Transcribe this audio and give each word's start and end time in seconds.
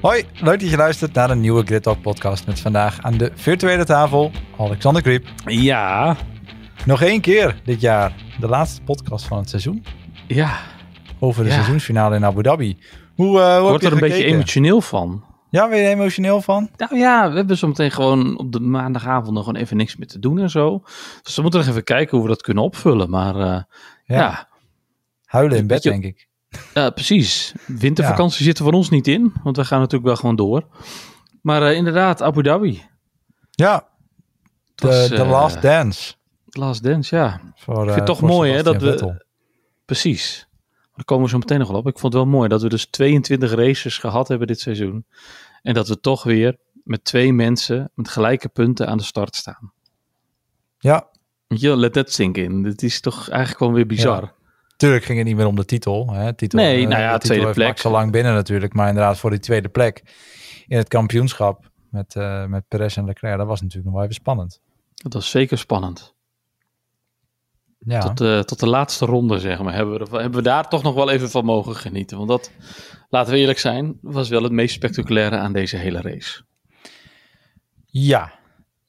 Hoi, 0.00 0.24
leuk 0.34 0.60
dat 0.60 0.70
je 0.70 0.76
luistert 0.76 1.12
naar 1.12 1.30
een 1.30 1.40
nieuwe 1.40 1.62
Grid 1.64 1.82
Talk 1.82 2.00
podcast 2.00 2.46
met 2.46 2.60
vandaag 2.60 3.00
aan 3.02 3.16
de 3.18 3.30
virtuele 3.34 3.84
tafel 3.84 4.30
Alexander 4.58 5.02
Kriep. 5.02 5.26
Ja. 5.44 6.16
Nog 6.86 7.02
één 7.02 7.20
keer 7.20 7.60
dit 7.64 7.80
jaar, 7.80 8.12
de 8.40 8.48
laatste 8.48 8.82
podcast 8.82 9.26
van 9.26 9.38
het 9.38 9.48
seizoen. 9.48 9.84
Ja. 10.26 10.58
Over 11.18 11.42
de 11.42 11.48
Ja. 11.48 11.54
seizoensfinale 11.54 12.16
in 12.16 12.24
Abu 12.24 12.42
Dhabi. 12.42 12.78
Hoe, 13.14 13.40
eh 13.40 13.58
hoe 13.58 13.68
Wordt 13.68 13.84
er 13.84 13.92
een 13.92 13.98
beetje 13.98 14.24
emotioneel 14.24 14.80
van. 14.80 15.24
Ja, 15.50 15.68
ben 15.68 15.78
je 15.78 15.84
er 15.84 15.90
emotioneel 15.90 16.40
van? 16.40 16.70
Nou 16.76 16.96
ja, 16.98 17.30
we 17.30 17.36
hebben 17.36 17.56
zometeen 17.58 17.90
gewoon 17.90 18.38
op 18.38 18.52
de 18.52 18.60
maandagavond 18.60 19.34
nog 19.34 19.44
gewoon 19.44 19.60
even 19.60 19.76
niks 19.76 19.96
meer 19.96 20.08
te 20.08 20.18
doen 20.18 20.38
en 20.38 20.50
zo. 20.50 20.82
Dus 21.22 21.36
we 21.36 21.42
moeten 21.42 21.60
nog 21.60 21.68
even 21.68 21.84
kijken 21.84 22.16
hoe 22.16 22.26
we 22.26 22.32
dat 22.32 22.42
kunnen 22.42 22.64
opvullen. 22.64 23.10
Maar 23.10 23.34
eh, 23.34 23.42
ja. 24.04 24.16
Ja, 24.16 24.48
Huilen 25.24 25.58
in 25.58 25.66
bed, 25.66 25.82
denk 25.82 26.04
ik. 26.04 26.28
Precies. 26.72 27.54
Wintervakantie 27.66 28.44
zit 28.44 28.58
er 28.58 28.64
voor 28.64 28.72
ons 28.72 28.90
niet 28.90 29.08
in, 29.08 29.32
want 29.42 29.56
we 29.56 29.64
gaan 29.64 29.78
natuurlijk 29.78 30.06
wel 30.06 30.16
gewoon 30.16 30.36
door. 30.36 30.66
Maar 31.42 31.62
eh, 31.62 31.76
inderdaad, 31.76 32.22
Abu 32.22 32.42
Dhabi. 32.42 32.82
Ja, 33.50 33.88
de, 34.74 34.86
was, 34.86 35.08
de 35.08 35.16
eh, 35.16 35.30
Last 35.30 35.62
Dance. 35.62 36.14
Last 36.46 36.82
Dance, 36.82 37.16
ja. 37.16 37.40
Voor, 37.54 37.74
Ik 37.74 37.80
vind 37.80 37.88
eh, 37.90 37.94
het 37.94 38.06
toch 38.06 38.20
mooi 38.20 38.52
hè, 38.52 38.62
dat 38.62 38.82
we... 38.82 39.24
Precies. 39.84 40.48
Daar 40.94 41.04
komen 41.04 41.24
we 41.24 41.30
zo 41.30 41.38
meteen 41.38 41.58
nog 41.58 41.68
wel 41.68 41.78
op. 41.78 41.86
Ik 41.86 41.98
vond 41.98 42.12
het 42.12 42.22
wel 42.22 42.32
mooi 42.32 42.48
dat 42.48 42.62
we 42.62 42.68
dus 42.68 42.86
22 42.86 43.54
races 43.54 43.98
gehad 43.98 44.28
hebben 44.28 44.46
dit 44.46 44.60
seizoen. 44.60 45.06
En 45.62 45.74
dat 45.74 45.88
we 45.88 46.00
toch 46.00 46.22
weer 46.22 46.56
met 46.84 47.04
twee 47.04 47.32
mensen 47.32 47.90
met 47.94 48.08
gelijke 48.08 48.48
punten 48.48 48.88
aan 48.88 48.96
de 48.96 49.02
start 49.02 49.36
staan. 49.36 49.72
Ja, 50.78 51.10
Weet 51.50 51.60
je, 51.60 51.76
let 51.76 51.92
that 51.92 52.12
sink 52.12 52.36
in. 52.36 52.62
Dit 52.62 52.82
is 52.82 53.00
toch 53.00 53.28
eigenlijk 53.28 53.58
gewoon 53.58 53.72
weer 53.72 53.86
bizar. 53.86 54.34
Tuurlijk 54.80 55.04
ging 55.04 55.18
het 55.18 55.26
niet 55.26 55.36
meer 55.36 55.46
om 55.46 55.56
de 55.56 55.64
titel. 55.64 56.12
Hè? 56.12 56.32
titel 56.32 56.58
Nee, 56.58 56.82
eh, 56.82 56.88
nou 56.88 57.00
ja, 57.00 57.12
de 57.12 57.18
titel 57.18 57.36
tweede 57.36 57.52
plek. 57.52 57.66
Max 57.66 57.84
al 57.84 57.90
lang 57.90 58.12
binnen 58.12 58.34
natuurlijk. 58.34 58.74
Maar 58.74 58.88
inderdaad 58.88 59.18
voor 59.18 59.30
die 59.30 59.38
tweede 59.38 59.68
plek 59.68 60.02
in 60.66 60.76
het 60.76 60.88
kampioenschap 60.88 61.70
met, 61.90 62.14
eh 62.16 62.44
met 62.44 62.68
Perez 62.68 62.96
en 62.96 63.04
Leclerc. 63.04 63.38
Dat 63.38 63.46
was 63.46 63.60
natuurlijk 63.60 63.86
nog 63.86 63.94
wel 63.94 64.02
even 64.02 64.14
spannend. 64.14 64.60
Dat 64.94 65.12
was 65.12 65.30
zeker 65.30 65.58
spannend. 65.58 66.14
Ja, 67.78 68.00
Tot, 68.00 68.18
de, 68.18 68.42
tot 68.46 68.60
de 68.60 68.68
laatste 68.68 69.06
ronde, 69.06 69.38
zeg 69.38 69.62
maar, 69.62 69.74
hebben 69.74 69.98
we, 69.98 70.16
hebben 70.16 70.38
we 70.38 70.42
daar 70.42 70.68
toch 70.68 70.82
nog 70.82 70.94
wel 70.94 71.10
even 71.10 71.30
van 71.30 71.44
mogen 71.44 71.76
genieten. 71.76 72.16
Want 72.16 72.28
dat, 72.28 72.50
laten 73.08 73.32
we 73.32 73.38
eerlijk 73.38 73.58
zijn, 73.58 73.98
was 74.00 74.28
wel 74.28 74.42
het 74.42 74.52
meest 74.52 74.74
spectaculaire 74.74 75.36
aan 75.36 75.52
deze 75.52 75.76
hele 75.76 76.00
race. 76.00 76.42
ja. 77.86 78.38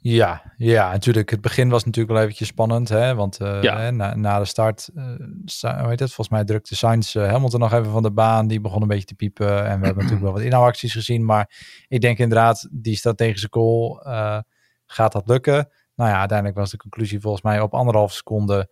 Ja, 0.04 0.54
ja, 0.58 0.92
natuurlijk. 0.92 1.30
Het 1.30 1.42
begin 1.42 1.70
was 1.70 1.84
natuurlijk 1.86 2.14
wel 2.14 2.22
eventjes 2.24 2.48
spannend. 2.48 2.90
Hè? 2.90 3.16
Want 3.16 3.40
eh, 3.40 3.62
Ja. 3.62 3.90
na, 3.90 4.16
na 4.16 4.40
de 4.40 4.46
start, 4.46 4.90
eh, 4.96 5.14
Sa- 5.46 5.80
hoe 5.80 5.90
heet 5.90 6.00
het? 6.00 6.14
volgens 6.14 6.30
mij 6.30 6.44
drukte 6.46 6.76
Sainz 6.76 7.16
uh, 7.16 7.30
Hamilton 7.32 7.60
nog 7.60 7.74
even 7.74 7.92
van 7.92 8.04
de 8.04 8.12
baan. 8.12 8.48
Die 8.48 8.62
begon 8.62 8.82
een 8.82 8.88
beetje 8.88 9.06
te 9.06 9.16
piepen. 9.16 9.66
En 9.66 9.80
we 9.80 9.86
hebben 9.86 9.94
natuurlijk 10.04 10.22
wel 10.22 10.32
wat 10.32 10.42
inhoudacties 10.42 10.94
gezien. 10.94 11.26
Maar 11.26 11.50
ik 11.88 12.02
denk 12.02 12.18
inderdaad, 12.18 12.68
die 12.72 12.96
strategische 12.96 13.50
call, 13.50 14.00
eh, 14.04 14.40
gaat 14.86 15.12
dat 15.12 15.28
lukken? 15.28 15.70
Nou 15.96 16.10
ja, 16.10 16.20
uiteindelijk 16.20 16.58
was 16.58 16.72
de 16.72 16.78
conclusie 16.78 17.20
volgens 17.20 17.44
mij 17.44 17.62
op 17.62 17.74
anderhalf 17.74 18.12
seconde 18.14 18.70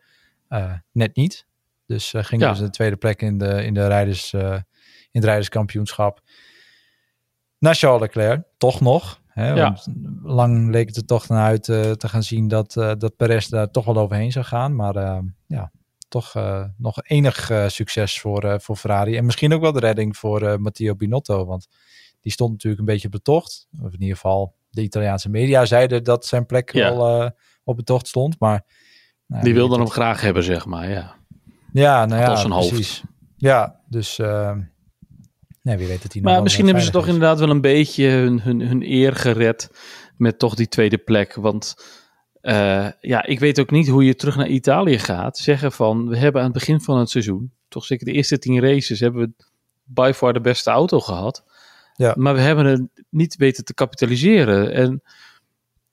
eh, 0.48 0.74
net 0.92 1.16
niet. 1.16 1.46
Dus 1.86 2.14
eh, 2.14 2.24
ging 2.24 2.42
Ja. 2.42 2.50
dus 2.50 2.60
de 2.60 2.70
tweede 2.70 2.96
plek 2.96 3.22
in, 3.22 3.38
de, 3.38 3.64
in, 3.66 3.74
de 3.74 3.88
rijders, 3.88 4.34
eh, 4.34 4.52
in 5.12 5.22
het 5.22 5.24
rijderskampioenschap. 5.24 6.20
Naar 7.60 7.76
Charles 7.76 8.02
Leclerc, 8.02 8.44
toch 8.58 8.82
nog. 8.82 9.19
Hè, 9.40 9.54
Ja. 9.54 9.64
want 9.64 9.88
lang 10.24 10.70
leek 10.72 10.88
het 10.88 10.96
er 10.98 11.06
toch 11.06 11.28
naar 11.28 11.46
uit 11.46 11.70
eh, 11.70 11.92
te 11.92 12.10
gaan 12.10 12.24
zien 12.24 12.48
dat, 12.48 12.76
eh, 12.78 12.92
dat 12.98 13.16
Perez 13.16 13.48
daar 13.48 13.72
toch 13.72 13.86
wel 13.86 13.98
overheen 13.98 14.32
zou 14.32 14.46
gaan. 14.46 14.76
Maar 14.76 14.96
eh, 14.96 15.20
ja, 15.48 15.72
toch 16.08 16.34
nog 16.78 17.04
enig 17.04 17.52
succes 17.68 18.20
voor, 18.20 18.62
voor 18.62 18.76
Ferrari. 18.76 19.18
En 19.18 19.26
misschien 19.26 19.54
ook 19.54 19.62
wel 19.62 19.72
de 19.72 19.80
redding 19.80 20.18
voor 20.18 20.62
Matteo 20.62 20.96
Binotto. 20.96 21.46
Want 21.46 21.68
die 22.22 22.32
stond 22.32 22.52
natuurlijk 22.52 22.80
een 22.82 22.88
beetje 22.88 23.08
op 23.08 23.14
de 23.14 23.22
tocht. 23.22 23.68
Of 23.82 23.94
in 23.94 24.02
ieder 24.02 24.16
geval, 24.16 24.56
de 24.70 24.82
Italiaanse 24.82 25.30
media 25.30 25.66
zeiden 25.66 26.04
dat 26.04 26.26
zijn 26.26 26.46
plek 26.46 26.74
Ja. 26.74 26.96
wel 26.96 27.32
op 27.64 27.78
de 27.78 27.84
tocht 27.84 28.08
stond. 28.08 28.40
Maar 28.40 28.66
nou, 29.26 29.44
Die 29.44 29.54
wilden 29.54 29.78
weet 29.78 29.88
hem 29.88 29.96
graag 29.96 30.22
hebben, 30.22 30.44
zeg 30.44 30.66
maar, 30.66 30.90
ja. 30.90 31.16
ja, 31.74 32.06
nou 32.06 32.22
ja, 32.22 32.36
zijn 32.36 32.52
hoofd. 32.52 32.68
precies. 32.68 33.04
Ja, 33.38 33.80
dus 33.88 34.20
nee, 35.62 35.78
wie 35.78 35.88
weet 35.88 36.04
het 36.04 36.14
hier 36.14 36.22
nog 36.22 36.32
Maar 36.32 36.44
misschien 36.44 36.66
hebben 36.66 36.84
ze 36.84 36.92
toch 36.92 37.08
is. 37.08 37.14
inderdaad 37.14 37.40
wel 37.40 37.50
een 37.50 37.62
beetje 37.62 38.08
hun, 38.08 38.42
hun, 38.42 38.62
hun 38.62 38.92
eer 38.92 39.16
gered 39.16 39.72
met 40.18 40.40
toch 40.40 40.56
die 40.56 40.68
tweede 40.68 40.98
plek. 40.98 41.36
Want 41.36 41.76
eh, 42.42 42.88
ja, 43.00 43.26
ik 43.26 43.40
weet 43.40 43.60
ook 43.60 43.72
niet 43.72 43.88
hoe 43.88 44.06
je 44.06 44.16
terug 44.16 44.36
naar 44.36 44.48
Italië 44.48 45.00
gaat. 45.00 45.38
Zeggen 45.38 45.72
van, 45.72 46.08
we 46.08 46.18
hebben 46.18 46.42
aan 46.42 46.50
het 46.50 46.58
begin 46.58 46.82
van 46.82 46.98
het 46.98 47.10
seizoen, 47.10 47.52
toch 47.68 47.86
zeker 47.86 48.06
de 48.06 48.12
eerste 48.12 48.40
tien 48.40 48.60
races, 48.60 49.00
hebben 49.00 49.22
we 49.22 49.46
by 49.84 50.12
far 50.16 50.34
de 50.34 50.42
beste 50.42 50.70
auto 50.70 51.00
gehad. 51.00 51.44
Ja. 51.96 52.14
Maar 52.18 52.34
we 52.34 52.42
hebben 52.42 52.66
het 52.66 52.88
niet 53.10 53.36
weten 53.36 53.66
te 53.66 53.74
kapitaliseren. 53.74 54.74
En 54.74 55.02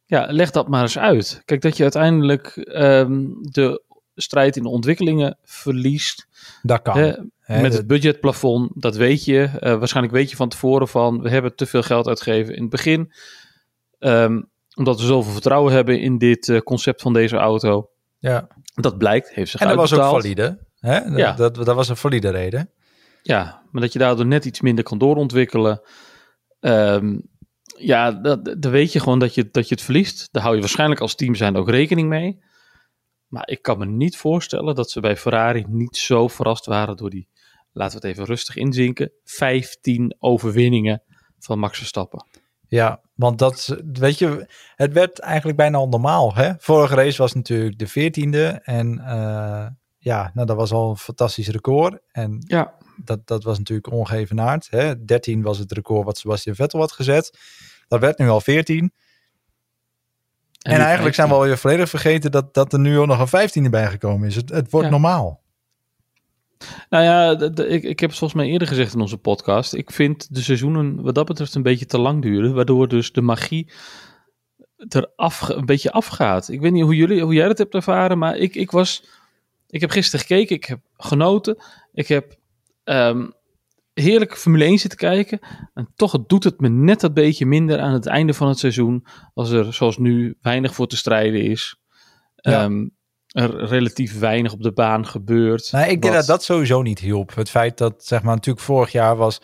ja, 0.04 0.27
leg 0.31 0.50
dat 0.50 0.69
maar 0.69 0.83
eens 0.83 0.98
uit. 0.98 1.43
Kijk, 1.44 1.60
dat 1.60 1.77
je 1.77 1.83
uiteindelijk 1.83 2.56
ehm, 2.56 3.25
de 3.41 3.83
strijd 4.15 4.56
in 4.56 4.62
de 4.62 4.69
ontwikkelingen 4.69 5.38
verliest. 5.43 6.27
Dat 6.62 6.83
kan. 6.83 6.98
Hè, 6.98 7.12
Met 7.62 7.73
het 7.73 7.87
budgetplafond, 7.87 8.71
dat 8.83 8.97
weet 8.97 9.25
je. 9.25 9.43
Eh, 9.43 9.79
waarschijnlijk 9.79 10.15
weet 10.15 10.31
je 10.31 10.37
van 10.37 10.49
tevoren 10.49 10.89
van, 10.89 11.21
we 11.23 11.31
hebben 11.31 11.55
te 11.57 11.67
veel 11.67 11.83
geld 11.83 12.07
uitgegeven 12.09 12.55
in 12.55 12.61
het 12.61 12.71
begin. 12.71 13.12
Ehm, 13.99 14.43
omdat 14.75 15.01
we 15.01 15.07
zoveel 15.07 15.33
vertrouwen 15.33 15.73
hebben 15.73 16.01
in 16.01 16.19
dit 16.19 16.49
eh, 16.49 16.59
concept 16.61 17.03
van 17.03 17.12
deze 17.12 17.37
auto. 17.37 17.91
ja. 18.19 18.49
Dat 18.75 18.99
blijkt, 18.99 19.31
heeft 19.34 19.51
zich 19.51 19.61
En 19.61 19.67
dat 19.69 19.77
was 19.77 19.93
ook 19.93 19.99
valide. 20.23 20.59
Hè? 20.79 21.01
Dat- 21.11 21.19
Ja. 21.19 21.33
Dat, 21.33 21.55
dat 21.55 21.75
was 21.75 21.89
een 21.89 21.97
valide 21.97 22.31
reden. 22.31 22.71
Ja, 23.23 23.63
maar 23.71 23.83
dat 23.83 23.93
je 23.93 23.99
daardoor 23.99 24.27
net 24.27 24.45
iets 24.45 24.61
minder 24.61 24.84
kan 24.84 24.99
doorontwikkelen. 24.99 25.81
Ehm, 26.61 27.19
ja, 27.78 28.13
dat, 28.13 28.45
dan 28.59 28.71
weet 28.71 28.93
je 28.93 29.01
gewoon 29.01 29.19
dat 29.19 29.34
je, 29.34 29.49
dat 29.51 29.69
je 29.69 29.75
het 29.75 29.84
verliest. 29.84 30.28
Daar 30.33 30.43
hou 30.43 30.55
je 30.55 30.61
waarschijnlijk 30.61 31.01
als 31.01 31.15
team 31.15 31.34
zijn 31.34 31.57
ook 31.57 31.69
rekening 31.71 32.09
mee. 32.09 32.43
Maar 33.27 33.49
ik 33.49 33.63
kan 33.63 33.78
me 33.78 33.87
niet 33.87 34.17
voorstellen 34.17 34.75
dat 34.75 34.91
ze 34.91 35.01
bij 35.01 35.17
Ferrari 35.17 35.65
niet 35.69 35.97
zo 35.97 36.28
verrast 36.28 36.67
waren 36.67 36.97
door 36.97 37.11
die, 37.11 37.28
laten 37.76 38.00
we 38.00 38.06
het 38.06 38.16
even 38.16 38.28
rustig 38.28 38.56
inzinken, 38.56 39.12
15 39.25 40.16
overwinningen 40.19 41.03
van 41.38 41.59
Max 41.59 41.78
Verstappen. 41.78 42.26
Ja, 42.69 43.00
want 43.14 43.38
dat, 43.38 43.76
weet 43.92 44.19
je, 44.19 44.48
het 44.75 44.92
werd 44.92 45.19
eigenlijk 45.19 45.59
bijna 45.59 45.78
al 45.78 45.88
normaal. 45.88 46.34
Hè? 46.34 46.53
Vorige 46.59 46.94
race 46.94 47.22
was 47.22 47.32
natuurlijk 47.32 47.78
de 47.78 47.86
veertiende. 47.86 48.60
En 48.62 48.98
eh, 48.98 49.66
ja, 49.98 50.31
nou, 50.34 50.47
dat 50.47 50.56
was 50.56 50.72
al 50.72 50.91
een 50.91 50.97
fantastisch 50.97 51.48
record. 51.48 51.98
En 52.12 52.44
Ja, 52.47 52.75
dat, 53.04 53.26
dat 53.26 53.44
was 53.44 53.59
natuurlijk 53.59 53.92
ongeëvenaard. 53.92 54.66
Hè? 54.70 55.04
13 55.04 55.42
was 55.42 55.59
het 55.59 55.72
record 55.72 56.04
wat 56.04 56.19
Sebastian 56.19 56.54
Vettel 56.54 56.81
had 56.81 56.92
gezet. 56.92 57.38
Dat 57.88 58.00
werd 58.00 58.19
nu 58.19 58.28
al 58.28 58.41
14. 58.41 58.92
En, 60.62 60.81
eigenlijk 60.81 61.15
zijn 61.15 61.28
we 61.28 61.34
alweer 61.34 61.59
volledig 61.59 61.88
vergeten 61.88 62.31
dat, 62.31 62.54
dat 62.54 62.72
er 62.72 62.78
nu 62.78 62.98
ook 62.98 63.06
nog 63.06 63.32
een 63.32 63.66
15e 63.66 63.70
bijgekomen 63.70 64.28
is. 64.28 64.36
Het, 64.36 64.48
het 64.50 64.70
wordt 64.70 64.86
Ja. 64.86 64.92
normaal. 64.92 65.44
Nou 66.91 67.05
ja, 67.05 67.34
de- 67.34 67.50
de- 67.50 67.69
ik, 67.69 67.83
ik 67.83 68.00
heb 68.00 68.11
het 68.11 68.19
volgens 68.19 68.41
mij 68.41 68.50
eerder 68.50 68.69
gezegd 68.69 68.94
in 68.94 69.00
onze 69.00 69.17
podcast. 69.19 69.75
Ik 69.75 69.91
vind 69.91 70.34
de 70.34 70.41
seizoenen 70.43 71.03
wat 71.03 71.15
dat 71.15 71.27
betreft 71.27 71.55
een 71.55 71.62
beetje 71.62 71.87
te 71.87 71.99
lang 71.99 72.22
duren. 72.22 72.55
Waardoor 72.55 72.89
dus 72.89 73.12
de 73.12 73.21
magie 73.21 73.71
er 74.89 75.11
af, 75.16 75.49
een 75.49 75.66
beetje 75.66 75.93
afgaat. 75.93 76.49
Ik 76.49 76.61
weet 76.61 76.72
niet 76.72 76.83
hoe, 76.83 76.97
jullie, 76.97 77.22
hoe 77.22 77.34
jij 77.34 77.49
dat 77.49 77.59
hebt 77.59 77.75
ervaren, 77.75 78.19
maar 78.19 78.37
ik, 78.37 78.55
ik 78.55 78.71
was... 78.71 79.05
Ik 79.69 79.81
heb 79.81 79.91
gisteren 79.91 80.21
gekeken, 80.27 80.56
ik 80.56 80.65
heb 80.65 80.81
genoten. 80.97 81.62
Ik 81.93 82.09
heb 82.09 82.37
ehm 82.84 83.27
heerlijk 84.00 84.37
Formule 84.37 84.65
1 84.65 84.78
zitten 84.78 84.99
kijken. 84.99 85.39
En 85.75 85.89
toch 85.95 86.27
doet 86.27 86.45
het 86.45 86.61
me 86.61 86.69
net 86.69 87.00
dat 87.00 87.15
beetje 87.15 87.47
minder 87.47 87.81
aan 87.81 87.93
het 87.93 88.06
einde 88.06 88.34
van 88.34 88.49
het 88.49 88.59
seizoen. 88.59 89.06
Als 89.34 89.50
er, 89.50 89.75
zoals 89.75 89.99
nu, 89.99 90.37
weinig 90.41 90.75
voor 90.75 90.87
te 90.87 90.97
strijden 90.97 91.43
is. 91.43 91.77
Ja. 92.37 92.62
Ehm, 92.65 92.87
er 93.36 93.64
relatief 93.66 94.19
weinig 94.19 94.52
op 94.52 94.62
de 94.62 94.72
baan 94.72 95.06
gebeurt. 95.06 95.72
Nou, 95.72 95.84
ik 95.84 96.03
denk 96.03 96.15
Wat- 96.15 96.27
dat 96.27 96.27
dat 96.27 96.44
sowieso 96.44 96.83
niet 96.83 96.98
hielp. 96.98 97.34
Het 97.34 97.50
feit 97.50 97.78
dat, 97.78 98.04
zeg 98.04 98.22
maar, 98.22 98.34
natuurlijk 98.34 98.65
vorig 98.65 98.92
jaar 98.92 99.16
was 99.16 99.41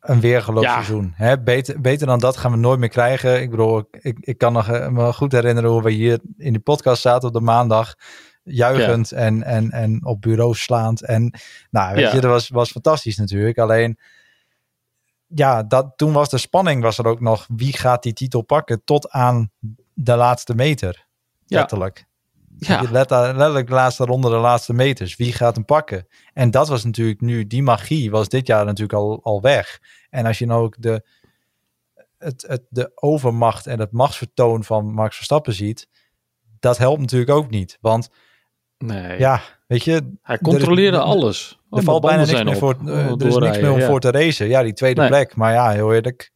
een 0.00 0.20
weergeloos 0.20 0.62
Ja. 0.64 0.72
seizoen. 0.72 1.12
Hè? 1.14 1.40
Beter, 1.40 1.80
beter 1.80 2.06
dan 2.06 2.18
dat 2.18 2.36
gaan 2.36 2.50
we 2.50 2.56
nooit 2.56 2.78
meer 2.78 2.88
krijgen. 2.88 3.40
Ik 3.42 3.50
bedoel, 3.50 3.88
ik, 3.90 4.16
ik, 4.20 4.38
kan 4.38 4.52
nog 4.52 4.68
eh, 4.68 4.88
me 4.88 5.12
goed 5.12 5.32
herinneren 5.32 5.70
hoe 5.70 5.82
we 5.82 5.90
hier 5.90 6.18
in 6.36 6.52
die 6.52 6.62
podcast 6.62 7.02
zaten 7.02 7.28
op 7.28 7.34
de 7.34 7.40
maandag. 7.40 7.94
Juichend 8.42 9.12
en, 9.12 9.42
en, 9.42 9.70
en 9.70 10.04
op 10.04 10.20
bureaus 10.20 10.62
slaand. 10.62 11.02
En 11.04 11.38
nou, 11.70 11.94
weet 11.94 12.04
Ja. 12.04 12.14
je, 12.14 12.20
dat 12.20 12.30
was, 12.30 12.48
was 12.48 12.70
fantastisch 12.70 13.16
natuurlijk. 13.16 13.58
Alleen, 13.58 13.98
ja, 15.26 15.62
dat, 15.62 15.92
toen 15.96 16.12
was 16.12 16.28
de 16.28 16.38
spanning 16.38 16.82
was 16.82 16.98
er 16.98 17.06
ook 17.06 17.20
nog. 17.20 17.46
Wie 17.56 17.72
gaat 17.76 18.02
die 18.02 18.12
titel 18.12 18.42
pakken 18.42 18.84
tot 18.84 19.10
aan 19.10 19.50
de 19.94 20.16
laatste 20.16 20.54
meter? 20.54 21.06
Ja. 21.46 21.58
Letterlijk. 21.58 22.06
Ja. 22.58 22.82
Let- 22.90 23.10
letterlijk 23.10 23.66
de 23.66 23.72
laatste 23.72 24.04
ronde, 24.04 24.30
de 24.30 24.36
laatste 24.36 24.72
meters. 24.72 25.16
Wie 25.16 25.32
gaat 25.32 25.54
hem 25.54 25.64
pakken? 25.64 26.06
En 26.32 26.50
dat 26.50 26.68
was 26.68 26.84
natuurlijk 26.84 27.20
nu, 27.20 27.46
die 27.46 27.62
magie 27.62 28.10
was 28.10 28.28
dit 28.28 28.46
jaar 28.46 28.64
natuurlijk 28.64 28.98
al, 28.98 29.20
al 29.22 29.40
weg. 29.40 29.80
En 30.10 30.26
als 30.26 30.38
je 30.38 30.46
nou 30.46 30.62
ook 30.62 30.74
de, 30.78 31.06
het, 32.18 32.44
het, 32.48 32.62
de 32.68 32.92
overmacht 32.94 33.66
en 33.66 33.78
het 33.80 33.92
machtsvertoon 33.92 34.64
van 34.64 34.92
Max 34.92 35.16
Verstappen 35.16 35.52
ziet, 35.52 35.88
dat 36.60 36.78
helpt 36.78 37.00
natuurlijk 37.00 37.30
ook 37.30 37.50
niet. 37.50 37.78
Want 37.80 38.08
Nee. 38.78 39.18
ja, 39.18 39.40
weet 39.66 39.84
je, 39.84 40.12
Hij 40.22 40.38
controleerde 40.38 40.98
alles. 41.00 41.60
er 41.70 41.82
valt 41.82 42.00
bijna 42.02 42.24
niks 42.24 42.42
meer, 42.42 42.56
voor, 42.56 42.76
uh, 42.84 43.10
er 43.10 43.26
is 43.26 43.36
niks 43.36 43.58
meer 43.58 43.72
om 43.72 43.82
voor 43.82 44.00
te 44.00 44.10
racen. 44.10 44.48
Ja, 44.48 44.62
die 44.62 44.72
tweede 44.72 45.00
nee. 45.00 45.08
plek. 45.08 45.36
Maar 45.36 45.52
ja, 45.52 45.70
heel 45.70 45.94
eerlijk, 45.94 46.32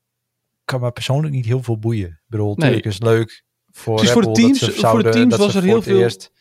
kan 0.64 0.80
me 0.80 0.90
persoonlijk 0.90 1.34
niet 1.34 1.44
heel 1.46 1.62
veel 1.62 1.78
boeien. 1.78 2.08
Ik 2.08 2.24
bedoel, 2.26 2.54
natuurlijk 2.54 2.84
nee. 2.84 2.92
is 2.92 3.00
leuk 3.00 3.44
voor 3.70 3.96
dus 3.96 4.04
Red 4.04 4.12
voor 4.12 4.22
de 4.22 4.40
teams, 4.40 4.60
dat 4.60 4.72
ze 4.72 4.80
zouden, 4.80 5.02
voor 5.02 5.12
de 5.12 5.18
teams 5.18 5.36
was 5.36 5.54
er 5.54 5.62
heel 5.62 5.82
veel... 5.82 5.98
Eerst, 5.98 6.32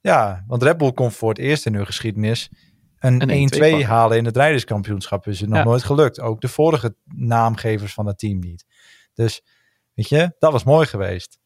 ja, 0.00 0.44
want 0.46 0.62
Red 0.62 0.76
Bull 0.76 0.92
komt 0.92 1.14
voor 1.14 1.28
het 1.28 1.38
eerst 1.38 1.66
in 1.66 1.74
hun 1.74 1.86
geschiedenis 1.86 2.50
een 2.98 3.82
1-2 3.82 3.86
halen 3.86 4.16
in 4.16 4.24
het 4.24 4.36
rijderskampioenschap. 4.36 5.26
Is 5.26 5.40
het 5.40 5.48
nog 5.48 5.58
ja. 5.58 5.64
nooit 5.64 5.82
gelukt. 5.82 6.20
Ook 6.20 6.40
de 6.40 6.48
vorige 6.48 6.96
naamgevers 7.04 7.94
van 7.94 8.06
het 8.06 8.18
team 8.18 8.38
niet. 8.38 8.66
Dus, 9.14 9.42
weet 9.94 10.08
je, 10.08 10.34
dat 10.38 10.52
was 10.52 10.64
mooi 10.64 10.86
geweest. 10.86 11.38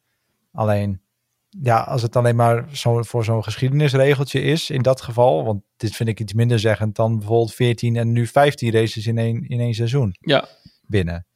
Alleen, 0.52 1.02
ja, 1.48 1.80
als 1.80 2.02
het 2.02 2.16
alleen 2.16 2.36
maar 2.36 2.68
zo, 2.72 3.02
voor 3.02 3.24
zo'n 3.24 3.44
geschiedenisregeltje 3.44 4.40
is, 4.40 4.70
in 4.70 4.82
dat 4.82 5.00
geval, 5.00 5.44
want 5.44 5.62
dit 5.76 5.96
vind 5.96 6.08
ik 6.08 6.20
iets 6.20 6.32
minder 6.32 6.58
zeggend 6.58 6.96
dan 6.96 7.18
bijvoorbeeld 7.18 7.54
14 7.54 7.96
en 7.96 8.12
nu 8.12 8.26
15 8.26 8.72
races 8.72 9.06
in 9.06 9.18
één, 9.18 9.48
in 9.48 9.60
één 9.60 9.74
seizoen 9.74 10.16
ja. 10.20 10.48
binnen. 10.86 11.26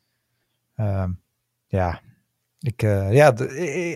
Um, 0.76 1.22
ja, 1.66 2.00
ik, 2.64 2.82
uh, 2.82 3.12
ja, 3.12 3.38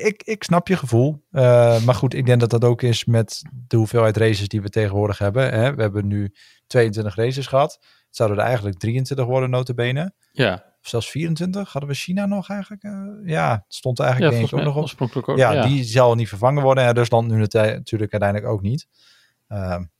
ik, 0.04 0.22
ik 0.24 0.44
snap 0.44 0.68
je 0.68 0.76
gevoel. 0.76 1.24
Uh, 1.30 1.84
maar 1.84 1.94
goed, 1.94 2.14
ik 2.14 2.26
denk 2.26 2.40
dat 2.40 2.50
dat 2.50 2.64
ook 2.64 2.82
is 2.82 3.04
met 3.04 3.42
de 3.66 3.76
hoeveelheid 3.76 4.16
races 4.16 4.48
die 4.48 4.62
we 4.62 4.68
tegenwoordig 4.68 5.18
hebben. 5.18 5.52
Hè? 5.52 5.74
We 5.74 5.82
hebben 5.82 6.06
nu 6.06 6.34
22 6.66 7.14
races 7.14 7.46
gehad. 7.46 7.72
Het 8.06 8.16
zouden 8.16 8.38
er 8.38 8.44
eigenlijk 8.44 8.78
23 8.78 9.26
worden, 9.26 9.50
notabene. 9.50 10.12
Ja. 10.32 10.64
Of 10.82 10.88
zelfs 10.88 11.10
24. 11.10 11.72
Hadden 11.72 11.90
we 11.90 11.96
China 11.96 12.26
nog 12.26 12.48
eigenlijk? 12.48 12.82
Uh, 12.82 12.92
ja, 13.24 13.52
het 13.52 13.74
stond 13.74 13.98
er 13.98 14.04
eigenlijk 14.04 14.34
ja, 14.34 14.38
denk 14.38 14.52
ik 14.52 14.58
ook 14.58 14.74
nog 14.74 15.00
op. 15.00 15.28
Ook, 15.28 15.36
ja, 15.36 15.52
ja, 15.52 15.66
die 15.66 15.84
zal 15.84 16.14
niet 16.14 16.28
vervangen 16.28 16.62
worden. 16.62 16.84
En 16.84 16.94
Rusland 16.94 17.28
nu 17.28 17.38
natuurlijk 17.38 18.12
uiteindelijk 18.12 18.52
ook 18.52 18.62
niet. 18.62 18.86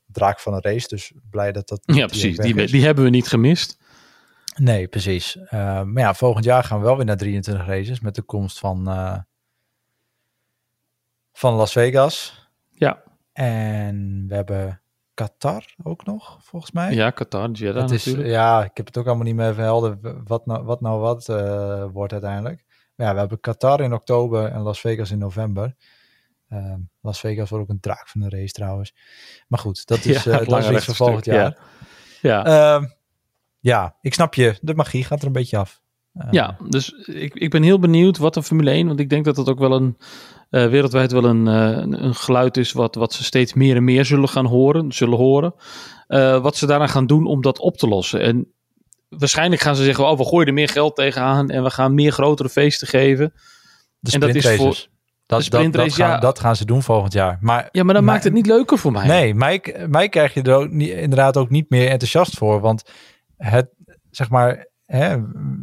Draak 0.05 0.39
van 0.39 0.53
een 0.53 0.61
race, 0.61 0.87
dus 0.87 1.11
blij 1.29 1.51
dat 1.51 1.67
dat... 1.67 1.81
Ja, 1.85 2.05
precies. 2.05 2.37
Die, 2.37 2.67
die 2.67 2.85
hebben 2.85 3.03
we 3.03 3.09
niet 3.09 3.27
gemist. 3.27 3.77
Nee, 4.59 4.87
precies. 4.87 5.35
Uh, 5.35 5.49
maar 5.83 6.03
ja, 6.03 6.13
volgend 6.13 6.45
jaar 6.45 6.63
gaan 6.63 6.79
we 6.79 6.85
wel 6.85 6.95
weer 6.95 7.05
naar 7.05 7.17
23 7.17 7.65
races 7.65 7.99
met 7.99 8.15
de 8.15 8.21
komst 8.21 8.59
van, 8.59 8.89
uh, 8.89 9.17
van 11.33 11.53
Las 11.53 11.71
Vegas. 11.71 12.47
Ja. 12.69 13.03
En 13.33 14.25
we 14.27 14.35
hebben 14.35 14.81
Qatar 15.13 15.75
ook 15.83 16.05
nog, 16.05 16.37
volgens 16.41 16.71
mij. 16.71 16.93
Ja, 16.93 17.09
Qatar, 17.09 17.49
Jeddah 17.49 17.91
is, 17.91 18.05
natuurlijk. 18.05 18.27
Ja, 18.27 18.63
ik 18.63 18.77
heb 18.77 18.85
het 18.85 18.97
ook 18.97 19.05
allemaal 19.05 19.25
niet 19.25 19.35
meer 19.35 19.53
verhelden 19.53 20.23
wat 20.27 20.45
nou 20.45 20.63
wat, 20.63 20.81
nou 20.81 20.99
wat 20.99 21.27
uh, 21.29 21.85
wordt 21.91 22.11
uiteindelijk. 22.11 22.65
Maar 22.95 23.07
ja, 23.07 23.13
we 23.13 23.19
hebben 23.19 23.39
Qatar 23.39 23.81
in 23.81 23.93
oktober 23.93 24.45
en 24.45 24.61
Las 24.61 24.79
Vegas 24.79 25.11
in 25.11 25.17
november. 25.17 25.75
Las 27.01 27.19
Vegas 27.19 27.49
wordt 27.49 27.63
ook 27.63 27.71
een 27.71 27.79
draak 27.79 28.07
van 28.07 28.21
de 28.21 28.29
race 28.29 28.53
trouwens. 28.53 28.95
Maar 29.47 29.59
goed, 29.59 29.87
dat 29.87 30.05
is, 30.05 30.23
ja, 30.23 30.37
dat 30.37 30.63
is 30.63 30.69
iets 30.69 30.85
voor 30.85 30.95
volgend 30.95 31.25
jaar. 31.25 31.57
Ja. 32.21 32.43
ja. 32.43 32.75
Ehm, 32.75 32.85
ja, 33.59 33.97
ik 34.01 34.13
snap 34.13 34.33
je. 34.33 34.57
De 34.61 34.75
magie 34.75 35.03
gaat 35.03 35.21
er 35.21 35.27
een 35.27 35.33
beetje 35.33 35.57
af. 35.57 35.81
Uh, 36.13 36.27
ja, 36.31 36.57
dus 36.69 36.89
ik, 37.05 37.33
ik 37.33 37.49
ben 37.49 37.63
heel 37.63 37.79
benieuwd 37.79 38.17
wat 38.17 38.35
een 38.35 38.43
Formule 38.43 38.71
1, 38.71 38.87
want 38.87 38.99
ik 38.99 39.09
denk 39.09 39.25
dat 39.25 39.35
dat 39.35 39.49
ook 39.49 39.59
wel 39.59 39.71
een 39.71 39.97
uh, 40.49 40.67
wereldwijd 40.67 41.11
wel 41.11 41.23
een, 41.23 41.45
uh, 41.45 41.99
een 42.01 42.15
geluid 42.15 42.57
is 42.57 42.71
wat, 42.71 42.95
wat 42.95 43.13
ze 43.13 43.23
steeds 43.23 43.53
meer 43.53 43.75
en 43.75 43.83
meer 43.83 44.05
zullen 44.05 44.29
gaan 44.29 44.45
horen, 44.45 44.91
zullen 44.91 45.17
horen. 45.17 45.53
wat 46.41 46.55
ze 46.55 46.65
daaraan 46.65 46.89
gaan 46.89 47.07
doen 47.07 47.25
om 47.25 47.41
dat 47.41 47.59
op 47.59 47.77
te 47.77 47.87
lossen. 47.87 48.21
En 48.21 48.53
waarschijnlijk 49.09 49.61
gaan 49.61 49.75
ze 49.75 49.83
zeggen, 49.83 50.07
oh, 50.07 50.17
we 50.17 50.25
gooien 50.25 50.47
er 50.47 50.53
meer 50.53 50.69
geld 50.69 50.95
tegenaan 50.95 51.49
en 51.49 51.63
we 51.63 51.69
gaan 51.69 51.93
meer 51.93 52.11
grotere 52.11 52.49
feesten 52.49 52.87
geven. 52.87 53.33
De 53.99 54.11
en 54.11 54.19
dat 54.19 54.35
is 54.35 54.55
voor 54.55 54.87
dat, 55.25 55.47
dat, 55.49 55.73
dat, 55.73 55.93
gaan, 55.93 56.09
ja. 56.09 56.17
dat 56.17 56.39
gaan 56.39 56.55
ze 56.55 56.65
doen 56.65 56.83
volgend 56.83 57.13
jaar. 57.13 57.37
Maar, 57.41 57.69
ja, 57.71 57.83
maar 57.83 57.93
dan 57.93 58.03
maakt 58.03 58.23
het 58.23 58.33
niet 58.33 58.45
leuker 58.45 58.77
voor 58.77 58.91
mij. 58.91 59.07
Nee, 59.07 59.33
mij, 59.35 59.85
mij 59.87 60.09
krijg 60.09 60.33
je 60.33 60.41
er 60.41 60.55
ook 60.55 60.69
niet, 60.69 60.89
inderdaad 60.89 61.37
ook 61.37 61.49
niet 61.49 61.69
meer 61.69 61.89
enthousiast 61.89 62.37
voor. 62.37 62.59
Want 62.59 62.83
het, 63.39 63.69
zeg 64.09 64.29
maar, 64.29 64.67
hè, 64.85 65.17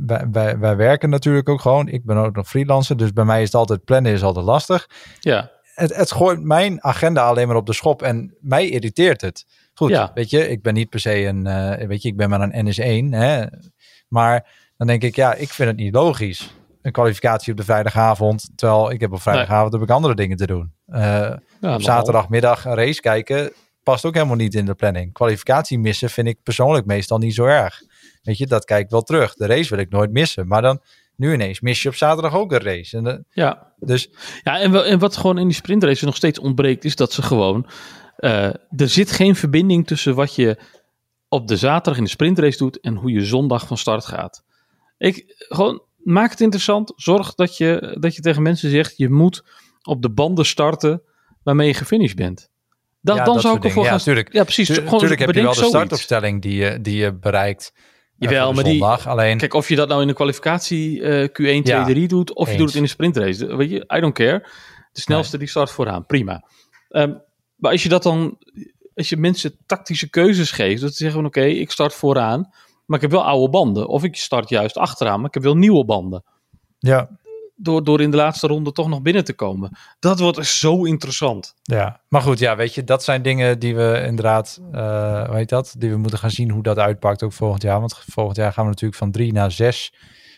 wij, 0.06 0.26
wij, 0.30 0.58
wij 0.58 0.76
werken 0.76 1.10
natuurlijk 1.10 1.48
ook 1.48 1.60
gewoon. 1.60 1.88
Ik 1.88 2.04
ben 2.04 2.16
ook 2.16 2.36
nog 2.36 2.48
freelancer, 2.48 2.96
dus 2.96 3.12
bij 3.12 3.24
mij 3.24 3.38
is 3.40 3.46
het 3.46 3.54
altijd 3.54 3.84
plannen 3.84 4.12
is 4.12 4.22
altijd 4.22 4.44
lastig. 4.44 4.88
Ja. 5.20 5.50
Het, 5.74 5.96
het 5.96 6.12
gooit 6.12 6.42
mijn 6.42 6.84
agenda 6.84 7.26
alleen 7.26 7.46
maar 7.46 7.56
op 7.56 7.66
de 7.66 7.72
schop 7.72 8.02
en 8.02 8.34
mij 8.40 8.68
irriteert 8.68 9.20
het. 9.20 9.46
Goed, 9.74 9.90
ja. 9.90 10.10
weet 10.14 10.30
je, 10.30 10.48
ik 10.48 10.62
ben 10.62 10.74
niet 10.74 10.88
per 10.88 11.00
se 11.00 11.24
een, 11.24 11.46
uh, 11.46 11.86
weet 11.86 12.02
je, 12.02 12.08
ik 12.08 12.16
ben 12.16 12.28
maar 12.28 12.40
een 12.40 12.66
NS1, 12.66 13.14
hè. 13.14 13.44
Maar 14.08 14.46
dan 14.76 14.86
denk 14.86 15.02
ik, 15.02 15.16
ja, 15.16 15.34
ik 15.34 15.48
vind 15.48 15.68
het 15.68 15.78
niet 15.78 15.94
logisch. 15.94 16.54
Een 16.82 16.92
kwalificatie 16.92 17.52
op 17.52 17.58
de 17.58 17.64
vrijdagavond, 17.64 18.50
terwijl 18.54 18.90
ik 18.90 19.00
heb 19.00 19.12
op 19.12 19.22
vrijdagavond 19.22 19.70
nee. 19.70 19.80
heb 19.80 19.88
ik 19.88 19.94
andere 19.94 20.14
dingen 20.14 20.36
te 20.36 20.46
doen. 20.46 20.72
Uh, 20.88 20.98
ja, 21.60 21.74
op 21.74 21.82
zaterdagmiddag 21.82 22.64
een 22.64 22.74
race 22.74 23.00
kijken, 23.00 23.52
past 23.86 24.04
ook 24.04 24.14
helemaal 24.14 24.36
niet 24.36 24.54
in 24.54 24.64
de 24.64 24.74
planning. 24.74 25.12
Kwalificatie 25.12 25.78
missen 25.78 26.10
vind 26.10 26.28
ik 26.28 26.42
persoonlijk 26.42 26.86
meestal 26.86 27.18
niet 27.18 27.34
zo 27.34 27.44
erg. 27.44 27.82
Weet 28.22 28.38
je, 28.38 28.46
dat 28.46 28.64
kijk 28.64 28.84
ik 28.84 28.90
wel 28.90 29.02
terug. 29.02 29.34
De 29.34 29.46
race 29.46 29.68
wil 29.68 29.78
ik 29.78 29.90
nooit 29.90 30.12
missen. 30.12 30.46
Maar 30.46 30.62
dan 30.62 30.80
nu 31.16 31.32
ineens 31.32 31.60
mis 31.60 31.82
je 31.82 31.88
op 31.88 31.94
zaterdag 31.94 32.34
ook 32.34 32.52
een 32.52 32.60
race. 32.60 32.96
En 32.96 33.04
de, 33.04 33.24
ja. 33.30 33.72
Dus, 33.78 34.10
ja, 34.42 34.58
en, 34.60 34.84
en 34.84 34.98
wat 34.98 35.16
gewoon 35.16 35.38
in 35.38 35.46
die 35.46 35.56
sprintrace 35.56 36.04
nog 36.04 36.16
steeds 36.16 36.38
ontbreekt, 36.38 36.84
is 36.84 36.96
dat 36.96 37.12
ze 37.12 37.22
gewoon. 37.22 37.66
Uh, 38.18 38.44
er 38.54 38.88
zit 38.88 39.10
geen 39.10 39.36
verbinding 39.36 39.86
tussen 39.86 40.14
wat 40.14 40.34
je 40.34 40.58
op 41.28 41.48
de 41.48 41.56
zaterdag 41.56 41.96
in 41.96 42.04
de 42.04 42.10
sprintrace 42.10 42.58
doet 42.58 42.80
en 42.80 42.94
hoe 42.94 43.10
je 43.10 43.24
zondag 43.24 43.66
van 43.66 43.78
start 43.78 44.04
gaat. 44.04 44.44
Ik 44.98 45.24
gewoon 45.48 45.82
maak 45.96 46.30
het 46.30 46.40
interessant. 46.40 46.92
Zorg 46.96 47.34
dat 47.34 47.56
je, 47.56 47.96
dat 48.00 48.14
je 48.14 48.20
tegen 48.20 48.42
mensen 48.42 48.70
zegt: 48.70 48.96
je 48.96 49.10
moet 49.10 49.44
op 49.82 50.02
de 50.02 50.10
banden 50.10 50.46
starten 50.46 51.02
waarmee 51.42 51.66
je 51.66 51.74
gefinished 51.74 52.16
bent. 52.16 52.50
Dat, 53.06 53.16
ja, 53.16 53.24
dan 53.24 53.34
dat 53.34 53.42
zou 53.42 53.56
ik 53.56 53.64
ervoor 53.64 53.84
ja, 53.84 53.88
gaan. 53.88 53.98
Tuurlijk. 53.98 54.32
Ja, 54.32 54.42
precies. 54.42 54.68
Natuurlijk 54.68 55.20
heb 55.20 55.34
je 55.34 55.42
wel 55.42 55.54
de 55.54 55.64
startopstelling 55.64 56.42
die 56.42 56.56
je, 56.56 56.80
die 56.80 56.96
je 56.96 57.14
bereikt. 57.14 57.72
Jawel, 58.18 58.52
maar 58.52 58.64
zondag. 58.64 59.02
die, 59.02 59.08
Alleen, 59.08 59.38
kijk, 59.38 59.54
of 59.54 59.68
je 59.68 59.76
dat 59.76 59.88
nou 59.88 60.00
in 60.00 60.06
de 60.06 60.14
kwalificatie 60.14 61.00
uh, 61.00 61.28
Q1, 61.28 61.32
2, 61.32 61.62
ja, 61.62 61.84
3 61.84 62.08
doet, 62.08 62.34
of 62.34 62.46
eens. 62.46 62.50
je 62.50 62.58
doet 62.58 62.66
het 62.66 62.76
in 62.76 62.82
de 62.82 62.88
sprintrace. 62.88 63.56
Weet 63.56 63.70
je, 63.70 63.84
I 63.96 64.00
don't 64.00 64.14
care. 64.14 64.38
De 64.92 65.00
snelste 65.00 65.30
nee. 65.30 65.40
die 65.40 65.48
start 65.48 65.70
vooraan, 65.70 66.06
prima. 66.06 66.44
Um, 66.88 67.22
maar 67.56 67.70
als 67.70 67.82
je 67.82 67.88
dat 67.88 68.02
dan, 68.02 68.38
als 68.94 69.08
je 69.08 69.16
mensen 69.16 69.56
tactische 69.66 70.10
keuzes 70.10 70.50
geeft, 70.50 70.80
dat 70.80 70.90
ze 70.90 70.96
zeggen 70.96 71.16
van 71.16 71.26
oké, 71.26 71.38
okay, 71.38 71.50
ik 71.50 71.70
start 71.70 71.94
vooraan, 71.94 72.52
maar 72.86 72.96
ik 72.96 73.02
heb 73.02 73.10
wel 73.10 73.24
oude 73.24 73.50
banden. 73.50 73.88
Of 73.88 74.04
ik 74.04 74.16
start 74.16 74.48
juist 74.48 74.76
achteraan, 74.76 75.16
maar 75.16 75.28
ik 75.28 75.34
heb 75.34 75.42
wel 75.42 75.56
nieuwe 75.56 75.84
banden. 75.84 76.24
Ja, 76.78 77.18
door, 77.56 77.84
door 77.84 78.00
in 78.00 78.10
de 78.10 78.16
laatste 78.16 78.46
ronde 78.46 78.72
toch 78.72 78.88
nog 78.88 79.02
binnen 79.02 79.24
te 79.24 79.32
komen. 79.32 79.76
Dat 79.98 80.20
wordt 80.20 80.46
zo 80.46 80.84
interessant. 80.84 81.54
Ja, 81.62 82.00
maar 82.08 82.22
goed, 82.22 82.38
ja, 82.38 82.56
weet 82.56 82.74
je, 82.74 82.84
dat 82.84 83.04
zijn 83.04 83.22
dingen 83.22 83.58
die 83.58 83.76
we 83.76 84.02
inderdaad, 84.06 84.60
uh, 84.72 85.28
weet 85.28 85.48
dat, 85.48 85.74
die 85.78 85.90
we 85.90 85.96
moeten 85.96 86.18
gaan 86.18 86.30
zien 86.30 86.50
hoe 86.50 86.62
dat 86.62 86.78
uitpakt 86.78 87.22
ook 87.22 87.32
volgend 87.32 87.62
jaar. 87.62 87.80
Want 87.80 87.98
volgend 88.08 88.36
jaar 88.36 88.52
gaan 88.52 88.64
we 88.64 88.70
natuurlijk 88.70 88.98
van 88.98 89.10
drie 89.10 89.32
naar 89.32 89.52
zes 89.52 89.92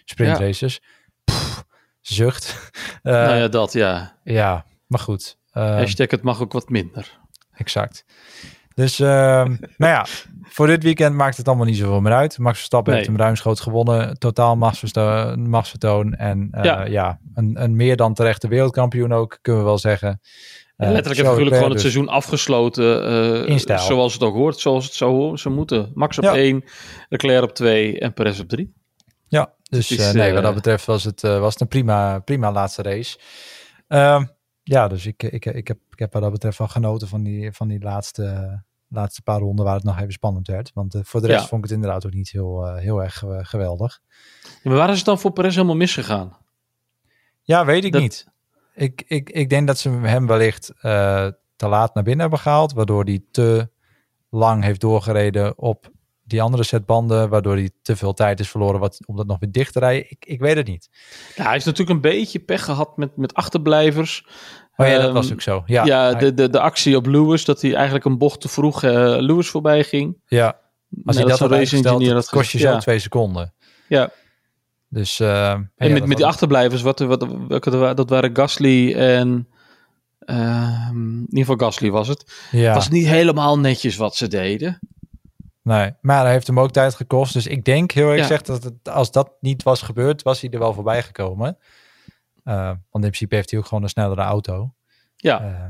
sprintraces. 0.04 0.81
Ja. 0.83 1.35
Pff, 1.35 1.64
zucht. 2.00 2.71
Uh, 3.02 3.12
nou 3.26 3.37
ja, 3.37 3.49
dat 3.49 3.73
ja. 3.73 4.19
Ja, 4.25 4.64
maar 4.87 5.00
goed. 5.00 5.37
Uh, 5.52 5.64
Hashtag 5.64 6.11
het 6.11 6.23
mag 6.23 6.40
ook 6.40 6.52
wat 6.52 6.69
minder. 6.69 7.19
Exact. 7.52 8.04
Dus, 8.78 9.00
uh, 9.00 9.08
nou 9.82 9.92
ja, 9.92 10.06
voor 10.42 10.66
dit 10.66 10.82
weekend 10.82 11.14
maakt 11.14 11.37
het 11.37 11.49
allemaal 11.49 11.66
niet 11.66 11.76
zoveel 11.76 12.00
meer 12.00 12.12
uit. 12.12 12.38
Max 12.38 12.56
Verstappen 12.56 12.92
nee. 12.92 13.00
heeft 13.00 13.12
hem 13.12 13.20
ruimschoots 13.20 13.61
gewonnen. 13.61 14.18
Totaal 14.18 14.56
machtsvertoon. 15.37 16.14
En 16.14 16.49
uh, 16.54 16.64
ja, 16.64 16.85
ja 16.85 17.18
een, 17.35 17.62
een, 17.62 17.76
meer 17.76 17.97
dan 17.97 18.14
terechte 18.14 18.49
wereldkampioen 18.49 19.12
ook, 19.12 19.38
kunnen 19.42 19.62
we 19.62 19.68
wel 19.68 19.78
zeggen. 19.78 20.20
Uh, 20.76 20.90
letterlijk 20.90 21.20
en 21.20 21.26
figuurlijk 21.26 21.54
gewoon 21.56 21.70
het 21.70 21.82
dus 21.82 21.92
seizoen 21.92 22.08
afgesloten. 22.08 23.49
Uh, 23.49 23.78
zoals 23.78 24.12
het 24.12 24.23
ook 24.23 24.35
hoort, 24.35 24.58
zoals 24.58 24.85
het 24.85 24.94
zou, 24.94 25.37
zou 25.37 25.54
moeten. 25.54 25.90
Max 25.94 26.18
op 26.18 26.25
ja. 26.25 26.35
1, 26.35 26.64
Leclerc 27.08 27.42
op 27.42 27.54
2 27.54 27.99
en 27.99 28.12
Perez 28.12 28.40
op 28.40 28.49
3. 28.49 28.75
Ja, 29.28 29.52
dus 29.62 30.12
nee, 30.12 30.32
wat 30.32 30.42
dat 30.42 30.54
betreft 30.54 30.87
was 30.87 31.04
het, 31.04 31.20
was 31.20 31.52
het 31.52 31.61
een 31.61 31.68
prima, 31.68 32.18
prima 32.18 32.52
laatste 32.52 32.82
race. 32.82 33.18
Ehm, 33.88 34.25
ja, 34.62 34.88
dus 34.88 35.06
ik, 35.06 35.23
ik, 35.23 35.47
ik, 35.47 35.68
heb, 35.68 35.78
ik 35.90 35.99
heb 35.99 36.12
wat 36.12 36.23
dat 36.23 36.32
betreft 36.32 36.58
wel 36.58 36.68
genoten 36.68 37.08
van 37.08 37.23
die, 37.23 37.52
van 37.52 37.68
die 37.68 37.80
laatste 37.80 38.66
laatste 38.88 39.23
paar 39.23 39.40
ronden 39.40 39.64
waar 39.64 39.75
het 39.75 39.85
nog 39.85 39.99
even 39.99 40.12
spannend 40.12 40.47
werd. 40.47 40.71
Want 40.75 40.95
uh, 40.95 41.00
voor 41.04 41.21
de 41.21 41.26
rest 41.26 41.40
ja. 41.40 41.47
vond 41.47 41.64
ik 41.64 41.71
het 41.71 41.78
inderdaad 41.78 42.07
ook 42.07 42.12
niet 42.12 42.30
heel, 42.30 42.66
uh, 42.66 42.76
heel 42.76 43.02
erg 43.02 43.23
uh, 43.23 43.38
geweldig. 43.42 44.00
Ja, 44.42 44.49
maar 44.62 44.76
waar 44.78 44.90
is 44.90 44.97
het 44.97 45.04
dan 45.04 45.18
voor 45.18 45.33
Perez 45.33 45.54
helemaal 45.54 45.76
misgegaan? 45.76 46.37
Ja, 47.42 47.64
weet 47.64 47.85
ik 47.85 47.92
dat... 47.92 48.00
niet. 48.00 48.26
Ik, 48.75 49.04
ik, 49.07 49.30
ik 49.30 49.49
denk 49.49 49.66
dat 49.66 49.78
ze 49.78 49.90
hem 49.90 50.26
wellicht 50.26 50.73
te 51.57 51.68
laat 51.68 51.95
naar 51.95 52.04
binnen 52.04 52.21
hebben 52.21 52.38
gehaald, 52.38 52.73
waardoor 52.73 53.04
hij 53.04 53.25
te 53.30 53.71
lang 54.30 54.62
heeft 54.62 54.80
doorgereden 54.80 55.59
op 55.59 55.90
die 56.25 56.42
andere 56.42 56.62
set 56.62 56.87
banden, 56.87 57.28
waardoor 57.28 57.54
hij 57.54 57.71
te 57.83 57.97
veel 57.97 58.14
tijd 58.14 58.40
is 58.40 58.50
verloren 58.50 58.80
wat, 58.80 58.99
om 59.07 59.16
dat 59.16 59.26
nog 59.26 59.38
weer 59.38 59.52
dicht 59.52 59.73
te 59.73 59.78
rijden. 59.78 60.11
Ik, 60.11 60.25
ik 60.25 60.40
weet 60.40 60.57
het 60.57 60.66
niet. 60.66 60.88
Ja, 61.37 61.45
hij 61.45 61.57
is 61.57 61.64
natuurlijk 61.64 61.97
een 61.97 62.11
beetje 62.11 62.38
pech 62.38 62.64
gehad 62.64 62.97
met, 62.97 63.16
met 63.16 63.35
achterblijvers. 63.35 64.28
Oh 64.80 64.87
ja, 64.87 64.99
dat 64.99 65.12
was 65.12 65.32
ook 65.32 65.40
zo. 65.40 65.62
Ja, 65.66 65.85
ja 65.85 66.14
de, 66.14 66.35
de, 66.35 66.50
de 66.50 66.61
actie 66.61 66.97
op 66.97 67.06
Lewis, 67.06 67.44
dat 67.44 67.62
hij 67.62 67.75
eigenlijk 67.75 68.04
een 68.04 68.18
bocht 68.18 68.40
te 68.40 68.49
vroeg 68.49 68.82
uh, 68.82 68.90
Lewis 69.18 69.49
voorbij 69.49 69.85
ging. 69.85 70.16
Ja, 70.26 70.58
als 71.04 71.16
hij 71.16 71.25
dat, 71.25 71.38
dat 71.38 71.50
dat 71.50 72.28
kost 72.28 72.50
je 72.50 72.58
zo 72.58 72.68
ja. 72.68 72.78
twee 72.78 72.99
seconden. 72.99 73.54
Ja. 73.88 74.11
Dus, 74.88 75.20
uh, 75.20 75.50
en 75.50 75.70
ja, 75.76 75.88
met, 75.88 76.06
met 76.06 76.16
die 76.16 76.26
achterblijvers, 76.26 76.82
wat, 76.82 76.99
wat, 76.99 77.26
welke, 77.49 77.94
dat 77.94 78.11
waren 78.11 78.37
Gasly 78.37 78.94
en... 78.94 79.49
Uh, 80.25 80.88
in 80.92 81.26
ieder 81.28 81.47
geval 81.47 81.68
Gasly 81.68 81.90
was 81.90 82.08
het. 82.08 82.32
Ja. 82.50 82.75
was 82.75 82.88
niet 82.88 83.06
helemaal 83.06 83.58
netjes 83.58 83.97
wat 83.97 84.16
ze 84.16 84.28
deden. 84.28 84.78
Nee, 85.62 85.92
maar 86.00 86.23
hij 86.23 86.32
heeft 86.32 86.47
hem 86.47 86.61
ook 86.61 86.70
tijd 86.70 86.94
gekost. 86.94 87.32
Dus 87.32 87.47
ik 87.47 87.64
denk 87.64 87.90
heel 87.90 88.11
erg 88.11 88.20
gezegd 88.20 88.47
dat 88.47 88.62
het, 88.62 88.88
als 88.88 89.11
dat 89.11 89.30
niet 89.40 89.62
was 89.62 89.82
gebeurd, 89.82 90.23
was 90.23 90.40
hij 90.40 90.50
er 90.50 90.58
wel 90.58 90.75
voorbij 90.75 91.02
gekomen. 91.02 91.58
Eh, 92.49 92.67
want 92.67 93.05
in 93.05 93.11
principe 93.11 93.35
heeft 93.35 93.50
hij 93.50 93.59
ook 93.61 93.67
gewoon 93.67 93.83
een 93.83 93.88
snellere 93.88 94.23
auto. 94.23 94.75
Ja, 95.17 95.40
Eh, 95.40 95.64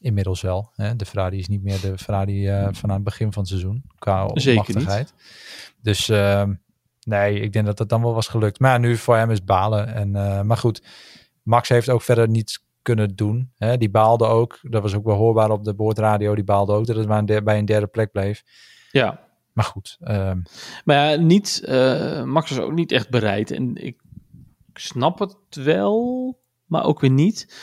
inmiddels 0.00 0.40
wel. 0.40 0.70
Hè? 0.74 0.96
De 0.96 1.04
Ferrari 1.06 1.38
is 1.38 1.48
niet 1.48 1.62
meer 1.62 1.80
de 1.80 1.98
Ferrari 1.98 2.48
eh, 2.48 2.68
van 2.70 2.88
aan 2.88 2.94
het 2.94 3.04
begin 3.04 3.32
van 3.32 3.42
het 3.42 3.50
seizoen. 3.50 3.84
Qua 3.98 4.30
Zeker 4.34 4.56
machtigheid. 4.56 5.14
Dus 5.82 6.08
ehm, 6.08 6.54
nee, 7.04 7.40
ik 7.40 7.52
denk 7.52 7.66
dat 7.66 7.76
dat 7.76 7.88
dan 7.88 8.02
wel 8.02 8.14
was 8.14 8.28
gelukt. 8.28 8.58
Maar 8.60 8.72
ja, 8.72 8.78
nu 8.78 8.96
voor 8.96 9.16
hem 9.16 9.30
is 9.30 9.44
balen. 9.44 9.94
En, 9.94 10.10
maar 10.46 10.56
goed, 10.56 10.82
Max 11.42 11.68
heeft 11.68 11.88
ook 11.90 12.02
verder 12.02 12.28
niets 12.28 12.66
kunnen 12.82 13.16
doen. 13.16 13.52
Hè? 13.56 13.76
Die 13.76 13.90
baalde 13.90 14.24
ook. 14.24 14.58
Dat 14.62 14.82
was 14.82 14.94
ook 14.94 15.04
wel 15.04 15.16
hoorbaar 15.16 15.50
op 15.50 15.64
de 15.64 15.74
boordradio. 15.74 16.34
Die 16.34 16.44
baalde 16.44 16.72
ook 16.72 16.86
dat 16.86 16.96
het 16.96 17.08
maar 17.08 17.22
een 17.26 17.44
bij 17.44 17.58
een 17.58 17.64
derde 17.64 17.86
plek 17.86 18.12
bleef. 18.12 18.42
ja. 18.90 19.30
Maar 19.52 19.64
goed, 19.64 19.96
ehm, 20.00 20.40
Maar 20.84 21.10
ja, 21.10 21.16
niet, 21.16 21.62
Max 22.24 22.50
was 22.50 22.58
ook 22.58 22.72
niet 22.72 22.92
echt 22.92 23.10
bereid. 23.10 23.50
En 23.50 23.74
ik 23.74 24.00
snap 24.74 25.18
het 25.18 25.36
wel, 25.50 26.38
maar 26.66 26.84
ook 26.84 27.00
weer 27.00 27.10
niet. 27.10 27.54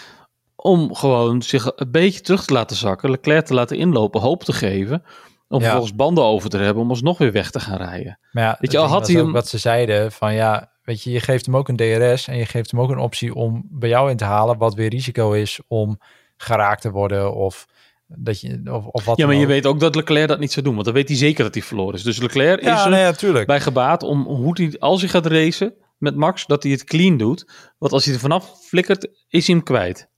Om 0.55 0.95
gewoon 0.95 1.41
zich 1.41 1.71
een 1.75 1.91
beetje 1.91 2.21
terug 2.21 2.45
te 2.45 2.53
laten 2.53 2.77
zakken. 2.77 3.09
Leclerc 3.09 3.45
te 3.45 3.53
laten 3.53 3.77
inlopen, 3.77 4.21
hoop 4.21 4.43
te 4.43 4.53
geven. 4.53 5.03
Om 5.47 5.57
Ja. 5.57 5.63
vervolgens 5.63 5.95
banden 5.95 6.23
over 6.23 6.49
te 6.49 6.57
hebben 6.57 6.83
om 6.83 6.89
alsnog 6.89 7.17
weer 7.17 7.31
weg 7.31 7.51
te 7.51 7.59
gaan 7.59 7.77
rijden. 7.77 8.19
Maar 8.31 8.43
ja, 8.43 8.57
Weet 8.59 8.71
je, 8.71 8.77
al 8.77 8.85
had 8.87 9.07
hij 9.07 9.15
hem- 9.15 9.31
Wat 9.31 9.47
ze 9.47 9.57
zeiden, 9.57 10.11
van 10.11 10.33
ja, 10.33 10.71
weet 10.83 11.03
je, 11.03 11.11
je 11.11 11.19
geeft 11.19 11.45
hem 11.45 11.57
ook 11.57 11.67
een 11.67 11.75
DRS 11.75 12.27
en 12.27 12.37
je 12.37 12.45
geeft 12.45 12.71
hem 12.71 12.79
ook 12.81 12.89
een 12.89 12.97
optie 12.97 13.35
om 13.35 13.63
bij 13.69 13.89
jou 13.89 14.09
in 14.09 14.17
te 14.17 14.23
halen, 14.23 14.57
wat 14.57 14.73
weer 14.73 14.89
risico 14.89 15.31
is 15.31 15.59
om 15.67 15.99
geraakt 16.37 16.81
te 16.81 16.91
worden 16.91 17.33
of 17.35 17.65
dat 18.07 18.41
je, 18.41 18.61
of, 18.65 18.85
of 18.85 19.05
wat 19.05 19.17
Ja, 19.17 19.25
maar 19.25 19.35
je 19.35 19.45
weet 19.45 19.65
ook 19.65 19.79
dat 19.79 19.95
Leclerc 19.95 20.27
dat 20.27 20.39
niet 20.39 20.51
zou 20.51 20.65
doen. 20.65 20.73
Want 20.73 20.85
dan 20.85 20.93
weet 20.93 21.07
hij 21.07 21.17
zeker 21.17 21.43
dat 21.43 21.53
hij 21.53 21.63
verloren 21.63 21.93
is. 21.93 22.03
Dus 22.03 22.19
Leclerc 22.19 22.59
is 22.59 22.65
Ja, 22.67 22.87
nee, 22.87 23.03
natuurlijk. 23.03 23.47
bij 23.47 23.59
gebaat 23.59 24.03
om 24.03 24.23
hoe 24.23 24.51
hij, 24.61 24.75
als 24.79 25.01
hij 25.01 25.09
gaat 25.09 25.25
racen 25.25 25.73
met 25.99 26.15
Max, 26.15 26.45
dat 26.45 26.63
hij 26.63 26.71
het 26.71 26.83
clean 26.83 27.17
doet. 27.17 27.51
Want 27.77 27.93
als 27.93 28.05
hij 28.05 28.13
er 28.13 28.19
vanaf 28.19 28.59
flikkert, 28.61 29.07
is 29.27 29.47
hij 29.47 29.55
hem 29.55 29.63
kwijt. 29.63 30.09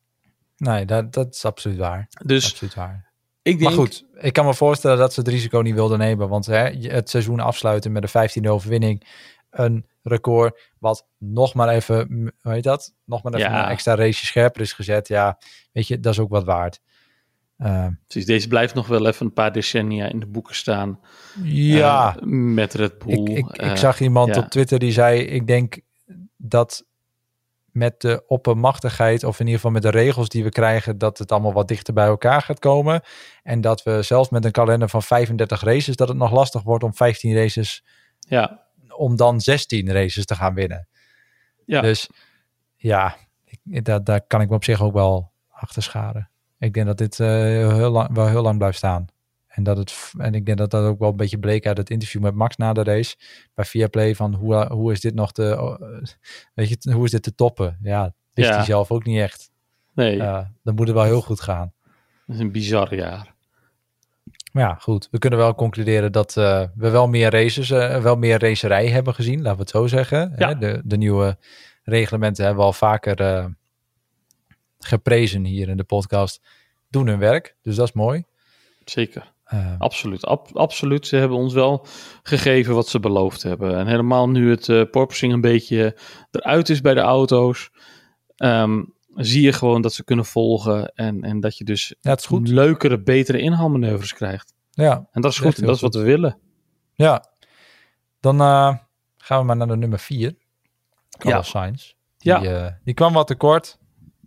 Nee, 0.57 0.85
dat, 0.85 1.13
dat 1.13 1.35
is 1.35 1.45
absoluut 1.45 1.77
waar. 1.77 2.07
Dus 2.25 2.45
absoluut 2.51 2.73
waar. 2.73 3.11
ik 3.41 3.51
denk... 3.59 3.69
Maar 3.69 3.79
goed, 3.79 4.05
ik 4.13 4.33
kan 4.33 4.45
me 4.45 4.53
voorstellen 4.53 4.97
dat 4.97 5.13
ze 5.13 5.19
het 5.19 5.29
risico 5.29 5.59
niet 5.59 5.73
wilden 5.73 5.97
nemen, 5.97 6.29
want 6.29 6.45
hè, 6.45 6.69
het 6.89 7.09
seizoen 7.09 7.39
afsluiten 7.39 7.91
met 7.91 8.13
een 8.13 8.29
15e 8.43 8.47
overwinning, 8.49 9.07
een 9.49 9.85
record 10.03 10.71
wat 10.79 11.07
nog 11.17 11.53
maar 11.53 11.69
even, 11.69 12.07
hoe 12.41 12.51
heet 12.51 12.63
dat? 12.63 12.93
Nog 13.05 13.23
maar 13.23 13.33
even 13.33 13.51
Ja. 13.51 13.63
een 13.63 13.69
extra 13.71 13.95
race 13.95 14.25
scherper 14.25 14.61
is 14.61 14.73
gezet. 14.73 15.07
Ja, 15.07 15.37
weet 15.71 15.87
je, 15.87 15.99
dat 15.99 16.13
is 16.13 16.19
ook 16.19 16.29
wat 16.29 16.43
waard. 16.43 16.79
Eh, 17.61 17.87
Precies, 18.07 18.25
deze 18.25 18.47
blijft 18.47 18.73
nog 18.73 18.87
wel 18.87 19.07
even 19.07 19.25
een 19.25 19.33
paar 19.33 19.51
decennia 19.51 20.05
in 20.05 20.19
de 20.19 20.25
boeken 20.25 20.55
staan. 20.55 20.99
ja, 21.43 22.15
eh, 22.15 22.23
met 22.27 22.73
Red 22.73 22.97
Bull. 22.97 23.13
Ik, 23.13 23.29
ik, 23.29 23.45
ik 23.45 23.55
eh, 23.55 23.75
zag 23.75 23.99
iemand 23.99 24.35
ja. 24.35 24.41
op 24.41 24.49
Twitter 24.49 24.79
die 24.79 24.91
zei: 24.91 25.19
Ik 25.19 25.47
denk 25.47 25.79
dat 26.37 26.85
met 27.65 28.01
de 28.01 28.23
oppermachtigheid, 28.27 29.23
of 29.23 29.39
in 29.39 29.45
ieder 29.45 29.55
geval 29.55 29.71
met 29.71 29.81
de 29.81 29.89
regels 29.89 30.29
die 30.29 30.43
we 30.43 30.49
krijgen, 30.49 30.97
dat 30.97 31.17
het 31.17 31.31
allemaal 31.31 31.53
wat 31.53 31.67
dichter 31.67 31.93
bij 31.93 32.05
elkaar 32.05 32.41
gaat 32.41 32.59
komen. 32.59 33.01
En 33.43 33.61
dat 33.61 33.83
we 33.83 34.01
zelfs 34.01 34.29
met 34.29 34.45
een 34.45 34.51
kalender 34.51 34.89
van 34.89 35.03
35 35.03 35.61
races, 35.61 35.95
dat 35.95 36.07
het 36.07 36.17
nog 36.17 36.31
lastig 36.31 36.63
wordt 36.63 36.83
om 36.83 36.93
15 36.93 37.35
races, 37.35 37.83
ja, 38.19 38.65
om 38.95 39.15
dan 39.15 39.41
16 39.41 39.91
races 39.91 40.25
te 40.25 40.35
gaan 40.35 40.53
winnen. 40.53 40.87
ja. 41.65 41.81
Dus 41.81 42.09
ja, 42.75 43.15
ik, 43.43 43.85
daar, 43.85 44.03
daar 44.03 44.21
kan 44.27 44.41
ik 44.41 44.49
me 44.49 44.55
op 44.55 44.63
zich 44.63 44.81
ook 44.81 44.93
wel 44.93 45.31
achter 45.49 45.83
scharen. 45.83 46.30
Ik 46.61 46.73
denk 46.73 46.85
dat 46.85 46.97
dit 46.97 47.19
eh, 47.19 47.27
heel 47.73 47.89
lang, 47.89 48.09
wel 48.13 48.27
heel 48.27 48.41
lang 48.41 48.57
blijft 48.57 48.77
staan. 48.77 49.05
En, 49.47 49.63
dat 49.63 49.77
het, 49.77 50.11
en 50.17 50.33
ik 50.33 50.45
denk 50.45 50.57
dat 50.57 50.71
dat 50.71 50.85
ook 50.85 50.99
wel 50.99 51.09
een 51.09 51.15
beetje 51.15 51.39
bleek 51.39 51.65
uit 51.65 51.77
het 51.77 51.89
interview 51.89 52.21
met 52.21 52.35
Max 52.35 52.55
na 52.57 52.73
de 52.73 52.83
race. 52.83 53.15
Bij 53.53 53.65
Viaplay 53.65 54.15
van 54.15 54.33
hoe, 54.33 54.65
hoe 54.67 54.91
is 54.91 54.99
dit 55.01 55.13
nog 55.15 55.31
te, 55.31 55.49
eh, 55.49 56.01
weet 56.53 56.69
je, 56.69 56.91
hoe 56.93 57.05
is 57.05 57.11
dit 57.11 57.23
te 57.23 57.35
toppen? 57.35 57.77
Ja, 57.81 58.13
wist 58.33 58.49
Ja. 58.49 58.55
hij 58.55 58.65
zelf 58.65 58.91
ook 58.91 59.03
niet 59.05 59.19
echt. 59.19 59.51
nee, 59.93 60.15
Ja, 60.15 60.51
dan 60.63 60.75
moet 60.75 60.87
het 60.87 60.95
wel 60.95 61.05
heel 61.05 61.21
goed 61.21 61.41
gaan. 61.41 61.73
dat 62.25 62.35
is 62.35 62.41
een 62.41 62.51
bizar 62.51 62.95
jaar. 62.95 63.33
Maar 64.51 64.63
ja, 64.63 64.73
goed. 64.75 65.07
We 65.11 65.17
kunnen 65.17 65.39
wel 65.39 65.55
concluderen 65.55 66.11
dat 66.11 66.37
eh, 66.37 66.63
we 66.75 66.89
wel 66.89 67.07
meer 67.07 67.29
races, 67.31 67.69
eh, 67.71 68.01
wel 68.01 68.15
meer 68.15 68.39
racerij 68.39 68.87
hebben 68.87 69.13
gezien, 69.13 69.37
laten 69.37 69.53
we 69.55 69.61
het 69.61 69.69
zo 69.69 69.87
zeggen. 69.87 70.33
Ja. 70.37 70.47
Hè, 70.47 70.57
De, 70.57 70.81
de 70.83 70.97
nieuwe 70.97 71.37
reglementen 71.83 72.43
hebben 72.45 72.61
we 72.61 72.67
al 72.67 72.73
vaker 72.73 73.19
eh, 73.21 73.45
geprezen 74.85 75.45
hier 75.45 75.69
in 75.69 75.77
de 75.77 75.83
podcast. 75.83 76.41
Doen 76.89 77.07
hun 77.07 77.19
werk, 77.19 77.55
dus 77.61 77.75
dat 77.75 77.87
is 77.87 77.93
mooi. 77.93 78.23
Zeker, 78.85 79.33
Eh, 79.43 79.75
absoluut. 79.77 80.25
Ab- 80.25 80.55
absoluut, 80.57 81.07
ze 81.07 81.15
hebben 81.15 81.37
ons 81.37 81.53
wel 81.53 81.85
gegeven 82.23 82.75
wat 82.75 82.87
ze 82.87 82.99
beloofd 82.99 83.43
hebben. 83.43 83.77
En 83.77 83.87
helemaal 83.87 84.29
nu 84.29 84.49
het 84.49 84.69
eh 84.69 84.81
porpoising 84.91 85.33
een 85.33 85.41
beetje 85.41 85.97
eruit 86.31 86.69
is 86.69 86.81
bij 86.81 86.93
de 86.93 86.99
auto's... 86.99 87.69
ehm, 88.35 88.83
zie 89.15 89.41
je 89.41 89.53
gewoon 89.53 89.81
dat 89.81 89.93
ze 89.93 90.03
kunnen 90.03 90.25
volgen 90.25 90.91
en, 90.95 91.23
en 91.23 91.39
dat 91.39 91.57
je 91.57 91.63
dus 91.63 91.95
ja, 91.99 92.09
het 92.09 92.19
is 92.19 92.25
goed. 92.25 92.47
leukere, 92.47 93.01
betere 93.01 93.39
inhaalmanoeuvres 93.39 94.13
krijgt. 94.13 94.53
Ja, 94.71 95.07
En 95.11 95.21
dat 95.21 95.31
is 95.31 95.37
goed 95.39 95.57
en 95.59 95.65
dat 95.65 95.75
is 95.75 95.81
wat 95.81 95.95
we 95.95 96.01
willen. 96.01 96.37
ja. 96.93 97.25
Dan 98.19 98.41
eh, 98.41 98.75
gaan 99.17 99.39
we 99.39 99.45
maar 99.45 99.57
naar 99.57 99.67
de 99.67 99.75
nummer 99.77 99.99
vier. 99.99 100.35
Carlos 101.17 101.45
Ja. 101.45 101.51
Sainz. 101.51 101.93
Die, 102.17 102.39
Ja. 102.39 102.79
die 102.83 102.93
kwam 102.93 103.13
wat 103.13 103.27
tekort. 103.27 103.79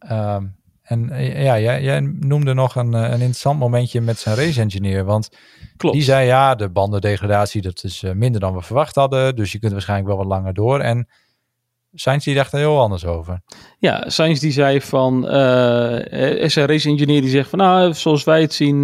Ehm, 0.09 0.45
en 0.85 1.11
eh, 1.11 1.43
ja, 1.43 1.59
jij, 1.59 1.83
jij 1.83 2.01
noemde 2.01 2.55
nog 2.55 2.75
een, 2.75 2.95
eh, 2.95 3.03
een 3.03 3.13
interessant 3.13 3.59
momentje 3.59 4.01
met 4.01 4.19
zijn 4.19 4.37
race 4.37 4.61
engineer. 4.61 5.05
Want 5.05 5.29
Klopt. 5.77 5.95
Die 5.95 6.05
zei 6.05 6.27
ja, 6.27 6.55
de 6.55 6.69
bandendegradatie 6.69 7.63
dat 7.63 7.85
is 7.85 8.03
eh, 8.03 8.13
minder 8.13 8.41
dan 8.41 8.55
we 8.55 8.63
verwacht 8.63 8.95
hadden. 8.95 9.37
Dus 9.37 9.53
je 9.53 9.59
kunt 9.59 9.73
waarschijnlijk 9.73 10.09
wel 10.09 10.19
wat 10.19 10.27
langer 10.27 10.55
door. 10.55 10.81
En 10.81 11.09
Sainz 11.93 12.25
die 12.25 12.35
dacht 12.35 12.53
er 12.53 12.59
heel 12.59 12.81
anders 12.81 13.05
over. 13.05 13.41
Ja, 13.79 14.09
Sainz 14.09 14.41
die 14.41 14.53
zei 14.53 14.81
van, 14.81 15.29
eh 15.29 16.43
is 16.43 16.57
een 16.57 16.67
race 16.67 16.89
engineer 16.89 17.21
die 17.21 17.31
zegt 17.31 17.49
van, 17.49 17.59
nou, 17.59 17.95
zoals 17.95 18.25
wij 18.25 18.41
het 18.41 18.53
zien, 18.53 18.83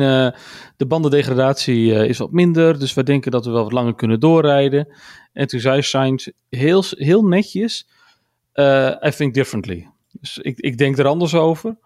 de 0.76 0.86
bandendegradatie 0.86 1.92
is 1.92 2.18
wat 2.18 2.32
minder, 2.32 2.78
dus 2.78 2.94
wij 2.94 3.04
denken 3.04 3.30
dat 3.30 3.44
we 3.44 3.50
wel 3.50 3.62
wat 3.62 3.72
langer 3.72 3.94
kunnen 3.94 4.20
doorrijden. 4.20 4.88
En 5.32 5.46
toen 5.46 5.60
zei 5.60 5.82
Sainz 5.82 6.28
heel, 6.48 6.84
heel 6.88 7.22
netjes, 7.22 7.88
I 9.04 9.10
think 9.16 9.34
differently. 9.34 9.88
Dus 10.12 10.38
ik, 10.38 10.59
ik 10.59 10.79
denk 10.79 10.99
er 10.99 11.07
anders 11.07 11.35
over. 11.35 11.76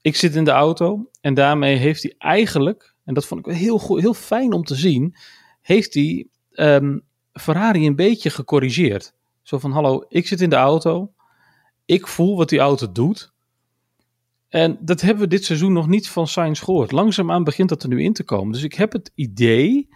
Ik 0.00 0.16
zit 0.16 0.34
in 0.34 0.44
de 0.44 0.50
auto 0.50 1.10
en 1.20 1.34
daarmee 1.34 1.76
heeft 1.76 2.02
hij 2.02 2.14
eigenlijk, 2.18 2.94
en 3.04 3.14
dat 3.14 3.26
vond 3.26 3.46
ik 3.46 3.54
heel, 3.54 3.78
goed, 3.78 4.00
heel 4.00 4.14
fijn 4.14 4.52
om 4.52 4.64
te 4.64 4.74
zien, 4.74 5.16
heeft 5.60 5.94
hij 5.94 6.28
ehm, 6.50 6.98
Ferrari 7.32 7.86
een 7.86 7.96
beetje 7.96 8.30
gecorrigeerd. 8.30 9.14
Zo 9.42 9.58
van, 9.58 9.72
hallo, 9.72 10.04
ik 10.08 10.26
zit 10.26 10.40
in 10.40 10.50
de 10.50 10.56
auto. 10.56 11.12
Ik 11.84 12.06
voel 12.06 12.36
wat 12.36 12.48
die 12.48 12.58
auto 12.58 12.92
doet. 12.92 13.32
En 14.48 14.78
dat 14.80 15.00
hebben 15.00 15.22
we 15.22 15.28
dit 15.28 15.44
seizoen 15.44 15.72
nog 15.72 15.88
niet 15.88 16.08
van 16.08 16.26
Sainz 16.26 16.64
gehoord. 16.64 16.92
Langzaamaan 16.92 17.44
begint 17.44 17.68
dat 17.68 17.82
er 17.82 17.88
nu 17.88 18.02
in 18.02 18.12
te 18.12 18.24
komen. 18.24 18.52
Dus 18.52 18.62
ik 18.62 18.74
heb 18.74 18.92
het 18.92 19.12
idee 19.14 19.88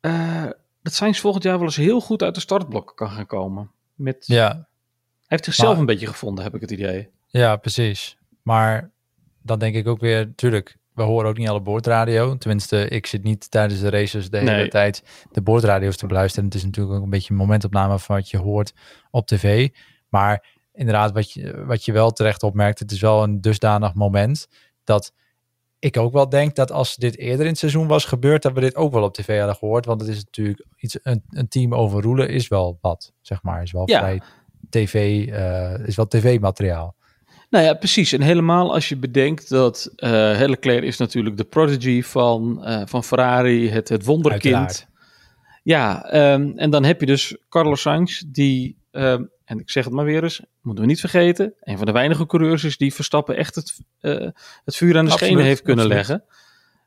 eh, 0.00 0.46
dat 0.82 0.94
Sainz 0.94 1.20
volgend 1.20 1.44
jaar 1.44 1.56
wel 1.56 1.66
eens 1.66 1.76
heel 1.76 2.00
goed 2.00 2.22
uit 2.22 2.34
de 2.34 2.40
startblokken 2.40 2.96
kan 2.96 3.10
gaan 3.10 3.26
komen. 3.26 3.70
Met, 3.94 4.26
Ja, 4.26 4.68
heeft 5.30 5.44
zichzelf 5.44 5.70
Maar- 5.70 5.78
een 5.80 5.86
beetje 5.86 6.06
gevonden, 6.06 6.44
heb 6.44 6.54
ik 6.54 6.60
het 6.60 6.70
idee. 6.70 7.08
ja 7.26 7.56
precies. 7.56 8.16
Maar 8.42 8.90
dan 9.42 9.58
denk 9.58 9.74
ik 9.74 9.86
ook 9.88 10.00
weer, 10.00 10.34
tuurlijk, 10.34 10.76
we 10.94 11.02
horen 11.02 11.28
ook 11.28 11.36
niet 11.38 11.48
alle 11.48 11.60
boordradio. 11.60 12.36
Tenminste, 12.36 12.88
ik 12.88 13.06
zit 13.06 13.22
niet 13.22 13.50
tijdens 13.50 13.80
de 13.80 13.90
races 13.90 14.30
de 14.30 14.38
hele 14.38 14.50
Nee. 14.50 14.68
tijd 14.68 15.02
de 15.32 15.42
boordradio's 15.42 15.96
te 15.96 16.06
beluisteren. 16.06 16.44
Het 16.44 16.54
is 16.54 16.64
natuurlijk 16.64 16.96
ook 16.96 17.02
een 17.02 17.10
beetje 17.10 17.30
een 17.30 17.36
momentopname 17.38 17.98
van 17.98 18.16
wat 18.16 18.30
je 18.30 18.36
hoort 18.38 18.72
op 19.10 19.26
tv. 19.26 19.68
Maar 20.08 20.46
inderdaad, 20.72 21.12
wat 21.12 21.32
je, 21.32 21.64
wat 21.64 21.84
je 21.84 21.92
wel 21.92 22.10
terecht 22.10 22.42
opmerkt, 22.42 22.78
het 22.78 22.90
is 22.90 23.00
wel 23.00 23.22
een 23.22 23.40
dusdanig 23.40 23.94
moment 23.94 24.48
dat 24.84 25.12
ik 25.78 25.96
ook 25.96 26.12
wel 26.12 26.28
denk 26.28 26.54
dat 26.54 26.72
als 26.72 26.96
dit 26.96 27.16
eerder 27.18 27.40
in 27.44 27.50
het 27.50 27.58
seizoen 27.58 27.86
was 27.86 28.04
gebeurd, 28.04 28.42
dat 28.42 28.52
we 28.52 28.60
dit 28.60 28.76
ook 28.76 28.92
wel 28.92 29.02
op 29.02 29.14
tv 29.14 29.38
hadden 29.38 29.56
gehoord. 29.56 29.86
Want 29.86 30.00
het 30.00 30.10
is 30.10 30.24
natuurlijk 30.24 30.66
iets, 30.76 30.98
een, 31.02 31.22
een 31.28 31.48
team 31.48 31.74
overroelen 31.74 32.28
is 32.28 32.48
wel 32.48 32.78
wat, 32.80 33.12
zeg 33.20 33.42
maar. 33.42 33.62
Is 33.62 33.72
wel 33.72 33.88
Ja. 33.90 33.98
vrij 33.98 34.20
tv, 34.70 35.26
eh, 35.28 35.86
is 35.86 35.96
wel 35.96 36.06
tv-materiaal. 36.08 36.94
Nou 37.50 37.64
ja, 37.64 37.74
precies. 37.74 38.12
En 38.12 38.20
helemaal 38.20 38.72
als 38.72 38.88
je 38.88 38.96
bedenkt 38.96 39.48
dat 39.48 39.92
Leclerc 39.96 40.82
is 40.82 40.96
natuurlijk 40.96 41.36
de 41.36 41.44
prodigy 41.44 42.02
van, 42.02 42.64
eh, 42.64 42.82
van 42.84 43.04
Ferrari, 43.04 43.70
het, 43.70 43.88
het 43.88 44.04
wonderkind. 44.04 44.54
Uiteraard. 44.54 44.88
Ja, 45.62 46.04
ehm, 46.04 46.52
en 46.56 46.70
dan 46.70 46.84
heb 46.84 47.00
je 47.00 47.06
dus 47.06 47.36
Carlos 47.48 47.80
Sainz, 47.80 48.22
die, 48.26 48.76
ehm, 48.90 49.24
en 49.44 49.58
ik 49.58 49.70
zeg 49.70 49.84
het 49.84 49.92
maar 49.92 50.04
weer 50.04 50.22
eens, 50.22 50.42
moeten 50.62 50.84
we 50.84 50.90
niet 50.90 51.00
vergeten, 51.00 51.54
een 51.60 51.76
van 51.76 51.86
de 51.86 51.92
weinige 51.92 52.26
coureurs 52.26 52.64
is 52.64 52.76
die 52.76 52.94
Verstappen 52.94 53.36
echt 53.36 53.54
het, 53.54 53.78
het 54.64 54.76
vuur 54.76 54.98
aan 54.98 55.04
de 55.04 55.10
Absoluut, 55.10 55.32
schenen 55.32 55.44
heeft 55.44 55.62
kunnen 55.62 55.84
absoluut. 55.84 56.08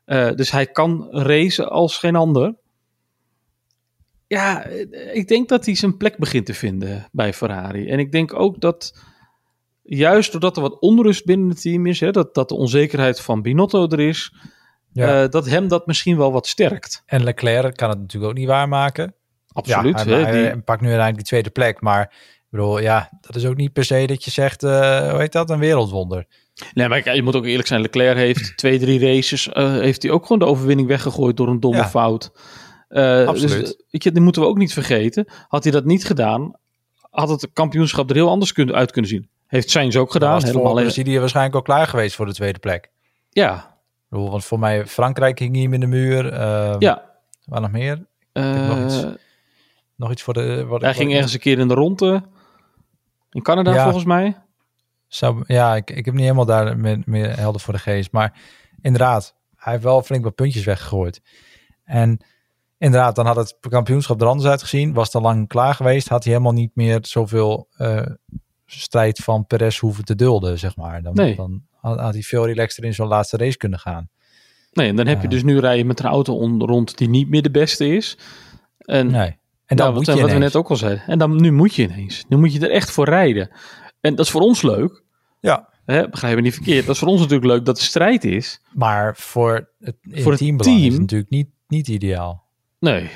leggen. 0.04 0.36
Dus 0.36 0.50
hij 0.50 0.66
kan 0.66 1.08
racen 1.10 1.70
als 1.70 1.98
geen 1.98 2.16
ander. 2.16 2.54
Ja, 4.26 4.64
ik 5.12 5.28
denk 5.28 5.48
dat 5.48 5.64
hij 5.66 5.74
zijn 5.74 5.96
plek 5.96 6.16
begint 6.18 6.46
te 6.46 6.54
vinden 6.54 7.08
bij 7.12 7.32
Ferrari. 7.32 7.88
En 7.88 7.98
ik 7.98 8.12
denk 8.12 8.34
ook 8.34 8.60
dat, 8.60 8.98
juist 9.82 10.32
doordat 10.32 10.56
er 10.56 10.62
wat 10.62 10.80
onrust 10.80 11.24
binnen 11.24 11.48
het 11.48 11.60
team 11.60 11.86
is, 11.86 12.00
hè, 12.00 12.10
dat, 12.10 12.34
dat 12.34 12.48
de 12.48 12.54
onzekerheid 12.54 13.20
van 13.20 13.42
Binotto 13.42 13.88
er 13.88 14.00
is, 14.00 14.34
Ja. 14.92 15.22
eh, 15.22 15.30
dat 15.30 15.48
hem 15.48 15.68
dat 15.68 15.86
misschien 15.86 16.16
wel 16.16 16.32
wat 16.32 16.46
sterkt. 16.46 17.02
En 17.06 17.22
Leclerc 17.24 17.76
kan 17.76 17.88
het 17.90 17.98
natuurlijk 17.98 18.32
ook 18.32 18.38
niet 18.38 18.48
waarmaken. 18.48 19.14
Absoluut. 19.52 19.98
Ja, 20.04 20.06
hij, 20.06 20.22
hè, 20.34 20.50
die- 20.52 20.62
pakt 20.62 20.80
nu 20.80 20.86
uiteindelijk 20.88 21.16
die 21.16 21.24
tweede 21.26 21.50
plek. 21.50 21.80
Maar 21.80 22.02
ik 22.36 22.46
bedoel, 22.50 22.78
ja, 22.80 23.10
dat 23.20 23.36
is 23.36 23.46
ook 23.46 23.56
niet 23.56 23.72
per 23.72 23.84
se 23.84 24.06
dat 24.06 24.24
je 24.24 24.30
zegt, 24.30 24.62
eh, 24.62 25.10
hoe 25.10 25.20
heet 25.20 25.32
dat, 25.32 25.50
een 25.50 25.58
wereldwonder. 25.58 26.26
Nee, 26.74 26.88
maar 26.88 27.14
je 27.14 27.22
moet 27.22 27.36
ook 27.36 27.44
eerlijk 27.46 27.68
zijn. 27.68 27.80
Leclerc 27.80 28.16
heeft 28.16 28.56
twee, 28.56 28.78
drie 28.78 29.00
races. 29.00 29.48
eh, 29.48 29.72
heeft 29.72 30.02
hij 30.02 30.12
ook 30.12 30.22
gewoon 30.22 30.38
de 30.38 30.44
overwinning 30.44 30.88
weggegooid 30.88 31.36
door 31.36 31.48
een 31.48 31.60
domme 31.60 31.76
Ja. 31.76 31.88
fout. 31.88 32.32
Eh, 32.88 33.26
Absoluut. 33.26 33.60
Dus, 33.60 33.76
weet 33.90 34.02
je, 34.02 34.12
die 34.12 34.22
moeten 34.22 34.42
we 34.42 34.48
ook 34.48 34.58
niet 34.58 34.72
vergeten. 34.72 35.24
Had 35.48 35.62
hij 35.62 35.72
dat 35.72 35.84
niet 35.84 36.04
gedaan, 36.04 36.52
had 37.10 37.28
het 37.28 37.50
kampioenschap 37.52 38.10
er 38.10 38.16
heel 38.16 38.28
anders 38.28 38.52
kunnen, 38.52 38.74
uit 38.74 38.90
kunnen 38.90 39.10
zien. 39.10 39.28
Heeft 39.46 39.70
Sainz 39.70 39.96
ook 39.96 40.10
gedaan. 40.12 40.32
was 40.32 40.42
het 40.42 40.52
voor 40.52 40.60
Helemaal, 40.60 40.82
Brazilië 40.82 41.18
waarschijnlijk 41.18 41.54
al 41.56 41.62
klaar 41.62 41.86
geweest 41.86 42.14
voor 42.16 42.26
de 42.26 42.34
tweede 42.34 42.58
plek. 42.58 42.90
ja, 43.30 43.78
bedoel, 44.08 44.30
want 44.30 44.44
voor 44.44 44.58
mij 44.58 44.86
Frankrijk 44.86 45.38
hing 45.38 45.54
hier 45.56 45.72
in 45.72 45.80
de 45.80 45.86
muur. 45.86 46.32
eh, 46.32 46.76
ja. 46.78 47.10
Waar 47.44 47.60
nog 47.60 47.70
meer? 47.70 48.06
Eh, 48.32 48.68
nog 48.68 48.84
iets. 48.84 49.04
Nog 49.96 50.10
iets 50.10 50.22
voor 50.22 50.34
de... 50.34 50.64
Wat, 50.64 50.80
hij 50.80 50.90
wat- 50.90 50.98
ging 50.98 51.12
ergens 51.14 51.32
een 51.32 51.40
keer 51.40 51.58
in 51.58 51.68
de 51.68 51.74
ronde. 51.74 52.22
In 53.30 53.42
Canada 53.42 53.72
Ja. 53.74 53.82
volgens 53.82 54.04
mij. 54.04 54.36
Zou, 55.08 55.44
ja, 55.46 55.76
ik, 55.76 55.90
ik 55.90 56.04
heb 56.04 56.14
niet 56.14 56.22
helemaal 56.22 56.44
daar 56.44 56.78
meer, 56.78 57.02
meer 57.04 57.36
helder 57.36 57.60
voor 57.60 57.72
de 57.74 57.78
geest. 57.80 58.12
Maar 58.12 58.40
inderdaad, 58.82 59.34
hij 59.56 59.72
heeft 59.72 59.84
wel 59.84 60.02
flink 60.02 60.24
wat 60.24 60.34
puntjes 60.34 60.64
weggegooid. 60.64 61.20
En 61.84 62.24
inderdaad, 62.84 63.16
dan 63.16 63.26
had 63.26 63.36
het 63.36 63.56
kampioenschap 63.68 64.20
er 64.20 64.26
anders 64.26 64.48
uitgezien. 64.50 64.92
Was 64.92 65.14
al 65.14 65.20
lang 65.20 65.48
klaar 65.48 65.74
geweest. 65.74 66.08
Had 66.08 66.24
hij 66.24 66.32
helemaal 66.32 66.54
niet 66.54 66.70
meer 66.74 66.98
zoveel 67.02 67.68
eh, 67.76 68.06
strijd 68.66 69.18
van 69.18 69.46
Perez 69.46 69.78
hoeven 69.78 70.04
te 70.04 70.14
dulden, 70.14 70.58
zeg 70.58 70.76
maar. 70.76 71.02
Dan, 71.02 71.14
Nee. 71.14 71.36
dan 71.36 71.62
had, 71.80 71.98
had 72.00 72.12
hij 72.12 72.22
veel 72.22 72.46
relaxter 72.46 72.84
in 72.84 72.94
zo'n 72.94 73.08
laatste 73.08 73.36
race 73.36 73.56
kunnen 73.56 73.78
gaan. 73.78 74.08
Nee, 74.72 74.88
en 74.88 74.96
dan 74.96 75.06
heb 75.06 75.16
je 75.16 75.22
Ja. 75.22 75.28
dus 75.28 75.42
nu 75.42 75.58
rijden 75.58 75.86
met 75.86 75.98
een 76.00 76.06
auto 76.06 76.34
on- 76.36 76.62
rond 76.64 76.96
die 76.98 77.08
niet 77.08 77.28
meer 77.28 77.42
de 77.42 77.50
beste 77.50 77.86
is. 77.96 78.18
En 78.78 79.10
Nee. 79.10 79.42
En 79.66 79.76
dan 79.76 79.86
Nou, 79.86 79.98
moet 79.98 80.06
wat, 80.06 80.16
je 80.16 80.22
wat 80.22 80.32
we 80.32 80.38
net 80.38 80.56
ook 80.56 80.70
al 80.70 80.76
zeiden. 80.76 81.04
En 81.06 81.18
dan, 81.18 81.40
nu 81.40 81.52
moet 81.52 81.74
je 81.74 81.82
ineens. 81.82 82.24
Nu 82.28 82.36
moet 82.36 82.52
je 82.52 82.60
er 82.60 82.70
echt 82.70 82.90
voor 82.90 83.04
rijden. 83.04 83.50
En 84.00 84.14
dat 84.14 84.24
is 84.24 84.30
voor 84.30 84.40
ons 84.40 84.62
leuk. 84.62 85.02
Ja, 85.40 85.72
Hè, 85.84 86.08
begrijp 86.08 86.34
me 86.36 86.40
niet 86.42 86.54
verkeerd. 86.54 86.86
Dat 86.86 86.94
is 86.94 87.00
voor 87.00 87.08
ons 87.08 87.20
natuurlijk 87.20 87.46
leuk 87.50 87.64
dat 87.64 87.78
er 87.78 87.84
strijd 87.84 88.24
is. 88.24 88.60
maar 88.72 89.16
voor 89.16 89.68
het, 89.78 89.96
in 90.02 90.22
Voor 90.22 90.30
het 90.32 90.40
teambelang 90.40 90.76
is 90.76 90.80
team- 90.82 90.92
het 90.92 91.00
natuurlijk 91.00 91.30
niet, 91.30 91.48
niet 91.68 91.88
ideaal. 91.88 92.43
Nee, 92.78 93.10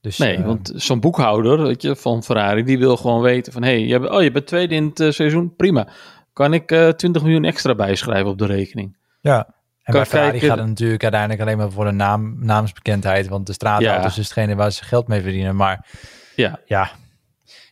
Dus, 0.00 0.18
nee 0.18 0.36
eh, 0.36 0.44
want 0.44 0.72
zo'n 0.74 1.00
boekhouder 1.00 1.62
weet 1.62 1.82
je, 1.82 1.96
van 1.96 2.22
Ferrari, 2.22 2.62
die 2.64 2.78
wil 2.78 2.96
gewoon 2.96 3.20
weten 3.22 3.52
van... 3.52 3.62
hé, 3.62 3.68
hey, 3.70 3.80
je, 3.86 3.98
bent- 4.00 4.12
oh, 4.12 4.22
je 4.22 4.30
bent 4.30 4.46
tweede 4.46 4.74
in 4.74 4.84
het 4.86 5.00
eh, 5.00 5.10
seizoen, 5.10 5.54
prima. 5.56 5.88
Kan 6.32 6.52
ik 6.54 6.70
eh 6.70 6.88
20 6.88 7.22
miljoen 7.22 7.44
extra 7.44 7.74
bijschrijven 7.74 8.30
op 8.30 8.38
de 8.38 8.46
rekening? 8.46 8.96
Ja. 9.20 9.38
En 9.46 9.92
Kan 9.92 9.94
bij 10.02 10.06
Ferrari 10.06 10.30
kijken- 10.30 10.48
gaat 10.48 10.58
het 10.58 10.66
natuurlijk 10.68 11.02
uiteindelijk 11.02 11.40
alleen 11.42 11.56
maar 11.58 11.70
voor 11.70 11.84
de 11.84 11.90
naam, 11.90 12.44
naamsbekendheid. 12.44 13.28
Want 13.28 13.46
de 13.46 13.52
straatauto's 13.52 14.14
Ja. 14.14 14.20
is 14.20 14.28
hetgene 14.28 14.54
waar 14.54 14.70
ze 14.72 14.84
geld 14.84 15.08
mee 15.08 15.20
verdienen. 15.22 15.56
Maar 15.56 15.86
Ja, 16.36 16.60
ja, 16.66 16.90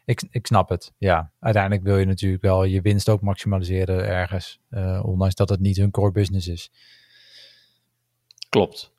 ik, 0.04 0.22
ik 0.30 0.46
snap 0.46 0.68
het. 0.68 0.92
Ja, 0.98 1.30
uiteindelijk 1.40 1.82
wil 1.84 1.98
je 1.98 2.06
natuurlijk 2.06 2.42
wel 2.42 2.64
je 2.64 2.80
winst 2.80 3.08
ook 3.08 3.20
maximaliseren 3.20 4.06
ergens. 4.06 4.60
ondanks 5.02 5.34
dat 5.34 5.48
het 5.48 5.60
niet 5.60 5.76
hun 5.76 5.90
core 5.90 6.12
business 6.12 6.48
is. 6.48 6.70
klopt. 8.48 8.91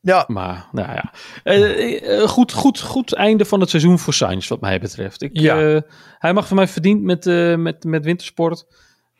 Ja. 0.00 0.24
Maar, 0.26 0.68
nou 0.72 0.88
ja. 0.92 1.12
Eh, 1.42 2.20
eh, 2.22 2.28
goed, 2.28 2.52
goed, 2.52 2.80
goed 2.80 3.14
einde 3.14 3.44
van 3.44 3.60
het 3.60 3.70
seizoen 3.70 3.98
voor 3.98 4.14
Sainz, 4.14 4.48
wat 4.48 4.60
mij 4.60 4.80
betreft. 4.80 5.22
Ik, 5.22 5.30
Ja. 5.32 5.74
eh, 5.74 5.80
hij 6.18 6.32
mag 6.32 6.46
van 6.46 6.56
mij 6.56 6.68
verdiend 6.68 7.02
met, 7.02 7.26
eh, 7.26 7.54
met, 7.56 7.84
met 7.84 8.04
wintersport. 8.04 8.66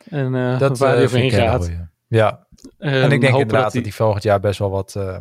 En 0.09 0.35
eh 0.35 0.59
Dat 0.59 0.77
waar 0.77 0.89
eh, 0.89 0.95
hij 0.95 1.03
overheen 1.03 1.31
gaat. 1.31 1.71
Ja, 2.07 2.47
En, 2.77 2.91
en 3.01 3.11
ik 3.11 3.21
denk 3.21 3.33
inderdaad 3.37 3.73
dat 3.73 3.83
hij 3.83 3.91
volgend 3.91 4.23
jaar 4.23 4.39
best 4.39 4.59
wel 4.59 4.69
wat, 4.69 4.95
eh, 4.95 5.17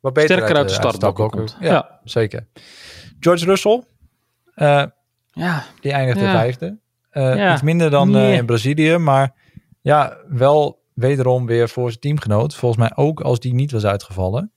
wat 0.00 0.12
beter 0.12 0.36
sterker 0.36 0.56
uit 0.56 0.68
de 0.68 0.74
eh, 0.74 0.78
startblokken 0.80 1.24
ook- 1.24 1.32
komt. 1.32 1.56
Ja, 1.60 1.66
Ja. 1.72 2.00
zeker. 2.04 2.48
George 3.20 3.44
Russell, 3.44 3.84
eh, 4.54 4.84
ja, 5.32 5.64
die 5.80 5.92
eindigde 5.92 6.24
Ja. 6.24 6.30
vijfde. 6.32 6.78
Eh. 7.10 7.50
Iets 7.52 7.62
minder 7.62 7.90
dan 7.90 8.16
eh, 8.16 8.34
in 8.34 8.46
Brazilië, 8.46 8.96
maar 8.96 9.34
ja, 9.80 10.16
wel 10.28 10.77
wederom 10.98 11.46
weer 11.46 11.68
voor 11.68 11.88
zijn 11.88 12.00
teamgenoot. 12.00 12.54
Volgens 12.54 12.80
mij 12.80 12.92
ook 13.04 13.20
als 13.20 13.40
die 13.40 13.54
niet 13.54 13.72
was 13.72 13.84
uitgevallen. 13.84 14.52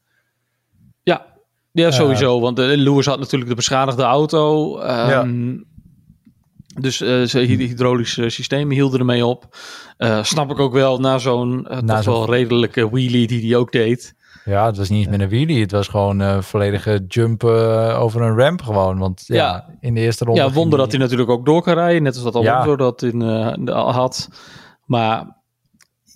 ja. 1.03 1.25
ja, 1.71 1.91
sowieso. 1.91 2.39
want 2.39 2.59
eh, 2.59 2.65
Lewis 2.67 3.05
had 3.05 3.19
natuurlijk 3.19 3.49
de 3.49 3.55
beschadigde 3.55 4.03
auto. 4.03 4.77
ehm, 4.79 5.57
Dus 6.81 7.01
eh 7.01 7.21
zijn 7.23 7.47
hy- 7.47 7.55
hydraulische 7.67 8.29
systemen 8.29 8.73
hielden 8.75 8.99
ermee 8.99 9.25
op. 9.25 9.57
Eh, 9.97 10.23
snap 10.23 10.51
ik 10.51 10.59
ook 10.59 10.73
wel 10.73 10.99
na 10.99 11.17
zo'n 11.17 11.67
eh, 11.67 11.79
Na 11.81 11.93
toch 11.95 12.03
zo'n- 12.03 12.13
wel 12.13 12.29
redelijke 12.29 12.89
wheelie 12.89 13.27
die 13.27 13.47
hij 13.49 13.59
ook 13.59 13.71
deed. 13.71 14.13
Ja, 14.45 14.65
het 14.65 14.77
was 14.77 14.89
niet 14.89 14.99
eens 14.99 15.09
met 15.17 15.19
een 15.19 15.29
wheelie. 15.29 15.61
Het 15.61 15.71
was 15.71 15.87
gewoon 15.87 16.21
eh 16.21 16.41
volledige 16.41 17.05
jump 17.07 17.43
eh, 17.43 17.99
over 18.01 18.21
een 18.21 18.37
ramp 18.37 18.61
gewoon. 18.61 18.97
Want 18.97 19.23
ja, 19.25 19.35
Ja. 19.35 19.65
in 19.79 19.93
de 19.93 19.99
eerste 19.99 20.25
ronde... 20.25 20.41
Ja, 20.41 20.51
wonder 20.51 20.79
dat 20.79 20.91
hij 20.91 20.99
natuurlijk 20.99 21.29
ook 21.29 21.45
door 21.45 21.61
kan 21.61 21.73
rijden. 21.73 22.03
Net 22.03 22.15
als 22.23 22.23
dat 22.33 22.43
Ja. 22.43 22.53
Alonso 22.53 22.75
dat 22.75 23.01
in, 23.01 23.21
eh, 23.21 23.93
had. 23.95 24.29
Maar 24.85 25.39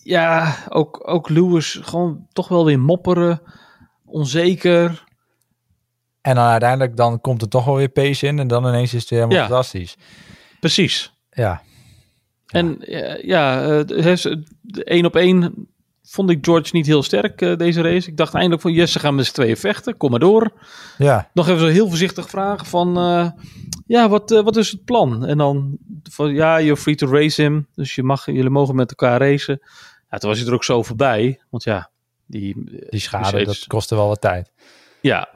ja, 0.05 0.55
ook, 0.69 1.01
ook 1.09 1.29
Lewis 1.29 1.79
gewoon 1.81 2.27
toch 2.33 2.47
wel 2.47 2.65
weer 2.65 2.79
mopperen. 2.79 3.41
Onzeker. 4.05 5.03
En 6.21 6.35
dan 6.35 6.43
uiteindelijk 6.45 6.95
dan 6.97 7.21
komt 7.21 7.41
er 7.41 7.47
toch 7.49 7.65
wel 7.65 7.75
weer 7.75 7.89
pace 7.89 8.27
in. 8.27 8.39
En 8.39 8.47
dan 8.47 8.67
ineens 8.67 8.93
is 8.93 9.01
het 9.01 9.09
weer 9.09 9.19
helemaal 9.19 9.41
Ja. 9.41 9.47
fantastisch. 9.47 9.97
Precies. 10.59 11.13
Ja, 11.29 11.61
En 12.47 12.81
eh, 12.81 13.23
ja, 13.23 13.61
één 14.83 15.05
op 15.05 15.15
één 15.15 15.67
vond 16.03 16.29
ik 16.29 16.45
George 16.45 16.69
niet 16.75 16.85
heel 16.85 17.03
sterk 17.03 17.41
eh, 17.41 17.57
deze 17.57 17.81
race. 17.81 18.09
Ik 18.09 18.17
dacht 18.17 18.33
eindelijk 18.33 18.61
van 18.61 18.71
yes, 18.73 18.91
ze 18.91 18.99
gaan 18.99 19.15
met 19.15 19.25
z'n 19.25 19.33
tweeën 19.33 19.57
vechten. 19.57 19.97
Kom 19.97 20.09
maar 20.11 20.19
door. 20.19 20.51
ja. 20.97 21.29
Nog 21.33 21.47
even 21.47 21.59
zo 21.59 21.65
heel 21.67 21.87
voorzichtig 21.87 22.29
vragen 22.29 22.65
van... 22.65 22.97
eh, 22.97 23.29
ja, 23.87 24.09
wat, 24.09 24.29
wat 24.29 24.55
is 24.57 24.71
het 24.71 24.83
plan? 24.85 25.25
En 25.25 25.37
dan 25.37 25.77
van 26.11 26.33
ja, 26.33 26.61
you're 26.61 26.77
free 26.81 26.95
to 26.95 27.07
race 27.07 27.41
him. 27.41 27.67
Dus 27.75 27.95
je 27.95 28.03
mag, 28.03 28.25
jullie 28.25 28.49
mogen 28.49 28.75
met 28.75 28.89
elkaar 28.89 29.19
racen. 29.19 29.59
Toen 30.09 30.29
was 30.29 30.39
hij 30.39 30.47
er 30.47 30.53
ook 30.53 30.63
zo 30.63 30.83
voorbij. 30.83 31.41
Want 31.49 31.63
ja, 31.63 31.89
die... 32.25 32.53
die 32.89 32.99
schade, 32.99 33.31
Mercedes- 33.31 33.59
dat 33.59 33.67
kostte 33.67 33.95
wel 33.95 34.07
wat 34.07 34.21
tijd. 34.21 34.51
Ja, 35.01 35.29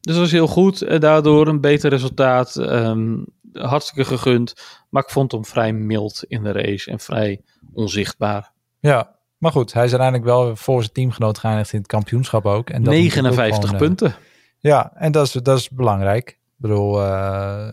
dus 0.00 0.12
dat 0.14 0.22
was 0.22 0.32
heel 0.32 0.46
goed. 0.46 0.82
En 0.82 1.00
daardoor 1.00 1.46
een 1.48 1.60
beter 1.60 1.90
resultaat. 1.90 2.56
Ehm, 2.56 3.16
hartstikke 3.52 4.04
gegund. 4.04 4.54
Maar 4.88 5.02
ik 5.02 5.10
vond 5.10 5.32
hem 5.32 5.44
vrij 5.44 5.72
mild 5.72 6.24
in 6.28 6.42
de 6.42 6.52
race. 6.52 6.90
En 6.90 7.00
vrij 7.00 7.40
onzichtbaar. 7.72 8.52
Ja, 8.78 9.16
maar 9.38 9.52
goed. 9.52 9.72
Hij 9.72 9.84
is 9.84 9.90
uiteindelijk 9.90 10.30
wel 10.30 10.56
voor 10.56 10.80
zijn 10.80 10.92
teamgenoot 10.92 11.38
geëindigd 11.38 11.72
in 11.72 11.78
het 11.78 11.88
kampioenschap 11.88 12.46
ook. 12.46 12.70
En 12.70 12.82
dat 12.82 12.92
is 12.94 12.98
natuurlijk 13.00 13.26
ook 13.26 13.36
59 13.36 13.70
gewoon, 13.70 13.82
eh, 13.82 13.86
punten. 13.88 14.14
Ja, 14.58 14.92
en 14.94 15.12
dat 15.12 15.26
is, 15.26 15.32
dat 15.32 15.58
is 15.58 15.68
belangrijk. 15.70 16.28
Ik 16.28 16.38
bedoel, 16.56 17.02
eh, 17.02 17.68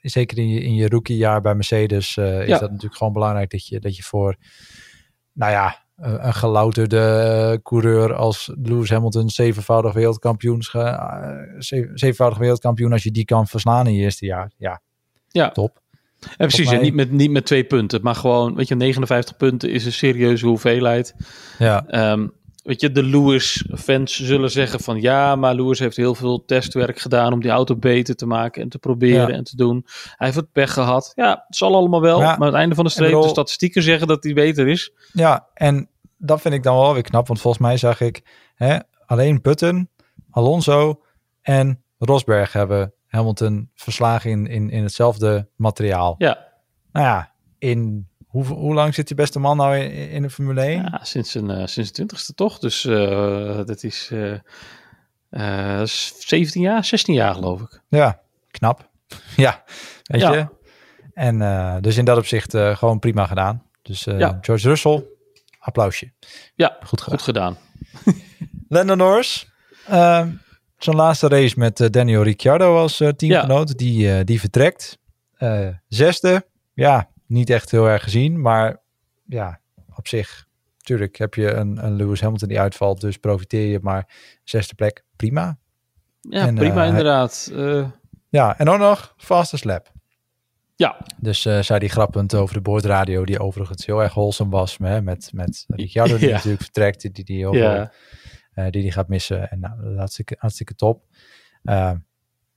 zeker 0.00 0.38
in 0.38 0.48
je, 0.48 0.60
in 0.60 0.74
je 0.74 0.88
rookiejaar 0.88 1.40
bij 1.40 1.54
Mercedes 1.54 2.16
eh, 2.16 2.40
is 2.40 2.46
Ja. 2.48 2.58
dat 2.58 2.68
natuurlijk 2.70 2.96
gewoon 2.96 3.12
belangrijk 3.12 3.50
dat 3.50 3.66
je, 3.66 3.80
dat 3.80 3.96
je 3.96 4.02
voor, 4.02 4.36
nou 5.32 5.52
ja, 5.52 5.76
een 5.96 6.34
gelouterde 6.34 6.98
eh, 7.52 7.62
coureur 7.62 8.14
als 8.14 8.52
Lewis 8.62 8.90
Hamilton, 8.90 9.28
zevenvoudig 9.30 9.92
wereldkampioen, 9.92 10.62
uh, 10.76 11.12
zevenvoudig 11.94 12.38
wereldkampioen, 12.38 12.92
als 12.92 13.02
je 13.02 13.10
die 13.10 13.24
kan 13.24 13.46
verslaan 13.46 13.86
in 13.86 13.94
je 13.94 14.02
eerste 14.02 14.26
jaar. 14.26 14.50
Ja, 14.56 14.80
Ja. 15.28 15.50
top. 15.50 15.80
En 16.20 16.30
precies, 16.36 16.66
mij- 16.66 16.76
en 16.76 16.82
niet, 16.82 16.94
met, 16.94 17.10
niet 17.10 17.30
met 17.30 17.46
twee 17.46 17.64
punten. 17.64 18.00
Maar 18.02 18.14
gewoon, 18.14 18.54
weet 18.54 18.68
je, 18.68 18.74
59 18.74 19.36
punten 19.36 19.70
is 19.70 19.84
een 19.84 19.92
serieuze 19.92 20.46
hoeveelheid. 20.46 21.14
Ja, 21.58 21.86
Ehm, 21.86 22.26
weet 22.62 22.80
je, 22.80 22.90
de 22.92 23.02
Lewis-fans 23.02 24.16
zullen 24.24 24.50
zeggen 24.50 24.80
van 24.80 25.00
ja, 25.00 25.36
maar 25.36 25.54
Lewis 25.54 25.78
heeft 25.78 25.96
heel 25.96 26.14
veel 26.14 26.44
testwerk 26.44 26.98
gedaan 26.98 27.32
om 27.32 27.40
die 27.40 27.50
auto 27.50 27.76
beter 27.76 28.14
te 28.16 28.26
maken 28.26 28.62
en 28.62 28.68
te 28.68 28.78
proberen 28.78 29.28
Ja. 29.28 29.34
en 29.34 29.44
te 29.44 29.56
doen. 29.56 29.86
Hij 30.16 30.26
heeft 30.26 30.38
het 30.38 30.52
pech 30.52 30.72
gehad. 30.72 31.12
Ja, 31.14 31.44
het 31.46 31.56
zal 31.56 31.74
allemaal 31.74 32.00
wel. 32.00 32.18
Ja. 32.20 32.24
Maar 32.26 32.36
aan 32.36 32.42
het 32.46 32.54
einde 32.54 32.74
van 32.74 32.84
de 32.84 32.90
streep, 32.90 33.06
bedoel- 33.08 33.22
de 33.22 33.28
statistieken 33.28 33.82
zeggen 33.82 34.06
dat 34.06 34.24
hij 34.24 34.32
beter 34.32 34.68
is. 34.68 34.92
ja, 35.12 35.48
en 35.54 35.88
dat 36.16 36.40
vind 36.40 36.54
ik 36.54 36.62
dan 36.62 36.76
wel 36.78 36.92
weer 36.92 37.02
knap, 37.02 37.26
want 37.26 37.40
volgens 37.40 37.62
mij 37.62 37.76
zag 37.76 38.00
ik 38.00 38.22
hè, 38.54 38.78
alleen 39.06 39.42
Button, 39.42 39.88
Alonso 40.30 41.02
en 41.42 41.82
Rosberg 41.98 42.52
hebben 42.52 42.92
Hamilton 43.06 43.70
verslagen 43.74 44.30
in, 44.30 44.46
in, 44.46 44.70
in 44.70 44.82
hetzelfde 44.82 45.48
materiaal. 45.56 46.14
Ja, 46.18 46.46
Nou 46.92 47.06
ja, 47.06 47.32
in 47.58 48.08
hoe, 48.30 48.44
hoe 48.44 48.74
lang 48.74 48.94
zit 48.94 49.06
die 49.06 49.16
beste 49.16 49.38
man 49.38 49.56
nou 49.56 49.76
in, 49.76 50.10
in 50.10 50.22
de 50.22 50.30
Formule 50.30 50.60
1? 50.60 50.82
ja 50.82 51.00
sinds 51.02 51.30
zijn 51.30 51.50
eh, 51.50 51.56
sinds 51.66 51.88
de 51.88 51.94
twintigste 51.94 52.34
toch? 52.34 52.58
Dus 52.58 52.84
eh, 52.84 53.60
dat 53.64 53.82
is 53.82 54.08
eh, 54.12 54.32
eh, 55.30 55.78
dat 55.78 55.86
is 55.86 56.14
17 56.18 56.62
jaar, 56.62 56.84
16 56.84 57.14
jaar 57.14 57.34
geloof 57.34 57.60
ik. 57.60 57.80
Ja, 57.88 58.20
knap. 58.50 58.88
ja, 59.36 59.62
weet 60.02 60.20
Ja. 60.20 60.32
je. 60.32 60.46
En 61.14 61.82
dus 61.82 61.96
in 61.96 62.04
dat 62.04 62.18
opzicht 62.18 62.56
gewoon 62.56 62.98
prima 62.98 63.26
gedaan. 63.26 63.62
Dus 63.82 64.04
Ja. 64.04 64.38
George 64.40 64.68
Russell, 64.68 65.04
applausje. 65.58 66.12
Ja, 66.54 66.76
Goed 66.84 67.00
gedaan. 67.00 67.18
goed 67.18 67.22
gedaan. 67.26 67.56
Lando 68.68 68.94
Norris, 68.94 69.52
eh, 69.86 70.26
zijn 70.78 70.96
laatste 70.96 71.28
race 71.28 71.58
met 71.58 71.88
Daniel 71.92 72.22
Ricciardo 72.22 72.78
als 72.78 72.96
teamgenoot, 73.16 73.78
die, 73.78 74.12
eh, 74.12 74.24
die 74.24 74.40
vertrekt. 74.40 74.98
Zesde, 75.88 76.46
ja, 76.74 77.08
niet 77.30 77.50
echt 77.50 77.70
heel 77.70 77.88
erg 77.88 78.02
gezien, 78.02 78.40
maar 78.40 78.82
ja, 79.26 79.60
op 79.94 80.08
zich 80.08 80.48
tuurlijk 80.76 81.16
heb 81.16 81.34
je 81.34 81.52
een, 81.52 81.84
een 81.84 81.92
Lewis 81.96 82.20
Hamilton 82.20 82.48
die 82.48 82.60
uitvalt, 82.60 83.00
dus 83.00 83.16
profiteer 83.18 83.66
je. 83.66 83.78
Maar 83.82 84.08
zesde 84.44 84.74
plek, 84.74 85.04
prima. 85.16 85.58
Ja, 86.20 86.46
En, 86.46 86.54
prima 86.54 86.82
eh, 86.82 86.88
inderdaad. 86.88 87.50
Eh, 87.54 87.86
Ja, 88.28 88.58
en 88.58 88.68
ook 88.68 88.78
nog 88.78 89.14
fastest 89.16 89.64
lap. 89.64 89.92
ja, 90.76 90.96
Dus 91.18 91.46
eh 91.46 91.60
zei 91.60 91.78
die 91.78 91.88
grappend 91.88 92.34
over 92.34 92.54
de 92.54 92.60
boordradio, 92.60 93.24
die 93.24 93.40
overigens 93.40 93.86
heel 93.86 94.02
erg 94.02 94.14
wholesome 94.14 94.50
was. 94.50 94.76
Hè, 94.78 95.02
met, 95.02 95.30
met 95.32 95.64
Ricciardo 95.68 96.16
die 96.18 96.28
Ja. 96.28 96.34
natuurlijk 96.34 96.62
vertrekt, 96.62 97.14
die 97.14 97.24
die, 97.24 97.36
heel 97.36 97.54
ja. 97.54 97.92
veel, 98.54 98.70
die 98.70 98.82
die 98.82 98.92
gaat 98.92 99.08
missen. 99.08 99.50
En 99.50 99.60
nou, 99.60 99.96
hartstikke, 99.96 100.36
hartstikke 100.38 100.74
top. 100.74 101.04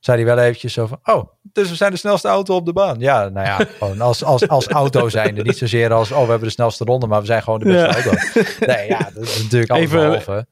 Zei 0.04 0.18
hij 0.24 0.36
wel 0.36 0.44
eventjes 0.44 0.74
zo 0.74 0.86
van, 0.88 1.00
oh, 1.04 1.24
dus 1.42 1.70
we 1.70 1.76
zijn 1.76 1.92
de 1.92 1.98
snelste 1.98 2.28
auto 2.28 2.56
op 2.56 2.66
de 2.66 2.74
baan. 2.74 3.00
Ja, 3.00 3.30
nou 3.30 3.46
ja, 3.48 3.56
gewoon 3.80 4.02
als, 4.02 4.24
als, 4.24 4.48
als 4.48 4.68
auto 4.68 5.10
zijnde. 5.10 5.42
Niet 5.44 5.58
zozeer 5.58 5.94
als, 5.94 6.12
oh, 6.12 6.24
we 6.24 6.30
hebben 6.30 6.48
de 6.48 6.54
snelste 6.54 6.84
ronde, 6.84 7.08
maar 7.08 7.20
we 7.20 7.26
zijn 7.26 7.44
gewoon 7.44 7.60
de 7.60 7.66
beste 7.66 7.88
Ja. 7.88 7.94
auto. 7.94 8.12
Nee, 8.74 8.88
ja, 8.88 9.10
dat 9.14 9.24
is 9.24 9.44
natuurlijk 9.44 9.72
Even- 9.72 10.00
behalve. 10.00 10.48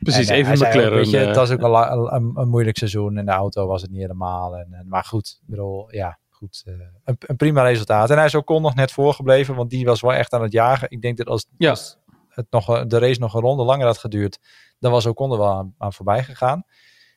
Precies, 0.00 0.28
En, 0.28 0.34
eh, 0.34 0.40
even 0.40 0.52
ook, 0.66 0.72
McLaren. 0.72 0.92
weet 0.94 1.10
je, 1.10 1.18
eh, 1.20 1.26
het 1.26 1.36
was 1.36 1.50
ook 1.50 1.62
een, 1.62 2.14
een, 2.14 2.32
een 2.34 2.48
moeilijk 2.48 2.76
seizoen. 2.78 3.16
En 3.16 3.24
de 3.26 3.30
auto 3.32 3.66
was 3.66 3.82
het 3.82 3.90
niet 3.90 4.00
helemaal. 4.00 4.56
En, 4.56 4.66
en, 4.72 4.86
maar 4.88 5.04
goed, 5.04 5.38
ik 5.42 5.48
bedoel, 5.48 5.94
ja, 5.94 6.18
goed. 6.30 6.62
eh, 6.66 6.74
een, 7.04 7.16
een 7.18 7.36
prima 7.36 7.62
resultaat. 7.62 8.10
En 8.10 8.16
hij 8.16 8.24
is 8.24 8.34
ook 8.34 8.46
kon 8.46 8.62
nog 8.62 8.74
net 8.74 8.92
voorgebleven, 8.92 9.54
want 9.54 9.70
die 9.70 9.84
was 9.84 10.00
wel 10.00 10.12
echt 10.12 10.32
aan 10.32 10.42
het 10.42 10.52
jagen. 10.52 10.90
Ik 10.90 11.02
denk 11.02 11.16
dat 11.16 11.26
als, 11.26 11.46
Ja. 11.58 11.70
als 11.70 11.98
het 12.28 12.46
nog, 12.50 12.84
de 12.86 12.98
race 12.98 13.20
nog 13.20 13.34
een 13.34 13.40
ronde 13.40 13.62
langer 13.64 13.86
had 13.86 13.98
geduurd, 13.98 14.38
dan 14.78 14.92
was 14.92 15.06
Ocon 15.06 15.32
er 15.32 15.38
wel 15.38 15.52
aan, 15.52 15.74
aan 15.78 15.92
voorbij 15.92 16.24
gegaan. 16.24 16.64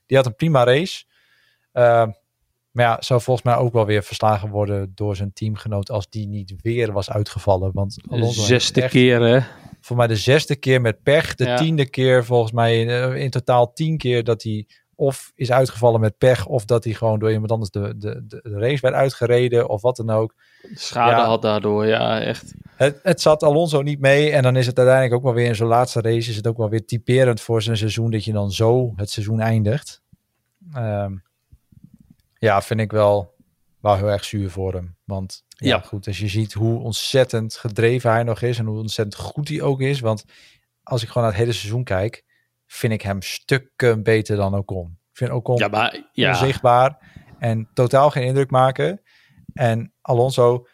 Die 0.05 0.17
had 0.17 0.25
een 0.25 0.35
prima 0.35 0.63
race. 0.63 1.03
Eh, 1.73 2.07
maar 2.71 2.85
ja, 2.85 2.97
zou 2.99 3.21
volgens 3.21 3.45
mij 3.45 3.55
ook 3.55 3.73
wel 3.73 3.85
weer 3.85 4.03
verslagen 4.03 4.49
worden 4.49 4.91
door 4.95 5.15
zijn 5.15 5.33
teamgenoot 5.33 5.91
als 5.91 6.09
die 6.09 6.27
niet 6.27 6.53
weer 6.61 6.91
was 6.91 7.09
uitgevallen. 7.09 7.71
Want 7.73 7.97
Alonso 8.09 8.25
heeft 8.39 8.47
zesde 8.47 8.81
echt- 8.81 8.91
keer, 8.91 9.21
hè? 9.21 9.39
voor 9.81 9.97
mij 9.97 10.07
de 10.07 10.15
zesde 10.15 10.55
keer 10.55 10.81
met 10.81 11.03
pech. 11.03 11.35
De 11.35 11.43
Ja. 11.45 11.55
tiende 11.57 11.89
keer 11.89 12.25
volgens 12.25 12.51
mij 12.51 12.87
eh, 12.87 13.21
in 13.21 13.29
totaal 13.29 13.73
tien 13.73 13.97
keer 13.97 14.23
dat 14.23 14.43
hij 14.43 14.67
of 14.95 15.31
is 15.35 15.51
uitgevallen 15.51 15.99
met 15.99 16.17
pech. 16.17 16.45
Of 16.45 16.65
dat 16.65 16.83
hij 16.83 16.93
gewoon 16.93 17.19
door 17.19 17.31
iemand 17.31 17.51
anders 17.51 17.71
de, 17.71 17.97
de, 17.97 18.23
de 18.27 18.39
de 18.43 18.59
race 18.59 18.81
werd 18.81 18.93
uitgereden 18.93 19.69
of 19.69 19.81
wat 19.81 19.95
dan 19.95 20.09
ook. 20.09 20.33
Schade 20.73 21.11
Ja. 21.11 21.25
had 21.25 21.41
daardoor, 21.41 21.85
ja, 21.85 22.21
echt. 22.21 22.53
Het, 22.75 22.99
het 23.03 23.21
zat 23.21 23.43
Alonso 23.43 23.81
niet 23.81 23.99
mee. 23.99 24.31
En 24.31 24.43
dan 24.43 24.55
is 24.55 24.65
het 24.65 24.77
uiteindelijk 24.77 25.15
ook 25.15 25.23
wel 25.23 25.33
weer 25.33 25.47
in 25.47 25.55
zijn 25.55 25.69
laatste 25.69 26.01
race. 26.01 26.29
Is 26.29 26.35
het 26.35 26.47
ook 26.47 26.57
wel 26.57 26.69
weer 26.69 26.85
typerend 26.85 27.41
voor 27.41 27.61
zijn 27.61 27.77
seizoen 27.77 28.11
dat 28.11 28.23
je 28.25 28.31
dan 28.31 28.51
zo 28.51 28.93
het 28.95 29.09
seizoen 29.09 29.39
eindigt. 29.39 30.01
Ehm, 30.73 31.13
ja, 32.43 32.61
vind 32.61 32.79
ik 32.79 32.91
wel, 32.91 33.35
wel 33.81 33.95
heel 33.95 34.11
erg 34.11 34.23
zuur 34.23 34.49
voor 34.49 34.73
hem. 34.73 34.95
Want 35.03 35.43
ja, 35.47 35.67
Ja. 35.67 35.79
goed, 35.79 36.07
als 36.07 36.17
je 36.17 36.27
ziet 36.27 36.53
hoe 36.53 36.79
ontzettend 36.79 37.55
gedreven 37.55 38.11
hij 38.11 38.23
nog 38.23 38.41
is 38.41 38.57
en 38.57 38.65
hoe 38.65 38.79
ontzettend 38.79 39.21
goed 39.21 39.47
hij 39.47 39.61
ook 39.61 39.81
is. 39.81 39.99
Want 39.99 40.25
als 40.83 41.01
ik 41.01 41.07
gewoon 41.07 41.23
naar 41.23 41.31
het 41.31 41.41
hele 41.41 41.53
seizoen 41.53 41.83
kijk, 41.83 42.23
vind 42.65 42.93
ik 42.93 43.01
hem 43.01 43.21
stukken 43.21 44.03
beter 44.03 44.35
dan 44.35 44.55
Ocon. 44.55 44.97
Ik 45.11 45.17
vind 45.17 45.31
Ocon 45.31 45.57
Ja, 45.57 45.67
maar 45.67 46.09
ja, 46.11 46.29
onzichtbaar 46.29 46.97
en 47.39 47.69
totaal 47.73 48.09
geen 48.09 48.25
indruk 48.25 48.49
maken. 48.51 49.01
En 49.53 49.93
Alonso 50.01 50.67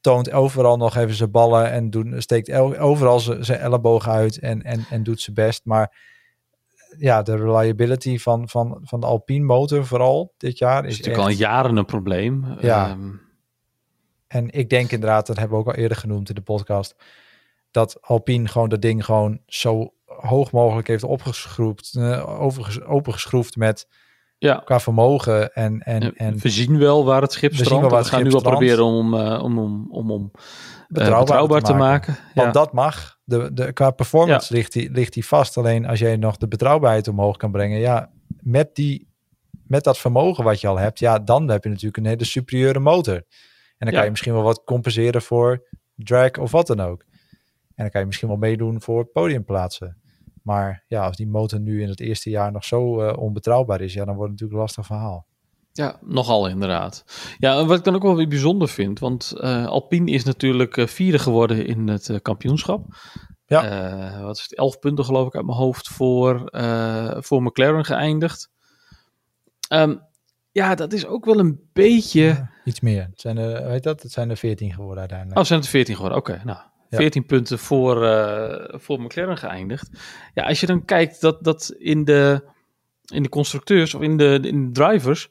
toont 0.00 0.30
overal 0.30 0.76
nog 0.76 0.96
even 0.96 1.14
zijn 1.14 1.30
ballen 1.30 1.70
en 1.70 1.90
doet, 1.90 2.22
steekt 2.22 2.52
overal 2.78 3.20
zijn 3.20 3.44
zijn 3.44 3.60
ellebogen 3.60 4.12
uit 4.12 4.38
en, 4.38 4.62
en, 4.62 4.86
en 4.90 5.02
doet 5.02 5.20
zijn 5.20 5.36
best. 5.36 5.64
Maar 5.64 6.11
ja, 6.98 7.22
de 7.22 7.36
reliability 7.36 8.18
van, 8.18 8.48
van, 8.48 8.78
van 8.82 9.00
de 9.00 9.06
Alpine 9.06 9.44
motor 9.44 9.86
vooral 9.86 10.34
dit 10.36 10.58
jaar 10.58 10.84
is 10.84 10.90
is 10.90 10.96
natuurlijk 10.96 11.24
al 11.24 11.30
jaren 11.36 11.76
een 11.76 11.84
probleem. 11.84 12.46
Ja. 12.60 12.88
Ehm, 12.88 13.10
En 14.26 14.50
ik 14.50 14.70
denk 14.70 14.90
inderdaad, 14.90 15.26
dat 15.26 15.36
hebben 15.36 15.56
we 15.58 15.62
ook 15.64 15.74
al 15.74 15.80
eerder 15.80 15.96
genoemd 15.96 16.28
in 16.28 16.34
de 16.34 16.40
podcast, 16.40 16.96
dat 17.70 17.98
Alpine 18.02 18.48
gewoon 18.48 18.68
dat 18.68 18.82
ding 18.82 19.04
gewoon 19.04 19.40
zo 19.46 19.92
hoog 20.04 20.52
mogelijk 20.52 20.86
heeft 20.88 21.04
opgeschroefd, 21.04 21.94
eh, 21.96 22.40
overges- 22.40 22.82
opengeschroefd 22.82 23.56
met 23.56 23.86
ja, 24.38 24.62
qua 24.64 24.80
vermogen 24.80 25.52
en, 25.52 25.80
en, 25.80 26.14
en 26.16 26.38
we 26.38 26.48
zien 26.50 26.78
wel 26.78 27.04
waar 27.04 27.22
het 27.22 27.32
schip 27.32 27.50
We 27.50 27.64
strandt. 27.64 27.90
We 27.90 27.96
het 27.96 28.06
gaan 28.06 28.22
nu 28.22 28.30
wel 28.30 28.40
proberen 28.40 28.84
om, 28.84 29.14
eh, 29.14 29.42
om, 29.42 29.58
om, 29.58 29.86
om, 29.90 30.10
om 30.10 30.30
eh, 30.32 30.40
betrouwbaar, 30.92 31.24
betrouwbaar, 31.24 31.60
te 31.60 31.66
te 31.72 31.74
maken. 31.78 32.16
Want 32.34 32.46
Ja. 32.46 32.52
dat 32.52 32.72
mag. 32.72 33.18
De, 33.24 33.52
de, 33.52 33.72
qua 33.72 33.90
performance 33.90 34.54
ligt, 34.54 34.72
die, 34.72 34.90
ligt 34.90 35.12
die 35.12 35.26
vast. 35.26 35.56
Alleen 35.58 35.86
als 35.86 35.98
jij 35.98 36.16
nog 36.16 36.36
de 36.36 36.48
betrouwbaarheid 36.48 37.08
omhoog 37.08 37.36
kan 37.36 37.50
brengen. 37.52 37.78
Ja, 37.78 38.10
met, 38.40 38.74
die, 38.74 39.08
met 39.66 39.84
dat 39.84 39.98
vermogen 39.98 40.44
wat 40.44 40.60
je 40.60 40.66
al 40.68 40.78
hebt. 40.78 40.98
Ja, 40.98 41.18
dan 41.18 41.48
heb 41.48 41.62
je 41.62 41.68
natuurlijk 41.68 41.96
een 41.96 42.06
hele 42.06 42.24
superieure 42.24 42.78
motor. 42.80 43.14
En 43.14 43.22
dan 43.78 43.88
Ja. 43.88 43.94
kan 43.94 44.04
je 44.04 44.10
misschien 44.10 44.32
wel 44.32 44.42
wat 44.42 44.62
compenseren 44.64 45.22
voor 45.22 45.66
drag 45.94 46.30
of 46.38 46.50
wat 46.50 46.66
dan 46.66 46.80
ook. 46.80 47.04
En 47.74 47.74
dan 47.84 47.90
kan 47.90 48.00
je 48.00 48.06
misschien 48.06 48.28
wel 48.28 48.36
meedoen 48.36 48.80
voor 48.82 49.04
podiumplaatsen. 49.04 49.96
Maar 50.42 50.84
ja, 50.86 51.04
als 51.04 51.16
die 51.16 51.28
motor 51.28 51.60
nu 51.60 51.82
in 51.82 51.88
het 51.88 52.00
eerste 52.00 52.30
jaar 52.30 52.52
nog 52.52 52.64
zo 52.64 53.00
eh, 53.00 53.18
onbetrouwbaar 53.18 53.80
is. 53.80 53.92
Ja, 53.94 54.04
dan 54.04 54.14
wordt 54.16 54.30
het 54.32 54.40
natuurlijk 54.40 54.52
een 54.52 54.58
lastig 54.64 54.86
verhaal. 54.86 55.26
Ja, 55.72 55.98
nogal 56.00 56.48
inderdaad. 56.48 57.04
Ja, 57.38 57.58
en 57.58 57.66
wat 57.66 57.78
ik 57.78 57.84
dan 57.84 57.94
ook 57.94 58.02
wel 58.02 58.16
weer 58.16 58.28
bijzonder 58.28 58.68
vind, 58.68 58.98
want 58.98 59.32
eh, 59.32 59.66
Alpine 59.66 60.10
is 60.10 60.24
natuurlijk 60.24 60.76
eh, 60.76 60.86
vierde 60.86 61.18
geworden 61.18 61.66
in 61.66 61.88
het 61.88 62.08
eh, 62.08 62.16
kampioenschap. 62.22 62.86
Ja. 63.46 64.22
Wat 64.22 64.36
is 64.36 64.42
het, 64.42 64.56
elf 64.56 64.78
punten 64.78 65.04
geloof 65.04 65.26
ik 65.26 65.34
uit 65.34 65.46
mijn 65.46 65.58
hoofd 65.58 65.88
voor, 65.88 66.48
voor 67.18 67.42
McLaren 67.42 67.84
geëindigd. 67.84 68.50
Ehm, 69.68 69.96
ja, 70.50 70.74
dat 70.74 70.92
is 70.92 71.06
ook 71.06 71.24
wel 71.24 71.38
een 71.38 71.60
beetje... 71.72 72.22
Ja, 72.22 72.50
iets 72.64 72.80
meer. 72.80 73.02
Het 73.02 73.20
zijn 73.20 73.38
er, 73.38 73.68
weet 73.68 73.82
dat? 73.82 74.02
Het 74.02 74.12
zijn 74.12 74.30
er 74.30 74.36
14 74.36 74.72
geworden 74.72 74.98
uiteindelijk. 74.98 75.38
Oh, 75.38 75.44
zijn 75.44 75.60
het 75.60 75.68
14 75.68 75.94
geworden? 75.94 76.18
Oké, 76.18 76.40
nou. 76.44 76.58
Ja. 76.88 76.98
14 76.98 77.26
punten 77.26 77.58
voor, 77.58 77.96
voor 78.70 79.00
McLaren 79.00 79.38
geëindigd. 79.38 79.90
Ja, 80.34 80.46
als 80.46 80.60
je 80.60 80.66
dan 80.66 80.84
kijkt 80.84 81.20
dat, 81.20 81.44
dat 81.44 81.74
in, 81.78 82.04
de, 82.04 82.44
in 83.12 83.22
de 83.22 83.28
constructeurs 83.28 83.94
of 83.94 84.02
in 84.02 84.16
de, 84.16 84.38
in 84.42 84.66
de 84.66 84.72
drivers, 84.72 85.30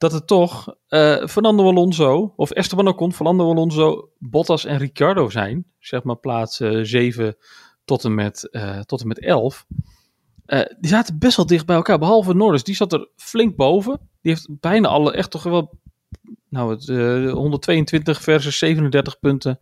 dat 0.00 0.12
het 0.12 0.26
toch 0.26 0.74
eh, 0.88 1.26
Fernando 1.26 1.68
Alonso, 1.68 2.32
of 2.36 2.50
Esteban 2.50 2.88
Ocon, 2.88 3.12
Fernando 3.12 3.50
Alonso, 3.50 4.10
Bottas 4.18 4.64
en 4.64 4.78
Ricciardo 4.78 5.30
zijn. 5.30 5.66
Zeg 5.78 6.02
maar 6.02 6.16
plaats 6.16 6.56
7 6.82 7.36
tot 7.84 8.04
en 8.04 8.14
met, 8.14 8.50
eh, 8.50 8.80
tot 8.80 9.00
en 9.00 9.06
met 9.06 9.20
11. 9.20 9.66
Eh, 10.46 10.60
die 10.78 10.90
zaten 10.90 11.18
best 11.18 11.36
wel 11.36 11.46
dicht 11.46 11.66
bij 11.66 11.76
elkaar, 11.76 11.98
behalve 11.98 12.34
Norris. 12.34 12.62
Die 12.62 12.74
zat 12.74 12.92
er 12.92 13.08
flink 13.16 13.56
boven. 13.56 14.00
Die 14.22 14.32
heeft 14.32 14.46
bijna 14.60 14.88
alle, 14.88 15.12
echt 15.12 15.30
toch 15.30 15.42
wel, 15.42 15.78
nou, 16.48 16.70
het, 16.70 16.88
eh, 16.88 17.32
122 17.32 18.22
versus 18.22 18.58
37 18.58 19.18
punten 19.18 19.58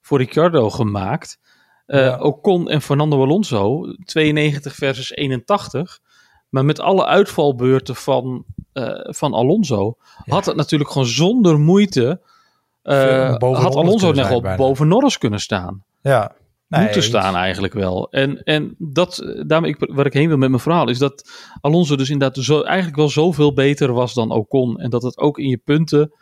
voor 0.00 0.18
Ricciardo 0.18 0.70
gemaakt. 0.70 1.38
Eh 1.86 2.00
Ja. 2.00 2.18
Ocon 2.18 2.68
en 2.68 2.82
Fernando 2.82 3.22
Alonso 3.22 3.92
92 4.04 4.74
versus 4.74 5.10
81. 5.10 6.00
Maar 6.48 6.64
met 6.64 6.80
alle 6.80 7.06
uitvalbeurten 7.06 7.94
van, 7.96 8.44
eh, 8.72 8.90
van 9.02 9.32
Alonso 9.34 9.96
Ja. 10.24 10.34
had 10.34 10.46
het 10.46 10.56
natuurlijk 10.56 10.90
gewoon 10.90 11.06
zonder 11.08 11.58
moeite. 11.60 12.20
eh, 12.82 13.36
had 13.38 13.74
Alonso 13.74 14.12
net 14.12 14.28
wel 14.28 14.56
boven 14.56 14.88
Norris 14.88 15.18
kunnen 15.18 15.40
staan. 15.40 15.84
Ja. 16.02 16.32
Nee, 16.68 16.82
moeten 16.82 17.02
staan 17.02 17.36
eigenlijk 17.36 17.74
wel. 17.74 18.10
En, 18.10 18.42
en 18.42 18.74
dat, 18.78 19.34
daarmee 19.46 19.70
ik, 19.70 19.90
waar 19.94 20.06
ik 20.06 20.12
heen 20.12 20.28
wil 20.28 20.36
met 20.36 20.48
mijn 20.48 20.62
verhaal 20.62 20.88
is 20.88 20.98
dat 20.98 21.30
Alonso 21.60 21.96
dus 21.96 22.10
inderdaad 22.10 22.44
zo, 22.44 22.60
eigenlijk 22.62 22.96
wel 22.96 23.08
zoveel 23.08 23.52
beter 23.52 23.92
was 23.92 24.14
dan 24.14 24.30
Ocon. 24.30 24.78
En 24.80 24.90
dat 24.90 25.02
het 25.02 25.18
ook 25.18 25.38
in 25.38 25.48
je 25.48 25.56
punten, 25.56 26.12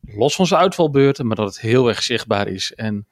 los 0.00 0.34
van 0.34 0.46
zijn 0.46 0.60
uitvalbeurten, 0.60 1.26
maar 1.26 1.36
dat 1.36 1.46
het 1.46 1.60
heel 1.60 1.88
erg 1.88 2.02
zichtbaar 2.02 2.48
is. 2.48 2.72
En 2.74 3.06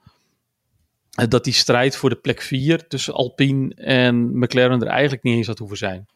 eh, 1.10 1.28
dat 1.28 1.44
die 1.44 1.52
strijd 1.52 1.96
voor 1.96 2.10
de 2.10 2.16
plek 2.16 2.40
4 2.42 2.86
tussen 2.88 3.14
Alpine 3.14 3.74
en 3.74 4.38
McLaren 4.38 4.80
er 4.80 4.86
eigenlijk 4.86 5.22
niet 5.22 5.36
eens 5.36 5.46
had 5.46 5.58
hoeven 5.58 5.76
zijn. 5.78 6.06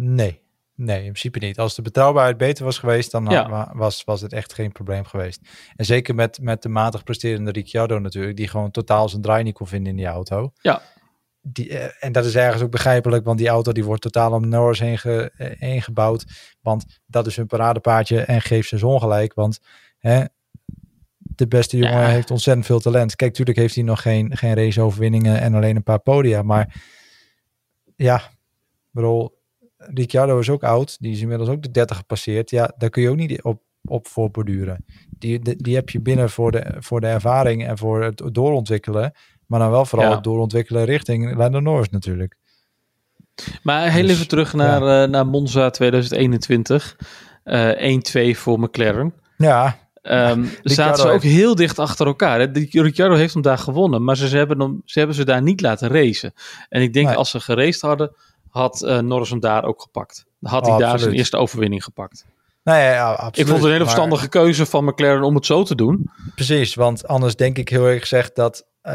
Nee, 0.00 0.40
nee, 0.74 0.96
in 0.98 1.02
principe 1.12 1.38
niet. 1.38 1.58
Als 1.58 1.74
de 1.74 1.82
betrouwbaarheid 1.82 2.36
beter 2.36 2.64
was 2.64 2.78
geweest, 2.78 3.10
dan 3.10 3.24
Ja. 3.24 3.72
was, 3.74 4.04
was 4.04 4.20
het 4.20 4.32
echt 4.32 4.54
geen 4.54 4.72
probleem 4.72 5.04
geweest. 5.04 5.40
En 5.76 5.84
zeker 5.84 6.14
met, 6.14 6.38
met 6.40 6.62
de 6.62 6.68
matig 6.68 7.02
presterende 7.04 7.50
Ricciardo 7.50 7.98
natuurlijk, 7.98 8.36
die 8.36 8.48
gewoon 8.48 8.70
totaal 8.70 9.08
zijn 9.08 9.22
draai 9.22 9.42
niet 9.42 9.54
kon 9.54 9.66
vinden 9.66 9.90
in 9.90 9.96
die 9.96 10.06
auto. 10.06 10.52
Ja. 10.60 10.82
Die, 11.42 11.78
eh, 11.78 11.90
en 12.06 12.12
dat 12.12 12.24
is 12.24 12.34
ergens 12.34 12.62
ook 12.62 12.70
begrijpelijk, 12.70 13.24
want 13.24 13.38
die 13.38 13.48
auto 13.48 13.72
die 13.72 13.84
wordt 13.84 14.02
totaal 14.02 14.32
om 14.32 14.48
Norris 14.48 14.78
heen, 14.80 14.98
ge, 14.98 15.32
eh, 15.36 15.50
heen 15.58 15.82
gebouwd. 15.82 16.24
Want 16.60 17.00
dat 17.06 17.26
is 17.26 17.36
hun 17.36 17.46
paradepaardje 17.46 18.20
en 18.20 18.40
geeft 18.42 18.68
ze 18.68 18.86
ongelijk. 18.86 19.34
Want 19.34 19.60
hè, 19.98 20.24
de 21.18 21.48
beste 21.48 21.76
jongen 21.76 22.00
Ja. 22.00 22.08
heeft 22.08 22.30
ontzettend 22.30 22.66
veel 22.66 22.80
talent. 22.80 23.16
Kijk, 23.16 23.30
natuurlijk 23.30 23.58
heeft 23.58 23.74
hij 23.74 23.84
nog 23.84 24.02
geen, 24.02 24.36
geen 24.36 24.54
raceoverwinningen 24.54 25.40
en 25.40 25.54
alleen 25.54 25.76
een 25.76 25.82
paar 25.82 25.98
podia. 26.00 26.42
Maar 26.42 26.82
ja, 27.96 28.22
bedoel, 28.90 29.37
Ricciardo 29.94 30.38
is 30.38 30.50
ook 30.50 30.62
oud. 30.62 30.96
Die 31.00 31.12
is 31.12 31.20
inmiddels 31.20 31.48
ook 31.48 31.62
de 31.62 31.70
30 31.70 31.96
gepasseerd. 31.96 32.50
Ja, 32.50 32.74
daar 32.76 32.90
kun 32.90 33.02
je 33.02 33.10
ook 33.10 33.16
niet 33.16 33.42
op, 33.42 33.62
op 33.84 34.06
voorborduren. 34.06 34.84
Die, 35.18 35.38
die, 35.38 35.56
die 35.56 35.74
heb 35.74 35.90
je 35.90 36.00
binnen 36.00 36.30
voor 36.30 36.52
de, 36.52 36.74
voor 36.78 37.00
de 37.00 37.06
ervaring 37.06 37.66
en 37.66 37.78
voor 37.78 38.02
het 38.02 38.22
doorontwikkelen. 38.32 39.12
Maar 39.46 39.60
dan 39.60 39.70
wel 39.70 39.84
vooral 39.84 40.08
Ja. 40.08 40.14
het 40.14 40.24
doorontwikkelen 40.24 40.84
richting 40.84 41.36
Lando 41.36 41.60
Norris 41.60 41.88
natuurlijk. 41.88 42.36
Maar 43.62 43.92
heel 43.92 44.02
Dus, 44.02 44.12
even 44.12 44.28
terug 44.28 44.52
naar, 44.52 45.02
eh, 45.02 45.10
naar 45.10 45.26
Monza 45.26 45.70
2021. 45.70 46.96
Eh 47.44 47.70
1-2 47.80 48.36
voor 48.38 48.60
McLaren. 48.60 49.14
Ja, 49.36 49.76
Um, 50.02 50.48
zaten 50.62 51.02
ze 51.02 51.08
ook 51.08 51.22
heel 51.22 51.54
dicht 51.54 51.78
achter 51.78 52.06
elkaar. 52.06 52.40
Hè? 52.40 52.46
Ricciardo 52.70 53.14
heeft 53.14 53.32
hem 53.32 53.42
daar 53.42 53.58
gewonnen, 53.58 54.04
maar 54.04 54.16
ze, 54.16 54.28
ze, 54.28 54.36
hebben 54.36 54.60
hem, 54.60 54.82
ze 54.84 54.98
hebben 54.98 55.16
ze 55.16 55.24
daar 55.24 55.42
niet 55.42 55.60
laten 55.60 55.88
racen. 55.88 56.32
En 56.68 56.82
ik 56.82 56.92
denk 56.92 57.14
als 57.14 57.30
ze 57.30 57.40
geraced 57.40 57.80
hadden, 57.80 58.14
had 58.58 58.82
uh, 58.82 58.98
Norris 58.98 59.30
hem 59.30 59.40
daar 59.40 59.64
ook 59.64 59.82
gepakt. 59.82 60.24
Had 60.40 60.66
hij 60.66 60.74
oh, 60.74 60.80
daar 60.80 60.98
zijn 60.98 61.14
eerste 61.14 61.36
overwinning 61.36 61.84
gepakt. 61.84 62.26
Nee, 62.62 62.84
ja, 62.84 63.10
absoluut. 63.10 63.36
Ik 63.36 63.46
vond 63.46 63.56
het 63.56 63.64
een 63.64 63.72
hele 63.72 63.84
verstandige 63.84 64.28
keuze 64.28 64.66
van 64.66 64.84
McLaren 64.84 65.22
om 65.22 65.34
het 65.34 65.46
zo 65.46 65.62
te 65.62 65.74
doen. 65.74 66.10
Precies, 66.34 66.74
want 66.74 67.06
anders 67.06 67.36
denk 67.36 67.58
ik 67.58 67.68
heel 67.68 67.86
erg 67.86 68.00
gezegd 68.00 68.36
dat 68.36 68.66
uh, 68.82 68.92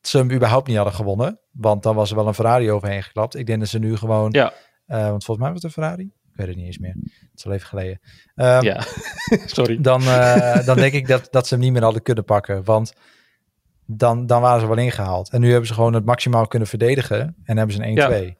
ze 0.00 0.18
hem 0.18 0.32
überhaupt 0.32 0.66
niet 0.66 0.76
hadden 0.76 0.94
gewonnen. 0.94 1.40
Want 1.50 1.82
dan 1.82 1.94
was 1.94 2.10
er 2.10 2.16
wel 2.16 2.26
een 2.26 2.34
Ferrari 2.34 2.70
overheen 2.70 3.02
geklapt. 3.02 3.36
Ik 3.36 3.46
denk 3.46 3.58
dat 3.58 3.68
ze 3.68 3.78
nu 3.78 3.96
gewoon... 3.96 4.30
Ja. 4.30 4.52
Uh, 4.86 5.08
want 5.08 5.24
volgens 5.24 5.46
mij 5.46 5.52
was 5.52 5.62
het 5.62 5.64
een 5.64 5.82
Ferrari. 5.82 6.04
Ik 6.04 6.36
weet 6.36 6.46
het 6.46 6.56
niet 6.56 6.66
eens 6.66 6.78
meer. 6.78 6.96
Het 7.02 7.30
is 7.34 7.46
al 7.46 7.52
even 7.52 7.66
geleden. 7.66 8.00
Um, 8.34 8.62
ja, 8.62 8.84
sorry. 9.46 9.80
Dan, 9.80 10.02
uh, 10.02 10.66
dan 10.66 10.76
denk 10.76 10.92
ik 10.92 11.06
dat, 11.06 11.28
dat 11.30 11.46
ze 11.46 11.54
hem 11.54 11.62
niet 11.62 11.72
meer 11.72 11.82
hadden 11.82 12.02
kunnen 12.02 12.24
pakken. 12.24 12.64
Want 12.64 12.92
dan, 13.86 14.26
dan 14.26 14.40
waren 14.40 14.60
ze 14.60 14.66
wel 14.66 14.76
ingehaald. 14.76 15.30
En 15.30 15.40
nu 15.40 15.50
hebben 15.50 15.66
ze 15.66 15.74
gewoon 15.74 15.94
het 15.94 16.04
maximaal 16.04 16.46
kunnen 16.46 16.68
verdedigen. 16.68 17.36
En 17.44 17.56
hebben 17.56 17.76
ze 17.76 17.82
een 17.82 17.98
1-2. 17.98 18.26
Ja. 18.26 18.34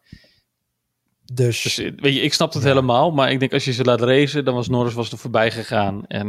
Dus, 1.33 1.63
dus, 1.63 1.77
weet 1.77 2.15
je, 2.15 2.21
ik 2.21 2.33
snap 2.33 2.53
het 2.53 2.63
helemaal, 2.63 3.11
maar 3.11 3.31
ik 3.31 3.41
denk 3.41 3.53
als 3.53 3.65
je 3.65 3.73
ze 3.73 3.85
laat 3.85 4.01
racen, 4.01 4.45
dan 4.45 4.55
was 4.55 4.69
Norris 4.69 4.95
was 4.95 5.13
er 5.13 5.19
voorbij 5.19 5.51
gegaan 5.51 6.07
en 6.07 6.29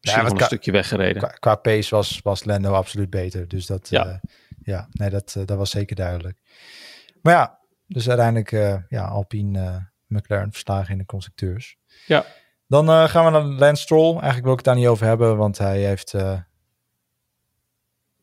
misschien 0.00 0.22
ja, 0.22 0.28
nog 0.28 0.38
een 0.38 0.46
stukje 0.46 0.72
weggereden. 0.72 1.16
Qua, 1.16 1.28
qua, 1.28 1.54
pace 1.54 1.94
was, 1.94 2.20
was 2.22 2.44
Lando 2.44 2.72
absoluut 2.72 3.10
beter, 3.10 3.48
dus 3.48 3.66
dat, 3.66 3.88
ja, 3.88 4.06
uh, 4.06 4.14
ja 4.62 4.88
nee, 4.90 5.10
dat, 5.10 5.34
uh, 5.38 5.46
dat 5.46 5.58
was 5.58 5.70
zeker 5.70 5.96
duidelijk. 5.96 6.38
Maar 7.20 7.34
ja, 7.34 7.58
dus 7.86 8.08
uiteindelijk 8.08 8.52
uh, 8.52 8.76
ja, 8.88 9.04
Alpine, 9.04 9.90
McLaren 10.06 10.52
verslagen 10.52 10.92
in 10.92 10.98
de 10.98 11.04
constructeurs. 11.04 11.76
Ja. 12.06 12.24
Dan 12.66 13.08
gaan 13.08 13.24
we 13.24 13.30
naar 13.30 13.42
Lance 13.42 13.82
Stroll. 13.82 14.10
Eigenlijk 14.10 14.42
wil 14.42 14.52
ik 14.52 14.58
het 14.58 14.66
daar 14.66 14.76
niet 14.76 14.86
over 14.86 15.06
hebben, 15.06 15.36
want 15.36 15.58
hij 15.58 15.80
heeft 15.80 16.14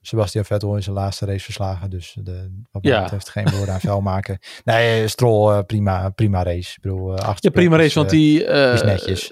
Sebastian 0.10 0.46
Vettel 0.46 0.76
in 0.76 0.84
zijn 0.84 0.96
laatste 0.96 1.26
race 1.26 1.44
verslagen. 1.44 1.90
Dus 1.90 2.18
de, 2.24 2.62
wat 2.72 2.84
ja. 2.84 3.08
heeft 3.10 3.30
geen 3.30 3.50
woorden 3.50 3.74
aan 3.74 3.80
vuil 3.80 4.02
maken. 4.02 4.38
Nee, 4.64 5.08
Stroll, 5.08 5.58
uh, 5.58 5.60
prima, 5.66 6.10
prima 6.10 6.44
race. 6.44 6.74
Ik 6.76 6.82
bedoel, 6.82 7.12
uh, 7.12 7.18
acht 7.18 7.44
ja, 7.44 7.50
prima 7.50 7.78
race, 7.78 8.00
want 8.00 8.10
die... 8.10 8.44
Uh, 8.44 8.74
is 8.74 8.84
netjes. 8.84 9.32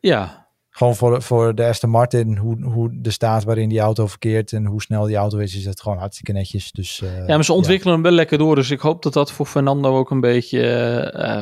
ja. 0.00 0.40
Gewoon 0.70 0.96
voor, 0.96 1.22
voor 1.22 1.54
de 1.54 1.64
Aston 1.64 1.90
Martin, 1.90 2.36
hoe, 2.36 2.64
hoe 2.64 2.88
de 2.92 3.10
staat 3.10 3.44
waarin 3.44 3.68
die 3.68 3.80
auto 3.80 4.06
verkeert 4.06 4.52
en 4.52 4.66
hoe 4.66 4.82
snel 4.82 5.04
die 5.04 5.16
auto 5.16 5.38
is, 5.38 5.56
is 5.56 5.64
het 5.64 5.80
gewoon 5.80 5.98
hartstikke 5.98 6.32
netjes. 6.32 6.72
Dus, 6.72 7.02
ja, 7.26 7.34
maar 7.34 7.44
ze 7.44 7.52
ontwikkelen 7.52 7.94
hem 7.94 8.02
wel 8.02 8.12
lekker 8.12 8.38
door. 8.38 8.54
Dus 8.54 8.70
ik 8.70 8.80
hoop 8.80 9.02
dat 9.02 9.12
dat 9.12 9.32
voor 9.32 9.46
Fernando 9.46 9.98
ook 9.98 10.10
een 10.10 10.20
beetje 10.20 10.62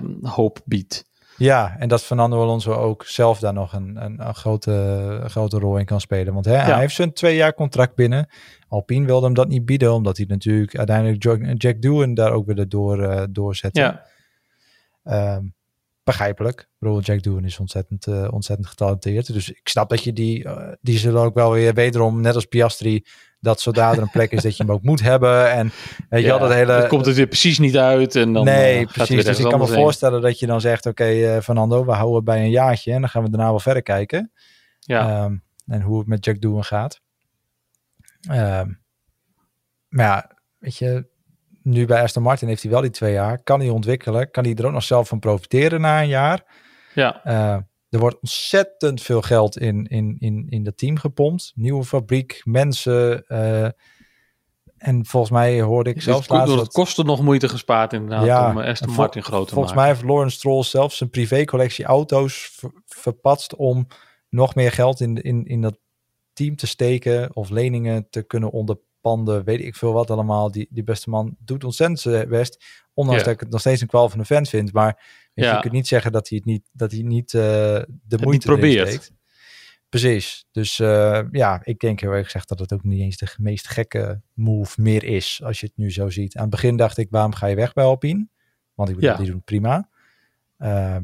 um, 0.03 0.19
hoop 0.23 0.61
biedt. 0.65 1.05
Ja, 1.41 1.77
en 1.79 1.89
dat 1.89 2.03
Fernando 2.03 2.43
Alonso 2.43 2.73
ook 2.73 3.05
zelf 3.05 3.39
daar 3.39 3.53
nog 3.53 3.73
een, 3.73 4.05
een, 4.05 4.27
een 4.27 4.35
grote, 4.35 5.21
grote 5.27 5.59
rol 5.59 5.77
in 5.77 5.85
kan 5.85 6.01
spelen. 6.01 6.35
Want 6.35 6.45
hè, 6.45 6.57
hij 6.57 6.79
heeft 6.79 6.95
zijn 6.95 7.13
twee 7.13 7.37
jaar 7.37 7.55
contract 7.55 7.95
binnen. 7.95 8.29
Alpine 8.71 9.07
wilde 9.07 9.25
hem 9.25 9.35
dat 9.35 9.49
niet 9.49 9.65
bieden, 9.65 9.93
omdat 9.93 10.17
hij 10.17 10.27
natuurlijk 10.29 10.77
uiteindelijk 10.77 11.23
Jack, 11.23 11.41
Jack 11.55 11.83
Doohan 11.83 12.15
daar 12.15 12.33
ook 12.33 12.47
wilde 12.47 12.69
door, 12.69 13.01
uh, 13.01 13.23
doorzetten. 13.31 14.03
Ja. 15.05 15.37
Um, 15.37 15.55
begrijpelijk. 16.05 16.69
Jack 17.01 17.23
Doohan 17.23 17.45
is 17.45 17.59
ontzettend, 17.59 18.07
uh, 18.07 18.29
ontzettend 18.33 18.69
getalenteerd. 18.69 19.33
Dus 19.33 19.51
ik 19.51 19.69
snap 19.69 19.91
dat 19.91 20.05
je 20.05 20.13
die, 20.13 20.45
uh, 20.45 20.69
die 20.81 20.99
zullen 20.99 21.23
ook 21.23 21.35
wel 21.35 21.53
weer 21.53 21.75
wederom, 21.75 22.21
net 22.21 22.35
als 22.35 22.45
Piastri, 22.45 23.05
dat 23.41 23.61
zodra 23.61 23.93
er 23.93 23.99
een 23.99 24.11
plek 24.11 24.33
is 24.33 24.43
dat 24.43 24.57
je 24.57 24.63
hem 24.63 24.73
ook 24.73 24.83
moet 24.83 25.01
hebben. 25.01 25.51
En 25.51 25.73
weet 26.09 26.23
je 26.23 26.27
ja, 26.27 26.39
dat 26.39 26.53
hele... 26.53 26.87
komt 26.89 27.07
het 27.07 27.17
weer 27.17 27.27
precies 27.27 27.59
niet 27.59 27.77
uit. 27.77 28.17
En 28.17 28.33
dan, 28.33 28.45
nee, 28.45 28.87
precies. 28.87 29.25
Dus 29.25 29.39
ik 29.39 29.47
kan 29.47 29.59
me 29.59 29.67
voorstellen 29.67 30.21
dat 30.21 30.39
je 30.39 30.47
dan 30.47 30.61
zegt, 30.61 30.87
oké 30.87 31.03
okay, 31.03 31.43
Fernando, 31.43 31.85
we 31.85 31.93
houden 31.93 32.25
bij 32.25 32.41
een 32.41 32.51
jaartje 32.51 32.93
en 32.93 33.01
dan 33.01 33.11
gaan 33.11 33.23
we 33.23 33.31
daarna 33.31 33.49
wel 33.49 33.61
verder 33.61 33.83
kijken. 33.83 34.33
Ja. 34.79 35.25
Um, 35.25 35.43
en 35.67 35.83
hoe 35.83 35.99
het 35.99 36.07
met 36.09 36.25
Jack 36.25 36.41
Doohan 36.41 36.65
gaat. 36.65 37.01
Um, 38.31 38.83
maar 39.89 40.07
ja, 40.07 40.37
weet 40.59 40.77
je, 40.77 41.09
nu 41.63 41.87
bij 41.87 42.03
Aston 42.03 42.23
Martin 42.23 42.49
heeft 42.49 42.63
hij 42.63 42.71
wel 42.71 42.81
die 42.81 42.91
twee 42.91 43.13
jaar. 43.13 43.43
Kan 43.43 43.61
hij 43.61 43.69
ontwikkelen? 43.69 44.31
Kan 44.31 44.45
hij 44.45 44.55
er 44.55 44.67
ook 44.67 44.73
nog 44.73 44.83
zelf 44.83 45.09
van 45.09 45.19
profiteren 45.19 45.81
na 45.81 46.03
een 46.03 46.09
jaar? 46.09 46.45
Ja. 46.95 47.27
Uh, 47.27 47.57
er 47.89 47.99
wordt 47.99 48.21
ontzettend 48.21 49.03
veel 49.03 49.23
geld 49.23 49.59
in, 49.59 49.87
in, 49.87 50.17
in, 50.19 50.47
in 50.49 50.65
dat 50.65 50.77
team 50.77 50.99
gepompt. 50.99 51.53
Nieuwe 51.55 51.85
fabriek, 51.85 52.41
mensen. 52.45 53.25
Uh, 53.29 53.69
en 54.77 55.07
volgens 55.07 55.33
mij 55.33 55.61
hoorde 55.61 55.91
ik 55.91 56.03
zelfs 56.03 56.29
laatst... 56.29 56.55
Het 56.55 56.73
kostte 56.73 57.03
nog 57.03 57.23
moeite 57.23 57.49
gespaard 57.49 57.93
inderdaad 57.93 58.25
ja, 58.25 58.51
om 58.51 58.59
Aston 58.59 58.93
Martin 58.93 59.23
groot 59.23 59.49
te 59.49 59.55
volgens 59.55 59.55
maken. 59.55 59.55
Volgens 59.55 59.75
mij 59.75 59.87
heeft 59.87 60.03
Lawrence 60.03 60.37
Stroll 60.37 60.63
zelfs 60.63 60.97
zijn 60.97 61.11
privécollectie 61.11 61.85
auto's 61.85 62.51
ver, 62.53 62.71
verpatst 62.87 63.57
om 63.57 63.87
nog 64.29 64.55
meer 64.55 64.73
geld 64.73 65.01
in, 65.01 65.17
in, 65.17 65.45
in 65.45 65.61
dat 65.61 65.79
team 66.41 66.57
te 66.57 66.67
steken 66.67 67.37
of 67.37 67.51
leningen 67.51 68.07
te 68.11 68.23
kunnen 68.23 68.51
onderpanden, 68.51 69.45
weet 69.45 69.61
ik 69.61 69.77
veel 69.77 69.93
wat 69.93 70.11
allemaal. 70.11 70.51
Die, 70.51 70.69
die 70.71 70.83
beste 70.83 71.11
man 71.11 71.37
doet 71.39 71.65
ontzettend 71.65 72.29
best, 72.29 72.65
ondanks 72.95 73.25
dat 73.25 73.33
ik 73.33 73.41
het 73.41 73.51
nog 73.51 73.61
steeds 73.61 73.81
een 73.81 73.87
kwal 73.87 74.09
van 74.09 74.19
een 74.19 74.25
fan 74.25 74.47
vind. 74.47 74.73
Maar 74.73 75.07
ja. 75.35 75.55
je 75.55 75.61
kunt 75.61 75.73
niet 75.73 75.89
zeggen 75.89 76.13
dat 76.13 76.29
hij 76.29 76.39
het 76.39 76.47
niet, 76.47 76.69
dat 76.73 76.91
hij 76.91 77.03
niet 77.03 77.33
uh, 77.33 77.41
de 77.41 77.87
moeite 78.09 78.29
niet 78.29 78.45
probeert. 78.45 78.89
Steekt. 78.89 79.13
Precies. 79.89 80.47
Dus 80.51 80.79
uh, 80.79 81.21
ja, 81.31 81.61
ik 81.65 81.81
denk 81.81 82.01
heel 82.01 82.11
erg 82.11 82.25
gezegd 82.25 82.49
dat 82.49 82.59
het 82.59 82.73
ook 82.73 82.85
niet 82.85 83.01
eens 83.01 83.17
de 83.17 83.35
meest 83.37 83.69
gekke 83.69 84.21
move 84.35 84.81
meer 84.81 85.05
is, 85.05 85.41
als 85.45 85.61
je 85.61 85.67
het 85.67 85.77
nu 85.77 85.93
zo 85.93 86.11
ziet. 86.11 86.37
Aan 86.37 86.43
het 86.43 86.51
begin 86.51 86.77
dacht 86.77 86.99
ik, 86.99 87.11
waarom 87.11 87.35
ga 87.35 87.47
je 87.47 87.57
weg 87.57 87.73
bij 87.73 87.85
Alpine? 87.85 88.29
Want 88.75 88.89
ik 88.89 88.95
bedoel, 88.95 89.11
ja. 89.11 89.17
die 89.17 89.31
doen 89.31 89.43
prima. 89.43 89.89
Uh, 90.59 90.97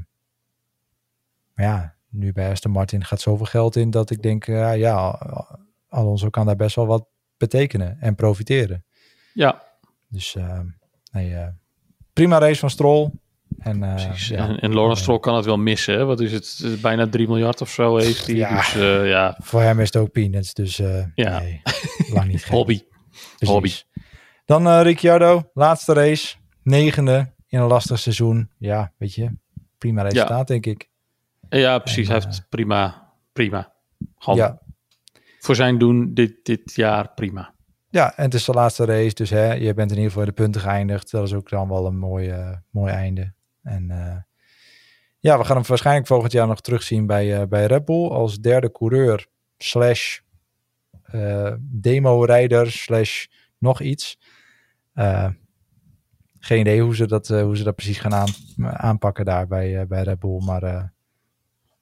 maar 1.55 1.67
ja, 1.67 1.96
nu 2.17 2.33
bij 2.33 2.51
Aston 2.51 2.71
Martin 2.73 3.05
gaat 3.05 3.21
zoveel 3.21 3.47
geld 3.47 3.77
in 3.77 3.91
dat 3.91 4.11
ik 4.11 4.23
denk, 4.23 4.47
uh, 4.47 4.77
ja, 4.77 5.21
Alonso 5.89 6.31
kan 6.31 6.47
daar 6.47 6.57
best 6.57 6.77
wel 6.77 6.87
wat 6.87 7.07
betekenen 7.37 7.97
en 8.01 8.15
profiteren. 8.15 8.85
Ja. 9.33 9.63
Dus 10.09 10.35
uh, 10.35 10.61
nee, 11.13 11.31
uh, 11.31 11.47
prima 12.13 12.39
race 12.39 12.59
van 12.59 12.71
Stroll. 12.71 13.11
En, 13.59 13.79
Precies. 13.79 14.29
Ja, 14.29 14.49
en, 14.49 14.59
en 14.59 14.75
Lawrence 14.75 15.03
Stroll 15.03 15.19
kan 15.19 15.37
het 15.37 15.45
wel 15.45 15.59
missen. 15.59 15.95
Hè? 15.95 16.05
Wat 16.05 16.21
is 16.21 16.33
het? 16.33 16.81
Bijna 16.81 17.09
3 17.09 17.29
miljard 17.29 17.61
of 17.61 17.71
zo 17.71 17.97
heeft 17.97 18.27
hij. 18.27 18.37
Ja, 18.37 18.57
dus, 18.57 18.73
ja. 19.09 19.39
Voor 19.43 19.63
hem 19.63 19.81
is 19.81 19.87
het 19.93 19.97
ook 19.97 20.13
peanuts. 20.13 20.55
Dus 20.55 20.77
ja. 21.15 21.39
nee, 21.39 21.63
lang 22.13 22.29
niet. 22.29 22.45
Hobby. 22.57 22.83
Precies. 23.11 23.55
Hobby. 23.55 23.73
Dan 24.45 24.81
Ricciardo, 24.81 25.51
laatste 25.55 25.93
race. 25.93 26.37
Negende 26.63 27.33
in 27.49 27.61
een 27.61 27.67
lastig 27.67 27.99
seizoen. 27.99 28.51
Ja, 28.59 28.93
weet 28.99 29.15
je, 29.15 29.31
prima 29.79 30.03
resultaat 30.03 30.39
ja. 30.39 30.45
denk 30.45 30.67
ik. 30.67 30.91
Ja, 31.49 31.79
precies. 31.79 32.09
hij 32.09 32.21
heeft 32.23 32.47
prima, 32.49 33.13
prima. 33.33 33.73
Gewoon 34.19 34.39
ja. 34.39 34.61
voor 35.39 35.55
zijn 35.55 35.79
doen 35.79 36.15
dit, 36.15 36.45
dit 36.45 36.75
jaar 36.75 37.15
prima. 37.15 37.55
Ja, 37.89 38.17
en 38.17 38.25
het 38.25 38.35
is 38.35 38.45
de 38.45 38.53
laatste 38.53 38.85
race, 38.85 39.15
dus 39.15 39.31
hè, 39.31 39.53
je 39.53 39.75
bent 39.75 39.91
in 39.91 39.97
ieder 39.97 40.13
geval 40.13 40.27
de 40.27 40.33
punten 40.33 40.61
geëindigd. 40.61 41.11
Dat 41.11 41.27
is 41.27 41.35
ook 41.35 41.49
dan 41.49 41.69
wel 41.69 41.87
een 41.87 41.99
mooi, 41.99 42.31
uh, 42.31 42.57
mooi 42.71 42.93
einde. 42.93 43.33
En 43.63 43.89
uh, 43.91 44.17
ja, 45.19 45.39
we 45.39 45.45
gaan 45.45 45.57
hem 45.57 45.67
waarschijnlijk 45.67 46.07
volgend 46.07 46.33
jaar 46.33 46.47
nog 46.47 46.61
terugzien 46.61 47.07
bij, 47.07 47.41
uh, 47.41 47.47
bij 47.47 47.67
Red 47.67 47.85
Bull 47.85 48.09
als 48.09 48.39
derde 48.41 48.73
coureur 48.73 49.27
slash 49.59 50.19
demo-rijder 51.61 52.73
slash 52.73 53.27
nog 53.59 53.81
iets. 53.81 54.19
geen 56.39 56.61
idee 56.61 56.83
hoe 56.83 56.97
ze 56.97 57.07
dat, 57.07 57.29
hoe 57.29 57.57
ze 57.57 57.65
dat 57.65 57.75
precies 57.75 57.99
gaan 57.99 58.15
aan, 58.15 58.29
aanpakken 58.63 59.25
daar 59.25 59.47
bij, 59.47 59.87
bij 59.87 60.03
Red 60.03 60.19
Bull, 60.19 60.45
maar 60.45 60.93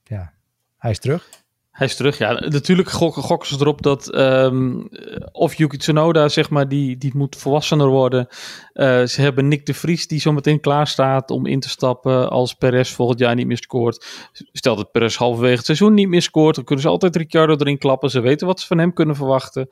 ja, 0.05 0.33
hij 0.79 0.91
is 0.91 0.99
terug. 0.99 1.29
Hij 1.75 1.87
is 1.87 1.97
terug, 1.97 2.19
ja. 2.19 2.33
Natuurlijk 2.33 2.91
gokken, 2.91 3.23
gokken 3.23 3.49
ze 3.49 3.57
erop 3.61 3.83
dat 3.83 4.15
um, 4.17 4.89
of 5.33 5.55
Yuki 5.55 5.77
Tsunoda, 5.77 6.29
zeg 6.29 6.51
maar, 6.51 6.69
die, 6.69 6.97
die 6.97 7.13
moet 7.15 7.37
volwassener 7.37 7.87
worden. 7.87 8.27
Uh, 8.75 9.05
ze 9.05 9.21
hebben 9.21 9.49
Nick 9.49 9.67
de 9.67 9.75
Vries 9.75 10.07
die 10.07 10.21
zometeen 10.21 10.61
klaar 10.61 10.87
staat 10.87 11.31
om 11.31 11.47
in 11.47 11.61
te 11.61 11.69
stappen 11.69 12.31
als 12.31 12.55
Perez 12.55 12.91
volgend 12.91 13.19
jaar 13.19 13.35
niet 13.35 13.47
meer 13.47 13.57
scoort. 13.57 14.07
Stel 14.53 14.77
dat 14.77 14.93
Perez 14.93 15.17
halverwege 15.17 15.57
het 15.57 15.65
seizoen 15.65 15.95
niet 15.95 16.09
meer 16.09 16.23
scoort, 16.23 16.55
dan 16.55 16.65
kunnen 16.65 16.85
ze 16.85 16.91
altijd 16.91 17.17
Ricciardo 17.17 17.57
erin 17.57 17.79
klappen. 17.79 18.11
Ze 18.11 18.21
weten 18.21 18.47
wat 18.47 18.61
ze 18.61 18.67
van 18.67 18.79
hem 18.79 18.93
kunnen 18.93 19.17
verwachten. 19.17 19.69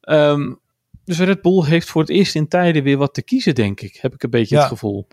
Um, 0.00 0.60
dus 1.04 1.18
Red 1.18 1.42
Bull 1.42 1.64
heeft 1.64 1.90
voor 1.90 2.00
het 2.00 2.10
eerst 2.10 2.34
in 2.34 2.48
tijden 2.48 2.82
weer 2.82 2.96
wat 2.96 3.14
te 3.14 3.22
kiezen, 3.22 3.54
denk 3.54 3.80
ik. 3.80 3.98
Heb 4.00 4.14
ik 4.14 4.22
een 4.22 4.30
beetje 4.30 4.56
het 4.56 4.66
gevoel 4.66 5.06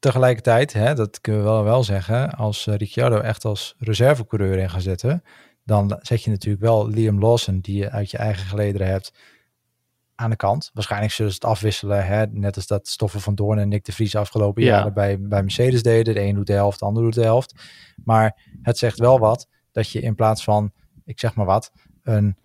tegelijkertijd, 0.00 0.72
hè, 0.72 0.94
dat 0.94 1.20
kunnen 1.20 1.40
we 1.40 1.46
wel, 1.46 1.64
wel 1.64 1.84
zeggen, 1.84 2.30
als 2.30 2.66
uh, 2.66 2.74
Ricciardo 2.74 3.18
echt 3.18 3.44
als 3.44 3.74
reservecoureur 3.78 4.58
in 4.58 4.70
gaat 4.70 4.82
zetten, 4.82 5.22
dan 5.64 5.98
zet 6.02 6.22
je 6.22 6.30
natuurlijk 6.30 6.62
wel 6.62 6.88
Liam 6.88 7.20
Lawson, 7.20 7.60
die 7.60 7.76
je 7.76 7.90
uit 7.90 8.10
je 8.10 8.18
eigen 8.18 8.46
gelederen 8.46 8.86
hebt, 8.86 9.12
aan 10.14 10.30
de 10.30 10.36
kant. 10.36 10.70
Waarschijnlijk 10.74 11.12
zullen 11.12 11.32
ze 11.32 11.38
het 11.40 11.50
afwisselen, 11.50 12.06
hè, 12.06 12.26
net 12.26 12.56
als 12.56 12.66
dat 12.66 12.88
Stoffen 12.88 13.20
van 13.20 13.34
Doorn 13.34 13.58
en 13.58 13.68
Nick 13.68 13.84
de 13.84 13.92
Vries 13.92 14.16
afgelopen 14.16 14.62
ja. 14.62 14.68
jaren 14.68 14.94
bij, 14.94 15.20
bij 15.20 15.42
Mercedes 15.42 15.82
deden. 15.82 16.14
De 16.14 16.20
een 16.20 16.34
doet 16.34 16.46
de 16.46 16.52
helft, 16.52 16.78
de 16.78 16.84
ander 16.84 17.02
doet 17.02 17.14
de 17.14 17.22
helft. 17.22 17.54
Maar 18.04 18.42
het 18.62 18.78
zegt 18.78 18.98
wel 18.98 19.18
wat 19.18 19.48
dat 19.72 19.90
je 19.90 20.00
in 20.00 20.14
plaats 20.14 20.44
van, 20.44 20.72
ik 21.04 21.20
zeg 21.20 21.34
maar 21.34 21.46
wat, 21.46 21.72
een... 22.02 22.36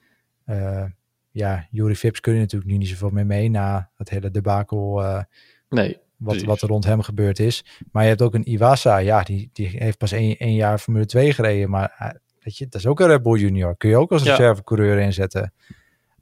Uh, 0.45 0.83
ja, 1.31 1.67
Jury 1.71 1.95
Vips 1.95 2.19
kun 2.19 2.33
je 2.33 2.39
natuurlijk 2.39 2.71
nu 2.71 2.77
niet 2.77 2.87
zoveel 2.87 3.09
meer 3.09 3.25
mee 3.25 3.49
na 3.49 3.89
het 3.95 4.09
hele 4.09 4.31
debakel. 4.31 5.01
Uh, 5.01 5.21
nee 5.69 5.99
wat, 6.17 6.41
wat 6.43 6.61
er 6.61 6.67
rond 6.67 6.85
hem 6.85 7.01
gebeurd 7.01 7.39
is. 7.39 7.65
Maar 7.91 8.03
je 8.03 8.09
hebt 8.09 8.21
ook 8.21 8.33
een 8.33 8.51
Iwasa, 8.51 8.97
ja, 8.97 9.23
die, 9.23 9.49
die 9.53 9.67
heeft 9.67 9.97
pas 9.97 10.11
één, 10.11 10.37
één 10.37 10.55
jaar 10.55 10.77
Formule 10.77 11.05
2 11.05 11.33
gereden, 11.33 11.69
maar 11.69 12.19
weet 12.39 12.57
je, 12.57 12.67
dat 12.67 12.81
is 12.81 12.87
ook 12.87 12.99
een 12.99 13.07
Red 13.07 13.23
Bull 13.23 13.39
Junior. 13.39 13.77
Kun 13.77 13.89
je 13.89 13.97
ook 13.97 14.11
als 14.11 14.23
Ja. 14.23 14.29
reservecoureur 14.35 14.99
inzetten. 14.99 15.53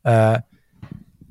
Eh, 0.01 0.35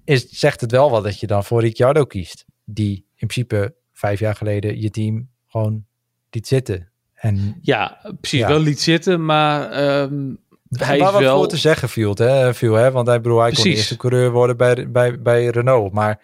is, 0.04 0.28
zegt 0.30 0.60
het 0.60 0.70
wel 0.70 0.90
wat 0.90 1.04
dat 1.04 1.20
je 1.20 1.26
dan 1.26 1.44
voor 1.44 1.60
Ricciardo 1.60 2.04
kiest. 2.04 2.44
Die 2.64 2.94
in 2.96 3.26
principe 3.26 3.74
vijf 3.92 4.20
jaar 4.20 4.34
geleden 4.34 4.80
je 4.80 4.90
team 4.90 5.28
gewoon 5.48 5.84
liet 6.30 6.46
zitten. 6.46 6.90
En 7.14 7.58
Ja, 7.60 7.98
precies. 8.20 8.40
Ja. 8.40 8.48
Wel 8.48 8.60
liet 8.60 8.80
zitten, 8.80 9.24
maar 9.24 9.70
ehm, 9.70 10.34
hij 10.68 10.98
waar 10.98 11.06
is 11.06 11.12
wat 11.12 11.20
wel... 11.22 11.36
voor 11.36 11.48
te 11.48 11.56
zeggen 11.56 11.88
viel, 11.88 12.14
hè, 12.14 12.54
viel 12.54 12.74
hè? 12.74 12.90
want 12.90 13.06
hij, 13.06 13.20
bedoel, 13.20 13.40
hij 13.40 13.52
kon 13.52 13.62
de 13.62 13.70
eerste 13.70 13.96
coureur 13.96 14.30
worden 14.30 14.56
bij, 14.56 14.90
bij, 14.90 15.22
bij 15.22 15.46
Renault. 15.46 15.92
Maar 15.92 16.20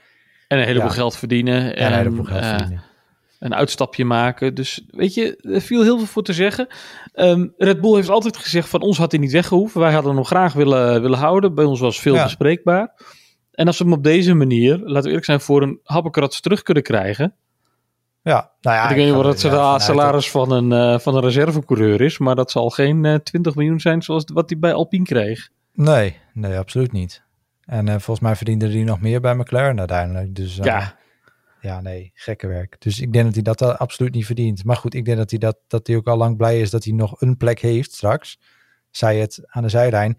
En 0.48 0.58
een 0.58 0.64
heleboel 0.64 0.88
Ja. 0.88 0.94
geld 0.94 1.16
verdienen. 1.16 1.76
en, 1.76 1.92
heleboel 1.92 2.24
geld 2.24 2.42
eh, 2.42 2.48
verdienen. 2.48 2.82
een 3.38 3.54
uitstapje 3.54 4.04
maken. 4.04 4.54
Dus 4.54 4.84
weet 4.90 5.14
je, 5.14 5.36
er 5.36 5.60
viel 5.60 5.82
heel 5.82 5.96
veel 5.98 6.06
voor 6.06 6.22
te 6.22 6.32
zeggen. 6.32 6.66
Ehm, 7.12 7.46
Red 7.56 7.80
Bull 7.80 7.94
heeft 7.94 8.08
altijd 8.08 8.36
gezegd 8.36 8.68
van 8.68 8.80
ons 8.80 8.98
had 8.98 9.10
hij 9.10 9.20
niet 9.20 9.32
weggehoeven. 9.32 9.80
Wij 9.80 9.92
hadden 9.92 10.10
hem 10.10 10.18
nog 10.18 10.28
graag 10.28 10.52
willen, 10.52 11.02
willen 11.02 11.18
houden. 11.18 11.54
Bij 11.54 11.64
ons 11.64 11.80
was 11.80 12.00
veel 12.00 12.22
bespreekbaar. 12.22 12.94
En 13.52 13.66
als 13.66 13.78
we 13.78 13.84
hem 13.84 13.92
op 13.92 14.04
deze 14.04 14.34
manier, 14.34 14.78
laten 14.78 15.02
we 15.02 15.06
eerlijk 15.08 15.24
zijn, 15.24 15.40
voor 15.40 15.62
een 15.62 15.80
happekrats 15.82 16.40
terug 16.40 16.62
kunnen 16.62 16.82
krijgen. 16.82 17.34
Ja, 18.22 18.50
nou 18.60 18.76
ja, 18.76 18.88
ik 18.90 18.96
weet 18.96 19.04
niet 19.06 19.14
wat 19.14 19.24
het 19.24 19.40
ja, 19.40 19.78
salaris 19.78 20.30
van 20.30 20.50
een, 20.52 20.72
eh, 20.72 20.98
van 20.98 21.14
een 21.14 21.22
reservecoureur 21.22 22.00
is. 22.00 22.18
Maar 22.18 22.34
dat 22.34 22.50
zal 22.50 22.70
geen 22.70 23.04
eh, 23.04 23.14
20 23.14 23.54
miljoen 23.54 23.80
zijn 23.80 24.02
zoals 24.02 24.24
wat 24.32 24.50
hij 24.50 24.58
bij 24.58 24.72
Alpine 24.72 25.04
kreeg. 25.04 25.48
Nee, 25.72 26.16
nee, 26.32 26.58
absoluut 26.58 26.92
niet. 26.92 27.22
En 27.68 27.88
eh, 27.88 27.92
volgens 27.94 28.20
mij 28.20 28.36
verdiende 28.36 28.70
hij 28.70 28.82
nog 28.82 29.00
meer 29.00 29.20
bij 29.20 29.34
McLaren 29.34 29.78
uiteindelijk. 29.78 30.34
Dus 30.34 30.58
eh, 30.58 30.64
Ja, 30.64 30.96
ja, 31.60 31.80
nee, 31.80 32.10
gekke 32.14 32.46
werk. 32.46 32.76
Dus 32.78 33.00
ik 33.00 33.12
denk 33.12 33.24
dat 33.24 33.34
hij 33.34 33.42
dat 33.42 33.78
absoluut 33.78 34.14
niet 34.14 34.26
verdient. 34.26 34.64
Maar 34.64 34.76
goed, 34.76 34.94
ik 34.94 35.04
denk 35.04 35.16
dat 35.16 35.30
hij, 35.30 35.38
dat, 35.38 35.58
dat 35.66 35.86
hij 35.86 35.96
ook 35.96 36.06
al 36.06 36.16
lang 36.16 36.36
blij 36.36 36.60
is 36.60 36.70
dat 36.70 36.84
hij 36.84 36.92
nog 36.92 37.20
een 37.20 37.36
plek 37.36 37.60
heeft 37.60 37.92
straks. 37.92 38.38
Zij 38.90 39.18
het 39.18 39.40
aan 39.46 39.62
de 39.62 39.68
zijlijn. 39.68 40.18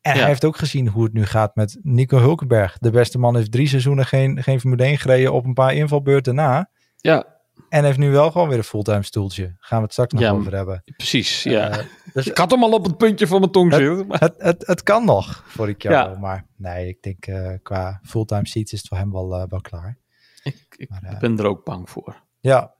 En 0.00 0.12
Ja. 0.14 0.18
hij 0.18 0.28
heeft 0.28 0.44
ook 0.44 0.56
gezien 0.56 0.88
hoe 0.88 1.04
het 1.04 1.12
nu 1.12 1.24
gaat 1.26 1.54
met 1.56 1.78
Nico 1.82 2.18
Hulkenberg. 2.18 2.78
De 2.78 2.90
beste 2.90 3.18
man 3.18 3.36
heeft 3.36 3.52
drie 3.52 3.68
seizoenen 3.68 4.06
geen, 4.06 4.42
geen 4.42 4.60
Formule 4.60 4.82
1 4.84 4.98
gereden 4.98 5.32
op 5.32 5.44
een 5.44 5.54
paar 5.54 5.74
invalbeurten 5.74 6.34
na. 6.34 6.70
ja 6.96 7.36
En 7.68 7.84
heeft 7.84 7.98
nu 7.98 8.10
wel 8.10 8.30
gewoon 8.30 8.48
weer 8.48 8.58
een 8.58 8.64
fulltime 8.64 9.02
stoeltje. 9.02 9.56
Gaan 9.58 9.78
we 9.78 9.84
het 9.84 9.92
straks 9.92 10.12
nog 10.12 10.22
Ja, 10.22 10.30
over 10.30 10.54
hebben. 10.54 10.82
precies. 10.96 11.42
Ja. 11.42 11.68
Eh, 11.70 11.84
dus 12.12 12.26
ik 12.26 12.36
had 12.36 12.50
hem 12.50 12.62
al 12.62 12.72
op 12.72 12.84
het 12.84 12.96
puntje 12.96 13.26
van 13.26 13.40
mijn 13.40 13.52
tong 13.52 13.74
zitten. 13.74 14.06
maar- 14.06 14.20
het, 14.20 14.34
het, 14.38 14.66
het 14.66 14.82
kan 14.82 15.04
nog 15.04 15.44
voor 15.46 15.66
Ricciardo. 15.66 16.10
Ja. 16.12 16.18
Maar 16.18 16.46
nee, 16.56 16.88
ik 16.88 17.02
denk 17.02 17.26
eh, 17.26 17.52
qua 17.62 18.00
fulltime 18.02 18.46
seats 18.46 18.72
is 18.72 18.78
het 18.78 18.88
voor 18.88 18.98
hem 18.98 19.12
wel, 19.12 19.34
eh, 19.34 19.44
wel 19.48 19.60
klaar. 19.60 19.98
Ik, 20.42 20.66
ik 20.76 20.88
Maar, 20.90 21.16
ben 21.20 21.38
er 21.38 21.46
ook 21.46 21.64
bang 21.64 21.90
voor. 21.90 22.16
Ja, 22.40 22.74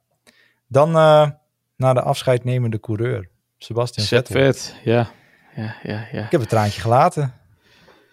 dan 0.67 0.91
naar 1.77 1.95
de 1.95 2.03
afscheidnemende 2.03 2.81
coureur. 2.81 3.29
Sebastian 3.59 4.07
Zet 4.07 4.27
Vettel. 4.27 4.43
vet. 4.45 4.77
Ja. 4.85 5.11
Ja, 5.57 5.75
ja, 5.83 6.07
ja. 6.13 6.25
Ik 6.25 6.31
heb 6.31 6.41
een 6.41 6.47
traantje 6.47 6.81
gelaten. 6.81 7.35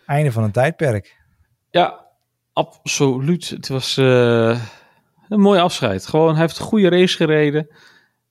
Einde 0.06 0.32
van 0.32 0.44
een 0.44 0.52
tijdperk. 0.52 1.22
Ja, 1.70 2.06
absoluut. 2.54 3.50
Het 3.50 3.68
was 3.68 3.98
een 5.30 5.40
mooi 5.40 5.60
afscheid. 5.60 6.06
Gewoon, 6.08 6.32
hij 6.32 6.42
heeft 6.42 6.58
een 6.60 6.66
goede 6.66 6.90
race 6.90 7.16
gereden. 7.16 7.68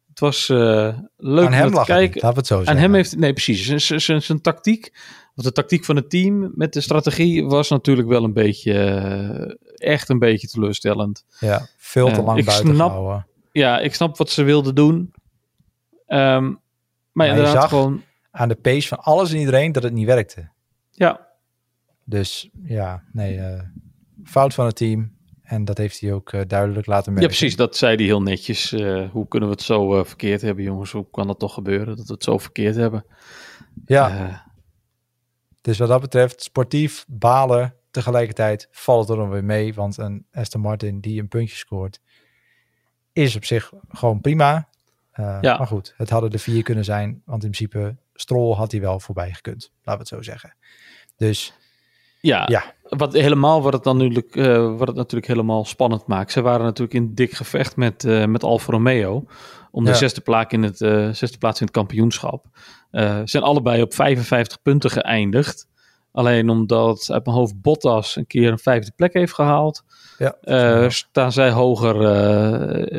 Het 0.09 0.21
was 0.21 0.49
eh, 0.49 0.99
leuk 1.17 1.45
om 1.65 1.71
te 1.73 1.83
kijken. 1.85 2.21
laten 2.21 2.29
we 2.31 2.37
het 2.37 2.47
zo 2.47 2.59
Aan 2.59 2.65
zeggen. 2.65 2.83
hem 2.83 2.95
heeft, 2.95 3.17
nee 3.17 3.33
precies, 3.33 3.65
zijn- 3.67 3.81
zijn- 3.81 4.01
zijn 4.01 4.23
zijn 4.23 4.41
tactiek, 4.41 4.93
of 5.35 5.45
de 5.45 5.53
tactiek 5.53 5.85
van 5.85 5.97
het 5.97 6.11
team 6.11 6.53
met 6.55 6.73
de 6.73 6.81
strategie 6.81 7.45
was 7.47 7.69
natuurlijk 7.69 8.09
wel 8.09 8.25
een 8.25 8.33
beetje, 8.33 8.73
eh, 8.79 9.89
echt 9.89 10.09
een 10.09 10.19
beetje 10.19 10.47
teleurstellend. 10.49 11.25
Ja, 11.41 11.67
veel 11.77 12.11
te 12.13 12.23
lang 12.23 12.39
ik 12.39 12.45
buiten 12.45 12.75
snap- 12.75 12.89
gehouden. 12.91 13.27
Ja, 13.53 13.79
ik 13.81 13.95
snap 13.95 14.17
wat 14.17 14.31
ze 14.31 14.43
wilden 14.43 14.75
doen. 14.75 15.13
Ehm, 16.07 16.53
maar 17.13 17.27
je 17.27 17.33
inderdaad 17.33 17.55
zag- 17.61 17.69
gewoon, 17.69 18.03
Aan 18.31 18.49
de 18.49 18.55
pace 18.55 18.89
van 18.89 18.99
alles 18.99 19.33
en 19.33 19.39
iedereen 19.39 19.73
dat 19.73 19.83
het 19.83 19.93
niet 19.93 20.07
werkte. 20.07 20.49
ja, 20.91 21.27
Dus 22.05 22.51
ja, 22.65 23.03
nee, 23.13 23.39
eh, 23.39 23.61
fout 24.25 24.55
van 24.55 24.67
het 24.67 24.77
team. 24.77 25.14
En 25.45 25.65
dat 25.65 25.79
heeft 25.79 26.01
hij 26.01 26.13
ook 26.13 26.33
eh, 26.33 26.41
duidelijk 26.47 26.87
laten 26.87 27.13
ja, 27.13 27.19
merken. 27.19 27.37
precies, 27.37 27.57
dat 27.57 27.77
zei 27.77 27.97
hij 27.97 28.05
heel 28.05 28.23
netjes. 28.23 28.73
Eh, 28.73 29.11
hoe 29.11 29.29
kunnen 29.29 29.49
we 29.49 29.55
het 29.55 29.65
zo 29.65 29.99
eh, 29.99 30.05
verkeerd 30.05 30.43
hebben, 30.43 30.65
jongens? 30.65 30.93
Hoe 30.93 31.07
kan 31.11 31.27
dat 31.27 31.39
toch 31.39 31.55
gebeuren, 31.55 31.97
dat 31.97 32.07
we 32.07 32.13
het 32.13 32.25
zo 32.25 32.39
verkeerd 32.39 32.77
hebben? 32.77 33.05
Ja, 33.87 34.45
dus 35.61 35.79
wat 35.79 35.89
dat 35.89 36.01
betreft, 36.01 36.43
sportief 36.43 37.05
balen. 37.09 37.75
Tegelijkertijd 37.91 38.69
valt 38.71 39.01
het 39.01 39.11
er 39.11 39.23
dan 39.23 39.31
weer 39.31 39.45
mee. 39.45 39.75
Want 39.75 39.99
een 39.99 40.27
Aston 40.33 40.61
Martin 40.61 41.01
die 41.01 41.21
een 41.21 41.29
puntje 41.29 41.57
scoort, 41.57 42.01
is 43.13 43.37
op 43.37 43.45
zich 43.45 43.73
gewoon 43.89 44.21
prima. 44.21 44.69
Ja. 45.17 45.41
Maar 45.41 45.67
goed, 45.67 45.95
het 45.97 46.11
hadden 46.11 46.31
er 46.31 46.39
vier 46.39 46.63
kunnen 46.63 46.85
zijn. 46.85 47.23
Want 47.25 47.45
in 47.45 47.51
principe, 47.51 47.97
Stroll 48.15 48.55
had 48.55 48.73
hij 48.73 48.81
wel 48.81 49.01
voorbij 49.01 49.33
gekund. 49.33 49.73
Laten 49.83 49.93
we 49.93 49.99
het 49.99 50.09
zo 50.09 50.31
zeggen. 50.33 50.57
Dus 51.17 51.55
ja, 52.25 52.45
Ja. 52.51 52.73
Wat 52.89 53.13
helemaal, 53.13 53.63
wat 53.63 53.73
het, 53.73 53.85
dan 53.85 53.97
natuurlijk, 53.97 54.37
eh, 54.37 54.77
wat 54.77 54.87
het 54.87 54.97
natuurlijk 54.97 55.27
helemaal 55.27 55.65
spannend 55.65 56.07
maakt. 56.07 56.33
Ze 56.33 56.41
waren 56.43 56.65
natuurlijk 56.65 56.95
in 56.95 57.15
dik 57.15 57.33
gevecht 57.33 57.77
met, 57.77 58.05
eh, 58.05 58.25
met 58.25 58.43
Alfa 58.45 58.73
Romeo. 58.73 59.25
Om 59.71 59.85
de 59.85 59.91
Ja. 59.91 59.97
zesde, 59.97 60.21
plaats 60.21 60.53
in 60.53 60.63
het, 60.63 60.81
eh, 60.81 61.09
zesde 61.11 61.39
plaats 61.39 61.61
in 61.61 61.67
het 61.67 61.75
kampioenschap. 61.75 62.45
Zijn 63.25 63.43
allebei 63.43 63.83
op 63.83 63.95
55 63.95 64.63
punten 64.63 64.91
geëindigd. 64.91 65.67
Alleen 66.13 66.49
omdat 66.51 67.09
uit 67.13 67.25
mijn 67.25 67.37
hoofd 67.37 67.61
Bottas 67.63 68.17
een 68.17 68.27
keer 68.27 68.51
een 68.51 68.59
vijfde 68.59 68.93
plek 68.97 69.13
heeft 69.13 69.35
gehaald. 69.35 69.83
ja, 70.19 70.89
staan 70.91 71.33
zij 71.33 71.51
hoger, 71.51 71.97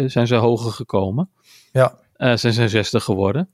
zijn 0.09 0.27
zij 0.27 0.37
hoger 0.37 0.71
gekomen. 0.71 1.29
ja, 1.71 1.97
zijn 2.17 2.53
zij 2.53 2.67
zesde 2.67 2.99
geworden. 2.99 3.49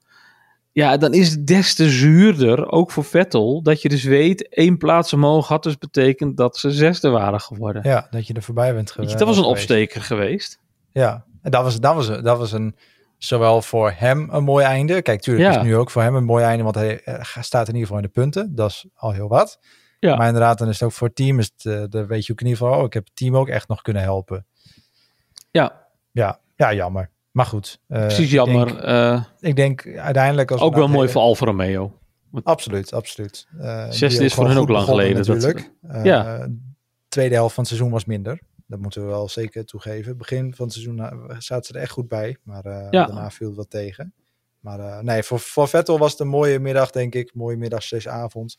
Ja, 0.73 0.97
dan 0.97 1.13
is 1.13 1.29
het 1.31 1.47
des 1.47 1.75
te 1.75 1.89
zuurder, 1.89 2.71
ook 2.71 2.91
voor 2.91 3.03
Vettel, 3.03 3.61
dat 3.61 3.81
je 3.81 3.89
dus 3.89 4.03
weet, 4.03 4.49
één 4.49 4.77
plaats 4.77 5.13
omhoog 5.13 5.47
had 5.47 5.63
dus 5.63 5.77
betekend 5.77 6.37
dat 6.37 6.57
ze 6.57 6.71
zesde 6.71 7.09
waren 7.09 7.39
geworden. 7.41 7.81
ja, 7.85 8.07
dat 8.11 8.27
je 8.27 8.33
er 8.33 8.41
voorbij 8.43 8.73
bent 8.73 8.91
geweest. 8.91 9.17
dat 9.17 9.27
was 9.27 9.37
een 9.37 9.43
opsteker 9.43 10.01
geweest. 10.01 10.59
Ja, 10.91 11.25
en 11.41 11.51
dat 11.51 11.63
was, 11.63 11.79
dat 11.79 11.95
was, 11.95 12.07
dat 12.07 12.37
was 12.37 12.51
een, 12.51 12.75
zowel 13.17 13.61
voor 13.61 13.93
hem 13.95 14.29
een 14.31 14.43
mooi 14.43 14.65
einde. 14.65 15.01
Kijk, 15.01 15.21
tuurlijk 15.21 15.45
Ja. 15.45 15.49
is 15.51 15.55
het 15.55 15.65
nu 15.65 15.75
ook 15.75 15.89
voor 15.89 16.01
hem 16.01 16.15
een 16.15 16.23
mooi 16.23 16.43
einde, 16.43 16.63
want 16.63 16.75
hij 16.75 17.01
eh, 17.03 17.41
staat 17.41 17.67
in 17.67 17.73
ieder 17.73 17.87
geval 17.87 17.97
in 18.03 18.09
de 18.13 18.19
punten. 18.19 18.55
Dat 18.55 18.69
is 18.69 18.85
al 18.95 19.11
heel 19.11 19.27
wat. 19.27 19.59
Ja. 19.99 20.15
Maar 20.15 20.27
inderdaad, 20.27 20.57
dan 20.57 20.67
is 20.67 20.73
het 20.79 20.83
ook 20.83 20.93
voor 20.95 21.07
het 21.07 21.15
team, 21.15 21.39
is 21.39 21.51
het, 21.55 21.65
eh, 21.65 21.83
dan 21.89 22.07
weet 22.07 22.25
je 22.25 22.31
ook 22.31 22.41
in 22.41 22.47
ieder 22.47 22.61
geval, 22.61 22.79
oh, 22.79 22.85
ik 22.85 22.93
heb 22.93 23.05
het 23.05 23.15
team 23.15 23.37
ook 23.37 23.47
echt 23.47 23.67
nog 23.67 23.81
kunnen 23.81 24.01
helpen. 24.01 24.45
Ja, 25.51 25.87
Ja, 26.11 26.39
ja 26.55 26.73
jammer. 26.73 27.09
Maar 27.31 27.45
goed. 27.45 27.79
eh, 27.87 27.99
precies 28.01 28.25
ik 28.25 28.31
jammer. 28.31 28.65
denk- 28.67 28.79
Eh, 28.79 29.23
Ik 29.39 29.55
denk, 29.55 29.87
uiteindelijk... 29.97 30.51
Als 30.51 30.61
ook 30.61 30.75
wel 30.75 30.87
mooi 30.87 31.09
voor 31.09 31.21
Alfa 31.21 31.45
Romeo. 31.45 31.99
Absoluut, 32.43 32.93
absoluut. 32.93 33.47
Eh, 33.59 33.89
Zesde 33.89 34.23
is 34.23 34.33
voor 34.33 34.47
hun 34.47 34.57
ook 34.57 34.69
lang 34.69 34.85
geleden, 34.85 35.15
Natuurlijk. 35.17 35.71
Ja. 36.03 36.47
Tweede 37.07 37.35
helft 37.35 37.53
van 37.53 37.63
het 37.63 37.73
seizoen 37.73 37.91
was 37.93 38.05
minder. 38.05 38.41
Dat 38.67 38.79
moeten 38.79 39.01
we 39.01 39.07
wel 39.07 39.29
zeker 39.29 39.65
toegeven. 39.65 40.17
Begin 40.17 40.55
van 40.55 40.65
het 40.65 40.73
seizoen 40.73 40.97
zaten 41.37 41.63
ze 41.65 41.73
er 41.73 41.81
echt 41.81 41.91
goed 41.91 42.07
bij. 42.07 42.37
Maar 42.43 42.63
Ja. 42.67 42.89
daarna 42.89 43.31
viel 43.31 43.47
het 43.47 43.55
wat 43.57 43.69
tegen. 43.69 44.13
Maar 44.59 45.03
nee, 45.03 45.23
voor, 45.23 45.39
voor 45.39 45.67
Vettel 45.67 45.97
was 45.99 46.11
het 46.11 46.19
een 46.19 46.27
mooie 46.27 46.59
middag, 46.59 46.91
denk 46.91 47.15
ik. 47.15 47.33
Mooie 47.35 47.57
middag, 47.57 47.83
steeds 47.83 48.07
avond. 48.07 48.57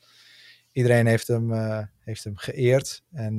Iedereen 0.72 1.06
heeft 1.06 1.26
hem, 1.28 1.52
heeft 1.98 2.24
hem 2.24 2.36
geëerd. 2.36 3.02
En 3.12 3.38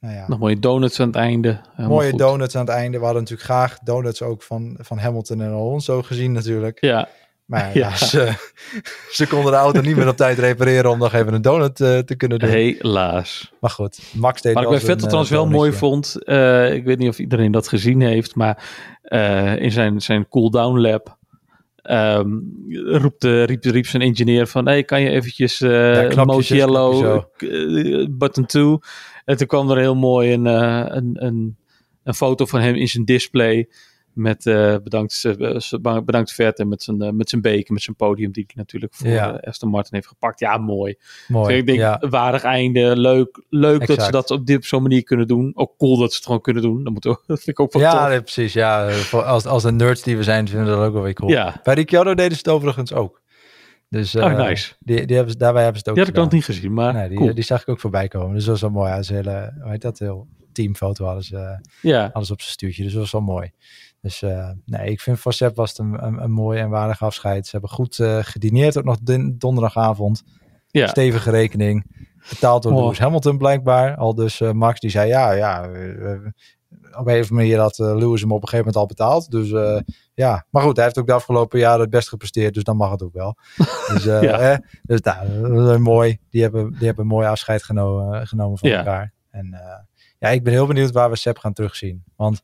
nou 0.00 0.14
ja, 0.14 0.24
Nog 0.28 0.38
mooie 0.38 0.58
donuts 0.58 1.00
aan 1.00 1.06
het 1.06 1.16
einde. 1.16 1.60
Mooie 1.76 2.10
goed. 2.10 2.18
donuts 2.18 2.54
aan 2.56 2.64
het 2.66 2.74
einde. 2.74 2.98
We 2.98 3.04
hadden 3.04 3.22
natuurlijk 3.22 3.48
graag 3.48 3.78
donuts 3.78 4.22
ook 4.22 4.42
van, 4.42 4.76
van 4.80 4.98
Hamilton 4.98 5.40
en 5.40 5.50
Alonso 5.52 6.02
gezien 6.02 6.32
natuurlijk. 6.32 6.80
Ja, 6.80 7.08
Maar 7.44 7.76
Ja. 7.78 7.88
ja, 7.88 7.96
ze, 7.96 8.32
ze 9.10 9.26
konden 9.26 9.52
de 9.52 9.58
auto 9.58 9.80
niet 9.80 9.96
meer 9.96 10.08
op 10.08 10.16
tijd 10.16 10.38
repareren 10.38 10.90
om 10.90 10.98
nog 10.98 11.12
even 11.12 11.34
een 11.34 11.42
donut 11.42 11.80
eh, 11.80 11.98
te 11.98 12.16
kunnen 12.16 12.38
doen. 12.38 12.48
helaas. 12.48 13.52
Maar 13.60 13.70
goed, 13.70 13.98
Max 14.12 14.42
deed 14.42 14.54
Wat 14.54 14.62
ik 14.62 14.68
wel 14.68 14.78
bij 14.78 14.86
Vettel 14.86 15.10
zijn, 15.10 15.26
trouwens 15.26 15.30
eh, 15.30 15.36
wel 15.36 15.46
mooi 15.46 15.72
vond, 15.72 16.24
eh, 16.24 16.74
ik 16.74 16.84
weet 16.84 16.98
niet 16.98 17.08
of 17.08 17.18
iedereen 17.18 17.52
dat 17.52 17.68
gezien 17.68 18.00
heeft, 18.00 18.34
maar 18.34 18.64
eh, 19.02 19.56
in 19.56 19.70
zijn, 19.72 20.00
zijn 20.00 20.28
cool-down 20.28 20.78
lab 20.78 21.16
ehm, 21.82 22.28
roept, 22.84 23.20
de 23.20 23.42
riep, 23.42 23.64
riep 23.64 23.86
zijn 23.86 24.02
engineer 24.02 24.46
van, 24.46 24.66
hey, 24.66 24.84
kan 24.84 25.00
je 25.00 25.10
eventjes 25.10 25.60
eh 25.60 26.08
knopje 26.08 26.62
eh, 27.38 28.06
button 28.10 28.46
2. 28.46 28.78
En 29.28 29.36
toen 29.36 29.46
kwam 29.46 29.70
er 29.70 29.78
heel 29.78 29.96
mooi 29.96 30.32
een, 30.32 30.46
eh, 30.46 30.84
een, 30.86 31.10
een, 31.24 31.56
een 32.04 32.14
foto 32.14 32.46
van 32.46 32.60
hem 32.60 32.74
in 32.74 32.88
zijn 32.88 33.04
display 33.04 33.68
met 34.12 34.46
eh, 34.46 34.74
bedankt, 34.82 35.24
eh, 35.24 35.98
bedankt 36.04 36.32
Vet 36.32 36.58
en 36.58 36.68
met 36.68 36.82
zijn, 36.82 37.02
eh, 37.02 37.10
met 37.10 37.28
zijn 37.28 37.42
beker, 37.42 37.72
met 37.72 37.82
zijn 37.82 37.96
podium 37.96 38.32
die 38.32 38.44
hij 38.46 38.54
natuurlijk 38.56 38.94
voor 38.94 39.08
Ja. 39.08 39.40
Aston 39.44 39.70
Martin 39.70 39.94
heeft 39.94 40.06
gepakt. 40.06 40.40
Ja, 40.40 40.56
mooi. 40.56 40.96
Mooi, 41.28 41.56
ik 41.56 41.66
denk, 41.66 41.78
ja. 41.78 42.02
waardig 42.10 42.42
einde. 42.42 42.96
Leuk, 42.96 43.42
leuk 43.48 43.86
dat 43.86 44.02
ze 44.02 44.10
dat 44.10 44.30
op 44.30 44.46
dit 44.46 44.64
zo'n 44.64 44.82
manier 44.82 45.02
kunnen 45.02 45.26
doen. 45.26 45.52
Ook 45.54 45.76
cool 45.78 45.96
dat 45.98 46.10
ze 46.10 46.16
het 46.16 46.26
gewoon 46.26 46.40
kunnen 46.40 46.62
doen. 46.62 46.84
Dat, 46.84 46.92
moet 46.92 47.06
ook, 47.06 47.24
dat 47.26 47.36
vind 47.36 47.48
ik 47.48 47.60
ook 47.60 47.72
wel 47.72 47.82
Ja, 47.82 47.90
tof. 48.00 48.08
nee, 48.08 48.20
precies. 48.22 48.52
Ja, 48.52 48.90
voor- 48.90 49.22
als, 49.24 49.44
als 49.46 49.62
de 49.62 49.72
nerds 49.72 50.02
die 50.02 50.16
we 50.16 50.22
zijn, 50.22 50.48
vinden 50.48 50.66
we 50.70 50.76
dat 50.76 50.86
ook 50.86 50.92
wel 50.92 51.02
weer 51.02 51.12
cool. 51.14 51.30
Ja. 51.30 51.60
Bij 51.62 51.74
Ricciardo 51.74 52.14
deden 52.14 52.32
ze 52.32 52.38
het 52.38 52.48
overigens 52.48 52.92
ook. 52.92 53.20
Dus, 53.88 54.14
eh, 54.14 54.24
Oh, 54.24 54.36
nice. 54.36 54.74
Die, 54.78 55.06
die 55.06 55.16
hebben, 55.16 55.38
daarbij 55.38 55.62
hebben 55.62 55.80
ze 55.82 55.88
het 55.90 55.98
ook 55.98 56.04
Die 56.04 56.04
had 56.14 56.24
ik 56.24 56.30
nog 56.30 56.32
niet 56.32 56.44
gezien, 56.56 56.72
maar 56.72 56.92
Nee, 56.94 57.08
die, 57.08 57.18
cool. 57.18 57.34
die 57.34 57.44
zag 57.44 57.60
ik 57.60 57.68
ook 57.68 57.80
voorbij 57.80 58.08
komen. 58.08 58.34
Dus 58.34 58.44
dat 58.44 58.52
was 58.52 58.60
wel 58.60 58.70
mooi. 58.70 58.90
Hij 58.90 59.02
hele, 59.06 59.54
hoe 59.62 59.70
heet 59.70 59.82
dat? 59.82 59.98
Heel 59.98 60.26
teamfoto 60.52 61.04
hadden 61.04 61.24
ze, 61.24 61.58
alles 62.12 62.30
op 62.30 62.40
zijn 62.40 62.52
stuurtje. 62.52 62.82
Dus 62.82 62.92
dat 62.92 63.00
was 63.00 63.12
wel 63.12 63.20
mooi. 63.20 63.50
Dus 64.00 64.22
eh, 64.22 64.50
nee, 64.64 64.90
ik 64.90 65.00
vind 65.00 65.18
voor 65.20 65.32
Sepp 65.32 65.56
was 65.56 65.68
het 65.70 65.78
een, 65.78 66.04
een, 66.06 66.22
een 66.22 66.30
mooi 66.30 66.60
en 66.60 66.68
waardig 66.68 67.02
afscheid. 67.02 67.44
Ze 67.44 67.50
hebben 67.50 67.70
goed 67.70 67.98
eh, 67.98 68.18
gedineerd, 68.22 68.78
ook 68.78 68.84
nog 68.84 68.98
din- 69.02 69.34
donderdagavond. 69.38 70.22
ja. 70.66 70.86
Stevige 70.86 71.30
rekening. 71.30 72.06
Betaald 72.28 72.62
door 72.62 72.72
Oh. 72.72 72.82
Lewis 72.82 72.98
Hamilton 72.98 73.38
blijkbaar. 73.38 73.96
Al 73.96 74.14
dus 74.14 74.40
eh, 74.40 74.52
Max 74.52 74.80
die 74.80 74.90
zei, 74.90 75.08
ja, 75.08 75.32
ja, 75.32 75.68
eh, 75.68 76.12
eh, 76.12 76.20
op 76.70 76.80
een 76.82 76.98
of 76.98 77.06
andere 77.06 77.32
manier 77.32 77.58
had 77.58 77.78
eh, 77.78 77.96
Lewis 77.96 78.20
hem 78.20 78.32
op 78.32 78.42
een 78.42 78.48
gegeven 78.48 78.56
moment 78.58 78.76
al 78.76 78.86
betaald. 78.86 79.30
Dus 79.30 79.52
eh, 79.52 79.80
ja, 80.14 80.46
maar 80.50 80.62
goed, 80.62 80.76
hij 80.76 80.84
heeft 80.84 80.98
ook 80.98 81.06
de 81.06 81.12
afgelopen 81.12 81.58
jaren 81.58 81.80
het 81.80 81.90
best 81.90 82.08
gepresteerd, 82.08 82.54
dus 82.54 82.62
dan 82.64 82.76
mag 82.76 82.90
het 82.90 83.02
ook 83.02 83.12
wel. 83.12 83.36
Dus, 83.92 84.06
eh, 84.06 84.22
Ja. 84.22 84.60
dus 84.82 85.00
nou, 85.00 85.70
is 85.72 85.78
mooi. 85.78 86.18
Die 86.30 86.42
hebben, 86.42 86.70
die 86.72 86.86
hebben 86.86 87.04
een 87.04 87.10
mooi 87.10 87.26
afscheid 87.26 87.62
genomen, 87.62 88.26
genomen 88.26 88.58
van 88.58 88.68
Ja. 88.68 88.78
elkaar. 88.78 89.12
En 89.30 89.56
ja, 90.18 90.28
ik 90.28 90.42
ben 90.42 90.52
heel 90.52 90.66
benieuwd 90.66 90.90
waar 90.92 91.10
we 91.10 91.16
Sepp 91.16 91.38
gaan 91.38 91.52
terugzien. 91.52 92.04
Want 92.16 92.40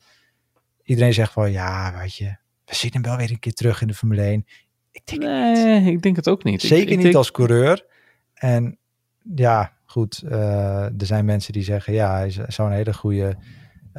iedereen 0.82 1.14
zegt 1.14 1.32
van, 1.32 1.52
ja, 1.52 1.94
weet 1.98 2.14
je, 2.16 2.36
we 2.64 2.74
zien 2.74 2.90
hem 2.92 3.02
wel 3.02 3.16
weer 3.16 3.30
een 3.30 3.38
keer 3.38 3.52
terug 3.54 3.80
in 3.80 3.86
de 3.86 3.94
Formule 3.94 4.22
1. 4.22 4.46
Ik 4.90 5.02
denk 5.06 5.22
het 5.22 5.54
niet. 5.56 5.64
Nee, 5.64 5.92
ik 5.92 6.02
denk 6.02 6.16
het 6.16 6.28
ook 6.28 6.44
niet. 6.44 6.60
Zeker 6.62 6.88
ik 6.88 6.94
niet 6.94 7.02
denk- 7.02 7.14
als 7.14 7.30
coureur. 7.30 7.86
En 8.34 8.78
ja, 9.34 9.72
goed, 9.84 10.22
er 10.28 10.92
zijn 10.96 11.24
mensen 11.24 11.52
die 11.52 11.62
zeggen, 11.62 11.92
ja, 11.92 12.14
hij 12.16 12.30
zou 12.48 12.68
een 12.68 12.74
hele 12.76 12.94
goede 12.94 13.36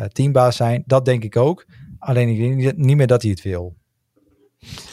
teambaas 0.08 0.56
zijn. 0.56 0.84
Dat 0.86 1.06
denk 1.06 1.24
ik 1.24 1.36
ook. 1.36 1.66
Alleen 2.00 2.30
ik 2.30 2.38
denk 2.38 2.56
niet- 2.78 2.96
meer 2.98 3.08
dat 3.08 3.22
hij 3.22 3.32
het 3.32 3.42
wil. 3.42 3.76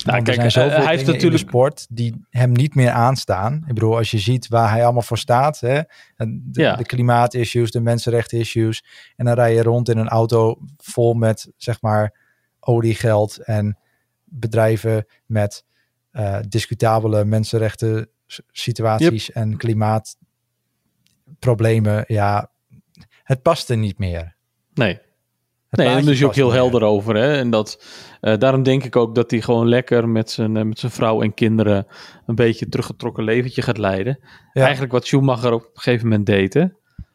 Nou, 0.04 0.16
er 0.18 0.22
kijk, 0.22 0.26
zijn 0.26 0.40
eh, 0.40 0.48
zoveel 0.52 0.70
hij 0.86 0.94
heeft 0.96 1.06
natuurlijk 1.06 1.42
sport 1.48 1.86
die 1.90 2.24
hem 2.30 2.52
niet 2.52 2.74
meer 2.74 2.90
aanstaan. 2.90 3.54
Ik 3.54 3.74
bedoel, 3.74 3.96
als 3.96 4.10
je 4.10 4.18
ziet 4.18 4.48
waar 4.48 4.70
hij 4.70 4.84
allemaal 4.84 5.02
voor 5.02 5.18
staat, 5.18 5.60
hè, 5.60 5.80
de, 6.16 6.40
Ja. 6.52 6.76
de 6.76 6.84
klimaatissues, 6.84 7.70
de 7.70 7.80
mensenrechten-issues, 7.80 8.84
en 9.16 9.24
dan 9.24 9.34
rij 9.34 9.54
je 9.54 9.62
rond 9.62 9.88
in 9.88 9.98
een 9.98 10.08
auto 10.08 10.58
vol 10.76 11.14
met, 11.14 11.52
zeg 11.56 11.80
maar, 11.80 12.18
oliegeld 12.60 13.36
en 13.36 13.78
bedrijven 14.24 15.06
met 15.26 15.64
eh, 16.10 16.38
discutabele 16.48 17.24
mensenrechten 17.24 18.08
situaties 18.50 19.32
en 19.32 19.56
klimaatproblemen. 19.56 22.04
Ja, 22.06 22.50
het 23.22 23.42
past 23.42 23.70
er 23.70 23.76
niet 23.76 23.98
meer. 23.98 24.36
Nee, 24.74 24.92
Het 25.68 25.78
nee 25.80 25.88
daar 25.88 25.98
is 26.08 26.18
hij 26.18 26.28
ook 26.28 26.34
heel 26.34 26.52
helder 26.52 26.82
over. 26.82 27.16
Hè? 27.16 27.36
En 27.36 27.50
dat, 27.50 27.84
eh, 28.20 28.38
daarom 28.38 28.62
denk 28.62 28.84
ik 28.84 28.96
ook 28.96 29.14
dat 29.14 29.30
hij 29.30 29.40
gewoon 29.40 29.68
lekker 29.68 30.08
met 30.08 30.30
zijn, 30.30 30.56
eh, 30.56 30.62
met 30.64 30.78
zijn 30.78 30.92
vrouw 30.92 31.22
en 31.22 31.34
kinderen 31.34 31.86
een 32.26 32.34
beetje 32.34 32.68
teruggetrokken 32.68 33.24
leventje 33.24 33.62
gaat 33.62 33.78
leiden. 33.78 34.18
Ja. 34.52 34.62
Eigenlijk 34.62 34.92
wat 34.92 35.06
Schumacher 35.06 35.52
op 35.52 35.62
een 35.62 35.68
gegeven 35.80 36.08
moment 36.08 36.26
deed. 36.26 36.54
Hè? 36.54 36.64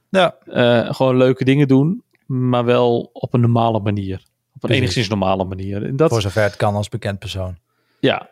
Ja, 0.09 0.35
Eh, 0.45 0.93
gewoon 0.93 1.17
leuke 1.17 1.43
dingen 1.43 1.67
doen, 1.67 2.03
maar 2.25 2.65
wel 2.65 3.09
op 3.13 3.33
een 3.33 3.41
normale 3.41 3.79
manier. 3.79 4.15
Op 4.15 4.23
een 4.53 4.59
Precies. 4.59 4.77
enigszins 4.77 5.07
normale 5.09 5.43
manier. 5.43 5.85
En 5.85 5.95
dat, 5.95 6.09
voor 6.09 6.21
zover 6.21 6.43
het 6.43 6.55
kan 6.55 6.75
als 6.75 6.89
bekend 6.89 7.19
persoon. 7.19 7.57
Ja. 7.99 8.29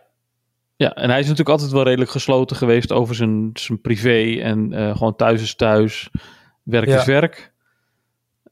ja, 0.76 0.94
en 0.94 1.10
hij 1.10 1.18
is 1.20 1.24
natuurlijk 1.24 1.50
altijd 1.50 1.72
wel 1.72 1.84
redelijk 1.84 2.12
gesloten 2.12 2.56
geweest 2.56 2.92
over 2.92 3.16
zijn, 3.16 3.50
zijn 3.54 3.82
privé. 3.82 4.40
En 4.42 4.74
eh, 4.74 4.98
gewoon 4.98 5.16
thuis 5.16 5.42
is 5.42 5.56
thuis, 5.56 6.10
werk 6.64 6.88
Ja. 6.88 7.00
is 7.00 7.06
werk. 7.06 7.54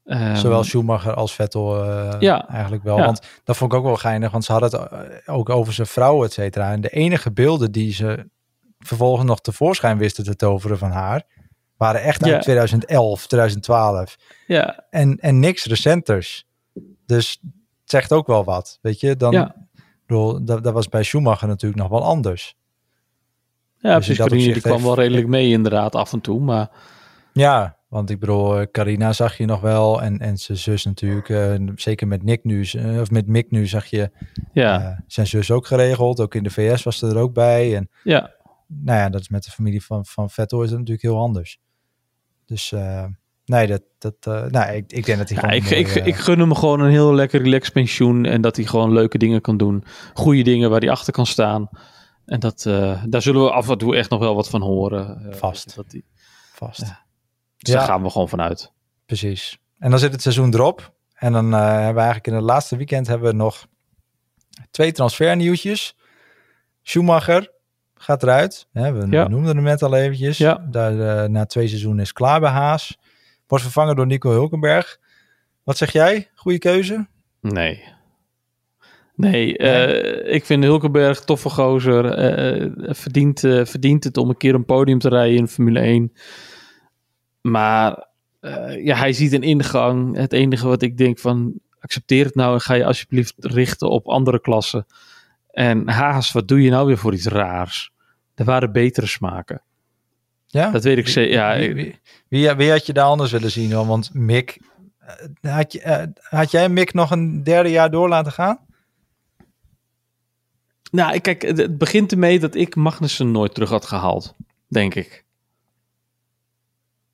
Ehm, 0.05 0.35
Zowel 0.35 0.63
Schumacher 0.63 1.13
als 1.13 1.33
Vettel 1.35 1.83
eh, 1.83 2.15
Ja. 2.19 2.47
eigenlijk 2.49 2.83
wel. 2.83 2.97
Ja. 2.97 3.05
Want 3.05 3.21
dat 3.43 3.57
vond 3.57 3.71
ik 3.71 3.77
ook 3.77 3.83
wel 3.85 3.95
geinig, 3.95 4.31
want 4.31 4.43
ze 4.43 4.51
hadden 4.51 4.79
het 4.79 4.89
eh, 4.91 5.35
ook 5.35 5.49
over 5.49 5.73
zijn 5.73 5.87
vrouw, 5.87 6.23
et 6.23 6.33
cetera. 6.33 6.71
En 6.71 6.81
de 6.81 6.89
enige 6.89 7.31
beelden 7.31 7.71
die 7.71 7.93
ze 7.93 8.29
vervolgens 8.79 9.25
nog 9.27 9.41
tevoorschijn 9.41 9.97
wisten 9.97 10.23
te 10.23 10.35
toveren 10.35 10.77
van 10.77 10.91
haar, 10.91 11.23
waren 11.77 12.01
echt 12.01 12.25
Ja. 12.25 12.33
uit 12.33 12.41
2011, 12.41 13.27
2012. 13.27 14.15
Ja, 14.47 14.83
En, 14.89 15.17
en 15.19 15.39
niks 15.39 15.65
recenters. 15.65 16.45
Dus 17.05 17.39
het 17.41 17.51
zegt 17.91 18.11
ook 18.11 18.27
wel 18.27 18.43
wat, 18.43 18.79
weet 18.81 18.99
je. 18.99 19.15
Dan, 19.15 19.31
Ja. 19.31 19.55
bedoel, 20.05 20.43
dat, 20.45 20.63
dat 20.63 20.73
was 20.73 20.89
bij 20.89 21.03
Schumacher 21.03 21.47
natuurlijk 21.47 21.81
nog 21.81 21.89
wel 21.89 22.03
anders. 22.03 22.55
ja 23.77 23.93
in 23.95 24.15
precies. 24.15 24.53
die 24.53 24.61
kwam 24.61 24.83
wel 24.83 24.95
redelijk 24.95 25.27
mee 25.27 25.49
inderdaad 25.51 25.95
af 25.95 26.13
en 26.13 26.21
toe. 26.21 26.39
Maar 26.39 26.69
Ja, 27.33 27.77
want 27.93 28.09
ik 28.09 28.19
bedoel, 28.19 28.59
eh, 28.59 28.65
Carina 28.71 29.13
zag 29.13 29.37
je 29.37 29.45
nog 29.45 29.61
wel 29.61 30.01
en, 30.01 30.19
en 30.19 30.37
zijn 30.37 30.57
zus 30.57 30.85
natuurlijk. 30.85 31.29
eh, 31.29 31.53
zeker 31.75 32.07
met 32.07 32.23
Nick 32.23 32.43
nu, 32.43 32.63
eh, 32.63 32.99
of 32.99 33.11
met 33.11 33.27
Mick 33.27 33.51
nu 33.51 33.67
zag 33.67 33.85
je 33.85 34.11
ja, 34.53 35.03
zijn 35.07 35.27
zus 35.27 35.51
ook 35.51 35.67
geregeld. 35.67 36.19
Ook 36.19 36.35
in 36.35 36.43
de 36.43 36.49
VS 36.49 36.83
was 36.83 36.97
ze 36.97 37.07
er 37.07 37.17
ook 37.17 37.33
bij. 37.33 37.75
En 37.75 37.89
ja. 38.03 38.31
nou 38.67 38.99
ja, 38.99 39.09
dat 39.09 39.21
is 39.21 39.29
met 39.29 39.43
de 39.43 39.51
familie 39.51 39.83
van, 39.83 40.05
van 40.05 40.29
Vettel 40.29 40.63
is 40.63 40.69
het 40.69 40.79
natuurlijk 40.79 41.05
heel 41.05 41.17
anders. 41.17 41.59
Dus 42.45 42.73
nee, 43.45 43.67
dat, 43.67 43.81
dat, 43.97 44.51
nou, 44.51 44.73
ik, 44.73 44.91
ik 44.91 45.05
denk 45.05 45.17
dat 45.17 45.29
hij 45.29 45.37
Ja, 45.37 45.61
gewoon... 45.61 45.79
ik, 45.79 45.95
ik, 45.95 46.05
ik 46.05 46.15
gun 46.15 46.39
hem 46.39 46.55
gewoon 46.55 46.79
een 46.79 46.91
heel 46.91 47.13
lekker 47.13 47.41
relaxed 47.41 47.73
pensioen. 47.73 48.25
En 48.25 48.41
dat 48.41 48.55
hij 48.55 48.65
gewoon 48.65 48.93
leuke 48.93 49.17
dingen 49.17 49.41
kan 49.41 49.57
doen. 49.57 49.83
Goede 50.13 50.41
dingen 50.43 50.69
waar 50.69 50.79
hij 50.79 50.89
achter 50.89 51.13
kan 51.13 51.25
staan. 51.25 51.69
En 52.25 52.39
dat, 52.39 52.61
daar 53.09 53.21
zullen 53.21 53.43
we 53.43 53.51
af 53.51 53.69
en 53.69 53.77
toe 53.77 53.95
echt 53.95 54.09
nog 54.09 54.19
wel 54.19 54.35
wat 54.35 54.49
van 54.49 54.61
horen. 54.61 55.35
Vast. 55.35 55.75
Dat 55.75 55.89
die, 55.89 56.05
vast. 56.53 56.81
Ja. 56.81 57.02
Dus 57.63 57.73
Ja. 57.73 57.79
daar 57.79 57.87
gaan 57.87 58.03
we 58.03 58.09
gewoon 58.09 58.29
vanuit. 58.29 58.71
Precies. 59.05 59.57
En 59.79 59.89
dan 59.89 59.99
zit 59.99 60.11
het 60.11 60.21
seizoen 60.21 60.53
erop. 60.53 60.93
En 61.13 61.31
dan 61.33 61.53
eh, 61.53 61.59
hebben 61.59 61.93
we 61.93 61.99
eigenlijk 61.99 62.27
in 62.27 62.33
het 62.33 62.43
laatste 62.43 62.77
weekend 62.77 63.07
hebben 63.07 63.29
we 63.29 63.35
nog 63.35 63.67
twee 64.71 64.91
transfernieuwtjes. 64.91 65.97
Schumacher 66.81 67.51
gaat 67.95 68.23
eruit. 68.23 68.67
Hè, 68.71 68.91
we, 68.91 69.07
Ja. 69.09 69.27
noemden 69.27 69.55
hem 69.55 69.65
net 69.65 69.81
al 69.83 69.95
eventjes. 69.95 70.37
Ja. 70.37 70.67
Daar, 70.69 71.23
eh, 71.23 71.29
na 71.29 71.45
twee 71.45 71.67
seizoenen 71.67 72.01
is 72.03 72.13
klaar 72.13 72.39
bij 72.39 72.49
Haas. 72.49 72.97
Wordt 73.47 73.63
vervangen 73.63 73.95
door 73.95 74.07
Nico 74.07 74.31
Hulkenberg. 74.31 74.99
Wat 75.63 75.77
zeg 75.77 75.91
jij? 75.91 76.29
Goede 76.35 76.57
keuze? 76.59 77.07
Nee. 77.41 77.83
Nee, 79.15 79.57
eh, 79.57 80.33
ik 80.33 80.45
vind 80.45 80.63
Hulkenberg 80.63 81.19
toffe 81.19 81.49
gozer. 81.49 82.03
verdient, 82.95 83.39
verdient 83.39 84.03
het 84.03 84.17
om 84.17 84.29
een 84.29 84.37
keer 84.37 84.53
een 84.53 84.65
podium 84.65 84.99
te 84.99 85.09
rijden 85.09 85.37
in 85.37 85.47
Formule 85.47 85.79
1. 85.79 86.13
Maar 87.43 88.07
eh, 88.39 88.85
ja, 88.85 88.95
hij 88.95 89.13
ziet 89.13 89.33
een 89.33 89.43
ingang. 89.43 90.15
Het 90.15 90.33
enige 90.33 90.67
wat 90.67 90.81
ik 90.81 90.97
denk 90.97 91.19
van 91.19 91.53
accepteer 91.79 92.25
het 92.25 92.35
nou 92.35 92.53
en 92.53 92.61
ga 92.61 92.73
je 92.73 92.85
alsjeblieft 92.85 93.33
richten 93.37 93.89
op 93.89 94.07
andere 94.07 94.41
klassen. 94.41 94.85
En 95.51 95.89
Haas, 95.89 96.31
wat 96.31 96.47
doe 96.47 96.61
je 96.61 96.69
nou 96.69 96.87
weer 96.87 96.97
voor 96.97 97.13
iets 97.13 97.25
raars? 97.25 97.91
Er 98.35 98.45
waren 98.45 98.71
betere 98.71 99.05
smaken. 99.05 99.61
Ja? 100.47 100.71
Dat 100.71 100.83
weet 100.83 100.97
ik 100.97 101.07
zeker. 101.07 101.33
Ja, 101.33 101.57
wie, 101.57 101.73
wie, 101.73 101.99
wie, 102.27 102.53
wie 102.53 102.71
had 102.71 102.85
je 102.85 102.93
daar 102.93 103.05
anders 103.05 103.31
willen 103.31 103.51
zien 103.51 103.69
dan? 103.69 103.87
Want 103.87 104.13
Mick, 104.13 104.59
eh, 105.41 105.55
had, 105.55 105.71
je, 105.73 105.81
eh, 105.81 106.07
had 106.21 106.51
jij 106.51 106.69
Mick 106.69 106.93
nog 106.93 107.11
een 107.11 107.43
derde 107.43 107.69
jaar 107.69 107.91
door 107.91 108.09
laten 108.09 108.31
gaan? 108.31 108.59
nou, 110.93 111.19
kijk, 111.19 111.41
het, 111.41 111.57
het 111.57 111.77
begint 111.77 112.11
ermee 112.11 112.39
dat 112.39 112.55
ik 112.55 112.75
Magnussen 112.75 113.31
nooit 113.31 113.53
terug 113.53 113.69
had 113.69 113.85
gehaald. 113.85 114.35
Denk 114.67 114.95
ik. 114.95 115.25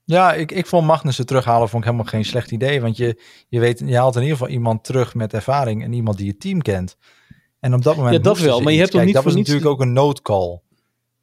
Ja, 0.10 0.34
ik, 0.34 0.52
ik 0.52 0.66
vond 0.66 0.88
Magnussen 0.88 1.26
terughalen 1.26 1.70
vond 1.70 1.84
ik 1.84 1.90
helemaal 1.90 2.12
geen 2.12 2.26
slecht 2.26 2.52
idee. 2.52 2.82
Want 2.82 2.98
je, 2.98 3.22
je, 3.48 3.60
weet, 3.60 3.80
je 3.86 3.98
haalt 3.98 4.16
in 4.16 4.22
ieder 4.22 4.38
geval 4.38 4.54
iemand 4.54 4.84
terug 4.84 5.16
met 5.16 5.34
ervaring 5.34 5.84
en 5.84 5.94
iemand 5.94 6.18
die 6.18 6.26
je 6.26 6.38
team 6.38 6.62
kent. 6.62 6.98
En 7.60 7.74
op 7.74 7.84
dat 7.84 7.96
moment. 7.96 8.16
Ja, 8.16 8.22
dat 8.22 8.40
wel, 8.40 8.62
maar 8.62 8.74
je 8.74 8.80
hebt 8.80 8.92
toch 8.92 9.04
niet 9.04 9.14
Dat 9.14 9.24
was 9.24 9.34
niets 9.34 9.50
natuurlijk 9.50 9.76
ook 9.76 9.82
een 9.86 9.94
noodcall. 9.94 10.62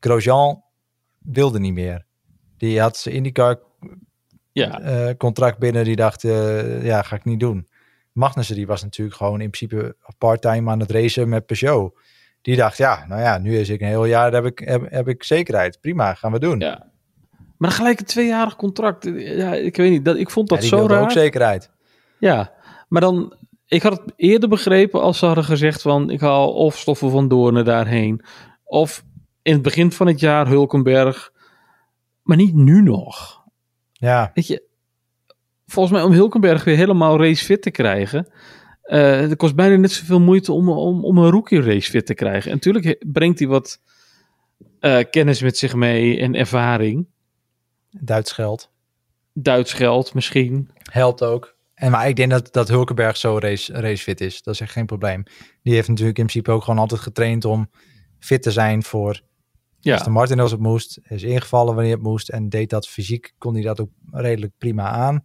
Grosjean 0.00 0.62
wilde 1.18 1.58
niet 1.58 1.72
meer. 1.72 2.06
Die 2.56 2.80
had 2.80 2.96
zijn 2.96 3.14
IndyCar 3.14 3.58
Ja, 4.52 4.80
eh, 4.80 5.16
contract 5.16 5.58
binnen. 5.58 5.84
Die 5.84 5.96
dacht, 5.96 6.24
eh, 6.24 6.84
ja, 6.84 7.02
ga 7.02 7.16
ik 7.16 7.24
niet 7.24 7.40
doen. 7.40 7.68
Magnussen 8.12 8.56
die 8.56 8.66
was 8.66 8.82
natuurlijk 8.82 9.16
gewoon 9.16 9.40
in 9.40 9.50
principe 9.50 9.96
part-time 10.18 10.70
aan 10.70 10.80
het 10.80 10.90
racen 10.90 11.28
met 11.28 11.46
Peugeot. 11.46 11.98
Die 12.42 12.56
dacht, 12.56 12.76
ja, 12.76 13.04
nou 13.08 13.20
ja, 13.20 13.38
nu 13.38 13.58
is 13.58 13.68
ik 13.68 13.80
een 13.80 13.86
heel 13.86 14.04
jaar, 14.04 14.32
heb 14.32 14.44
ik, 14.44 14.58
heb, 14.58 14.90
heb 14.90 15.08
ik 15.08 15.22
zekerheid. 15.22 15.80
Prima, 15.80 16.14
gaan 16.14 16.32
we 16.32 16.38
doen. 16.38 16.60
Ja. 16.60 16.94
Maar 17.58 17.68
dan 17.68 17.78
gelijk 17.78 17.98
een 18.00 18.06
tweejarig 18.06 18.56
contract. 18.56 19.04
Ja, 19.14 19.54
ik 19.54 19.76
weet 19.76 19.90
niet. 19.90 20.04
Dat, 20.04 20.16
ik 20.16 20.30
vond 20.30 20.48
dat 20.48 20.62
Ja, 20.62 20.68
zo 20.68 20.86
raar. 20.86 21.02
ook 21.02 21.10
zekerheid. 21.10 21.70
Ja, 22.18 22.52
maar 22.88 23.00
dan... 23.00 23.34
Ik 23.68 23.82
had 23.82 23.92
het 23.92 24.12
eerder 24.16 24.48
begrepen 24.48 25.00
als 25.02 25.18
ze 25.18 25.26
hadden 25.26 25.44
gezegd 25.44 25.82
van... 25.82 26.10
Ik 26.10 26.20
haal 26.20 26.52
of 26.52 26.78
stoffen 26.78 27.10
van 27.10 27.28
Doornen 27.28 27.64
daarheen. 27.64 28.22
Of 28.64 29.04
in 29.42 29.52
het 29.52 29.62
begin 29.62 29.92
van 29.92 30.06
het 30.06 30.20
jaar 30.20 30.48
Hulkenberg. 30.48 31.32
Maar 32.22 32.36
niet 32.36 32.54
nu 32.54 32.82
nog. 32.82 33.42
Ja, 33.92 34.30
Weet 34.34 34.46
je... 34.46 34.62
Volgens 35.66 35.94
mij 35.94 36.04
om 36.04 36.12
Hulkenberg 36.12 36.64
weer 36.64 36.76
helemaal 36.76 37.18
racefit 37.22 37.62
te 37.62 37.70
krijgen... 37.70 38.28
eh 38.82 39.00
het 39.20 39.36
kost 39.36 39.54
bijna 39.54 39.76
net 39.76 39.90
zoveel 39.92 40.20
moeite 40.20 40.52
om, 40.52 40.68
om, 40.68 41.04
om 41.04 41.18
een 41.18 41.30
rookie 41.30 41.60
racefit 41.62 42.06
te 42.06 42.14
krijgen. 42.14 42.50
En 42.50 42.56
natuurlijk 42.56 43.04
brengt 43.12 43.38
hij 43.38 43.48
wat 43.48 43.80
eh, 44.80 44.98
kennis 45.10 45.42
met 45.42 45.58
zich 45.58 45.74
mee 45.74 46.18
en 46.18 46.34
ervaring. 46.34 47.06
Duits 48.00 48.32
geld. 48.32 48.70
Duits 49.32 49.72
geld 49.72 50.14
misschien. 50.14 50.70
Helpt 50.90 51.22
ook. 51.22 51.54
En 51.74 51.90
maar 51.90 52.08
ik 52.08 52.16
denk 52.16 52.30
dat, 52.30 52.52
dat 52.52 52.68
Hulkenberg 52.68 53.16
zo 53.16 53.38
race, 53.38 53.72
racefit 53.72 54.20
is. 54.20 54.42
Dat 54.42 54.54
is 54.54 54.60
echt 54.60 54.72
geen 54.72 54.86
probleem. 54.86 55.22
Die 55.62 55.74
heeft 55.74 55.88
natuurlijk 55.88 56.18
in 56.18 56.26
principe 56.26 56.50
ook 56.50 56.62
gewoon 56.64 56.78
altijd 56.80 57.00
getraind 57.00 57.44
om 57.44 57.70
fit 58.18 58.42
te 58.42 58.50
zijn 58.50 58.82
voor 58.82 59.20
Ja, 59.80 59.94
Aston 59.94 60.12
Martin 60.12 60.40
als 60.40 60.50
het 60.50 60.60
moest. 60.60 60.98
Is 61.02 61.22
ingevallen 61.22 61.74
wanneer 61.74 61.92
het 61.92 62.02
moest. 62.02 62.28
En 62.28 62.48
deed 62.48 62.70
dat 62.70 62.88
fysiek, 62.88 63.34
kon 63.38 63.54
hij 63.54 63.62
dat 63.62 63.80
ook 63.80 63.90
redelijk 64.10 64.52
prima 64.58 64.88
aan. 64.88 65.22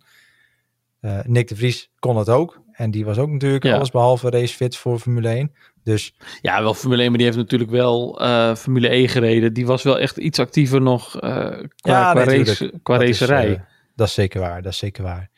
Uh, 1.02 1.20
Nick 1.24 1.48
de 1.48 1.56
Vries 1.56 1.92
kon 2.00 2.18
het 2.18 2.30
ook. 2.30 2.62
En 2.72 2.92
die 2.92 3.06
was 3.06 3.18
ook 3.18 3.30
natuurlijk 3.30 3.64
Ja. 3.64 3.76
alles 3.76 3.92
behalve 3.92 4.30
racefit 4.30 4.76
voor 4.76 5.00
Formule 5.00 5.30
1. 5.30 5.52
Dus 5.84 6.14
Ja, 6.42 6.62
wel 6.62 6.74
Formule 6.74 7.02
1, 7.02 7.08
maar 7.10 7.18
die 7.18 7.28
heeft 7.28 7.40
natuurlijk 7.40 7.72
wel 7.72 8.22
eh, 8.22 8.56
Formule 8.56 8.94
E 8.94 9.08
gereden. 9.08 9.54
Die 9.54 9.66
was 9.66 9.84
wel 9.84 10.00
echt 10.00 10.18
iets 10.18 10.40
actiever 10.40 10.82
nog 10.82 11.20
eh, 11.20 11.32
qua, 11.32 11.66
Ja, 11.82 12.12
qua, 12.12 12.24
nee, 12.26 12.38
race, 12.46 12.74
qua 12.84 12.98
dat 12.98 13.08
is, 13.08 13.20
racerij. 13.20 13.54
eh, 13.56 13.62
dat 13.96 14.08
is 14.08 14.14
zeker 14.14 14.40
waar, 14.42 14.62
dat 14.62 14.72
is 14.72 14.78
zeker 14.78 15.04
waar. 15.04 15.30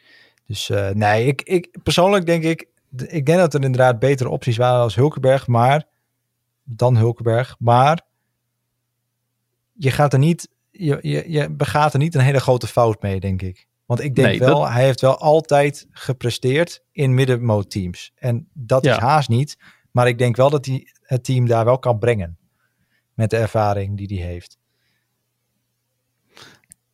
Dus 0.47 0.71
nee, 0.93 1.25
ik, 1.25 1.41
ik 1.41 1.77
persoonlijk 1.83 2.25
denk 2.25 2.43
ik, 2.43 2.67
ik 3.07 3.25
denk 3.25 3.37
dat 3.39 3.53
er 3.53 3.63
inderdaad 3.63 3.99
betere 3.99 4.29
opties 4.29 4.57
waren 4.57 4.81
als 4.81 4.95
Hulkenberg, 4.95 5.47
maar 5.47 5.83
dan 6.63 6.97
Hulkenberg, 6.97 7.55
maar 7.59 8.01
je 9.73 9.91
gaat 9.91 10.13
er 10.13 10.19
niet, 10.19 10.49
je, 10.71 10.97
je, 11.01 11.23
je 11.31 11.49
begaat 11.49 11.93
er 11.93 11.99
niet 11.99 12.15
een 12.15 12.21
hele 12.21 12.39
grote 12.39 12.67
fout 12.67 13.01
mee, 13.01 13.19
denk 13.19 13.41
ik. 13.41 13.67
Want 13.85 14.01
ik 14.01 14.15
denk 14.15 14.27
Nee, 14.27 14.39
wel, 14.39 14.59
dat- 14.59 14.69
hij 14.69 14.83
heeft 14.83 15.01
wel 15.01 15.17
altijd 15.17 15.87
gepresteerd 15.91 16.83
in 16.91 17.13
middenmoot 17.13 17.69
teams. 17.71 18.11
En 18.15 18.47
dat 18.53 18.83
Ja. 18.83 18.91
is 18.95 18.97
haast 19.01 19.29
niet, 19.29 19.57
maar 19.93 20.07
ik 20.07 20.17
denk 20.17 20.35
wel 20.35 20.49
dat 20.49 20.65
hij 20.65 20.87
het 21.01 21.23
team 21.23 21.45
daar 21.47 21.65
wel 21.65 21.79
kan 21.79 21.99
brengen. 21.99 22.37
Met 23.13 23.29
de 23.29 23.37
ervaring 23.37 23.97
die 23.97 24.19
hij 24.19 24.27
heeft. 24.31 24.57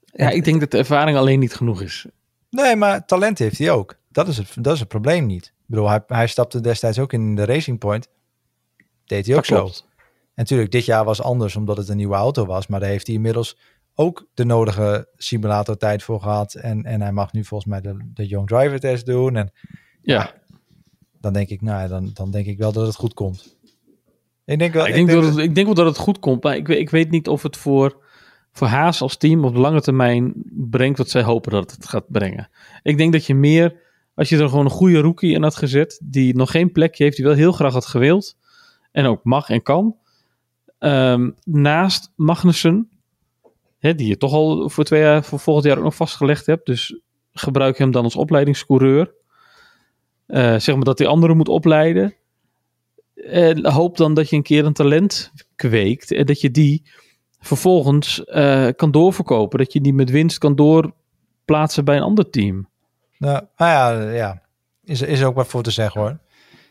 ja, 0.05 0.29
ik 0.29 0.43
denk 0.43 0.59
dat 0.59 0.71
de 0.71 0.77
ervaring 0.77 1.17
alleen 1.17 1.39
niet 1.39 1.53
genoeg 1.55 1.81
is. 1.81 2.05
Nee, 2.49 2.75
maar 2.75 3.05
talent 3.05 3.39
heeft 3.39 3.57
hij 3.57 3.71
ook. 3.71 3.97
Dat 4.11 4.27
is 4.27 4.37
het, 4.37 4.53
dat 4.61 4.73
is 4.73 4.79
het 4.79 4.87
probleem 4.89 5.25
niet. 5.25 5.45
Ik 5.45 5.63
bedoel, 5.65 5.89
hij, 5.89 6.03
hij 6.07 6.27
stapte 6.27 6.61
destijds 6.61 6.99
ook 6.99 7.13
in 7.13 7.35
de 7.35 7.45
Racing 7.45 7.79
Point. 7.79 8.07
Deed 9.05 9.25
hij 9.25 9.35
ook 9.35 9.47
Dat 9.47 9.57
zo. 9.57 9.63
klopt. 9.63 9.87
En 9.89 10.45
natuurlijk, 10.45 10.71
dit 10.71 10.85
jaar 10.85 11.03
was 11.05 11.21
anders 11.21 11.55
omdat 11.55 11.77
het 11.77 11.89
een 11.89 11.97
nieuwe 11.97 12.15
auto 12.15 12.45
was. 12.45 12.67
Maar 12.67 12.79
daar 12.79 12.89
heeft 12.89 13.07
hij 13.07 13.15
inmiddels 13.15 13.57
ook 13.95 14.27
de 14.33 14.43
nodige 14.45 15.09
simulatortijd 15.15 16.03
voor 16.03 16.21
gehad. 16.21 16.53
En, 16.53 16.83
en 16.83 17.01
hij 17.01 17.11
mag 17.11 17.33
nu 17.33 17.43
volgens 17.45 17.69
mij 17.69 17.81
de, 17.81 18.09
de 18.13 18.27
Young 18.27 18.47
Driver 18.47 18.79
test 18.79 19.05
doen. 19.05 19.35
En 19.35 19.51
Ja, 20.01 20.33
dan 21.21 21.33
denk 21.33 21.49
ik, 21.49 21.61
nou 21.61 21.81
ja, 21.81 21.87
dan, 21.87 22.11
dan 22.13 22.31
denk 22.31 22.45
ik 22.45 22.57
wel 22.57 22.71
dat 22.71 22.87
het 22.87 22.95
goed 22.95 23.13
komt. 23.13 23.57
Ik 24.45 24.59
denk 24.59 24.73
wel, 24.73 24.87
ik, 24.87 24.93
denk 24.93 25.07
denk 25.07 25.21
dat 25.21 25.29
het, 25.29 25.37
ik 25.43 25.55
denk 25.55 25.65
wel 25.65 25.75
dat 25.75 25.85
het 25.85 25.97
goed 25.97 26.19
komt. 26.19 26.43
Maar 26.43 26.55
ik, 26.55 26.67
weet- 26.67 26.79
ik 26.79 26.89
weet 26.89 27.09
niet 27.11 27.27
of 27.27 27.43
het 27.43 27.57
voor, 27.57 27.97
voor 28.51 28.67
Haas 28.67 29.01
als 29.01 29.17
team 29.17 29.45
op 29.45 29.53
de 29.53 29.59
lange 29.59 29.81
termijn 29.81 30.33
brengt 30.51 30.97
wat 30.97 31.09
zij 31.09 31.23
hopen 31.23 31.51
dat 31.51 31.71
het 31.71 31.87
gaat 31.87 32.05
brengen. 32.07 32.49
Ik 32.83 32.97
denk 32.97 33.11
dat 33.13 33.25
je 33.25 33.35
meer, 33.35 33.75
als 34.15 34.29
je 34.29 34.37
er 34.37 34.49
gewoon 34.49 34.65
een 34.65 34.71
goede 34.71 34.99
rookie 34.99 35.33
in 35.33 35.43
had 35.43 35.55
gezet, 35.55 35.99
die 36.03 36.35
nog 36.35 36.51
geen 36.51 36.71
plekje 36.71 37.03
heeft, 37.03 37.15
die 37.15 37.25
wel 37.25 37.35
heel 37.35 37.51
graag 37.51 37.73
had 37.73 37.85
gewild. 37.85 38.37
En 38.91 39.05
ook 39.05 39.23
mag 39.23 39.49
en 39.49 39.63
kan. 39.63 39.95
Ehm, 40.79 41.31
naast 41.43 42.11
Magnussen, 42.15 42.89
hè, 43.79 43.95
die 43.95 44.07
je 44.07 44.17
toch 44.17 44.33
al 44.33 44.69
voor, 44.69 44.83
twee 44.83 45.01
jaar, 45.01 45.23
voor 45.23 45.39
volgend 45.39 45.65
jaar 45.65 45.77
ook 45.77 45.83
nog 45.83 45.95
vastgelegd 45.95 46.45
hebt. 46.45 46.65
Dus 46.65 46.99
gebruik 47.31 47.77
hem 47.77 47.91
dan 47.91 48.03
als 48.03 48.15
opleidingscoureur. 48.15 49.13
Eh, 50.29 50.55
zeg 50.59 50.75
maar 50.75 50.83
dat 50.83 50.99
hij 50.99 51.07
anderen 51.07 51.37
moet 51.37 51.47
opleiden. 51.49 52.13
En 53.15 53.67
hoop 53.71 53.97
dan 53.97 54.13
dat 54.13 54.29
je 54.29 54.35
een 54.35 54.43
keer 54.43 54.65
een 54.65 54.73
talent 54.73 55.31
kweekt 55.55 56.11
en 56.11 56.25
dat 56.25 56.41
je 56.41 56.51
die 56.51 56.83
vervolgens 57.39 58.23
eh, 58.23 58.67
kan 58.75 58.91
doorverkopen. 58.91 59.59
Dat 59.59 59.73
je 59.73 59.81
die 59.81 59.93
met 59.93 60.09
winst 60.09 60.37
kan 60.37 60.55
doorplaatsen 60.55 61.85
bij 61.85 61.95
een 61.95 62.01
ander 62.01 62.29
team. 62.29 62.69
Nou, 63.17 63.43
nou 63.57 63.71
ja, 64.01 64.09
ja. 64.11 64.41
Is, 64.83 65.01
is 65.01 65.23
ook 65.23 65.35
wat 65.35 65.47
voor 65.47 65.63
te 65.63 65.71
zeggen 65.71 66.01
hoor. 66.01 66.17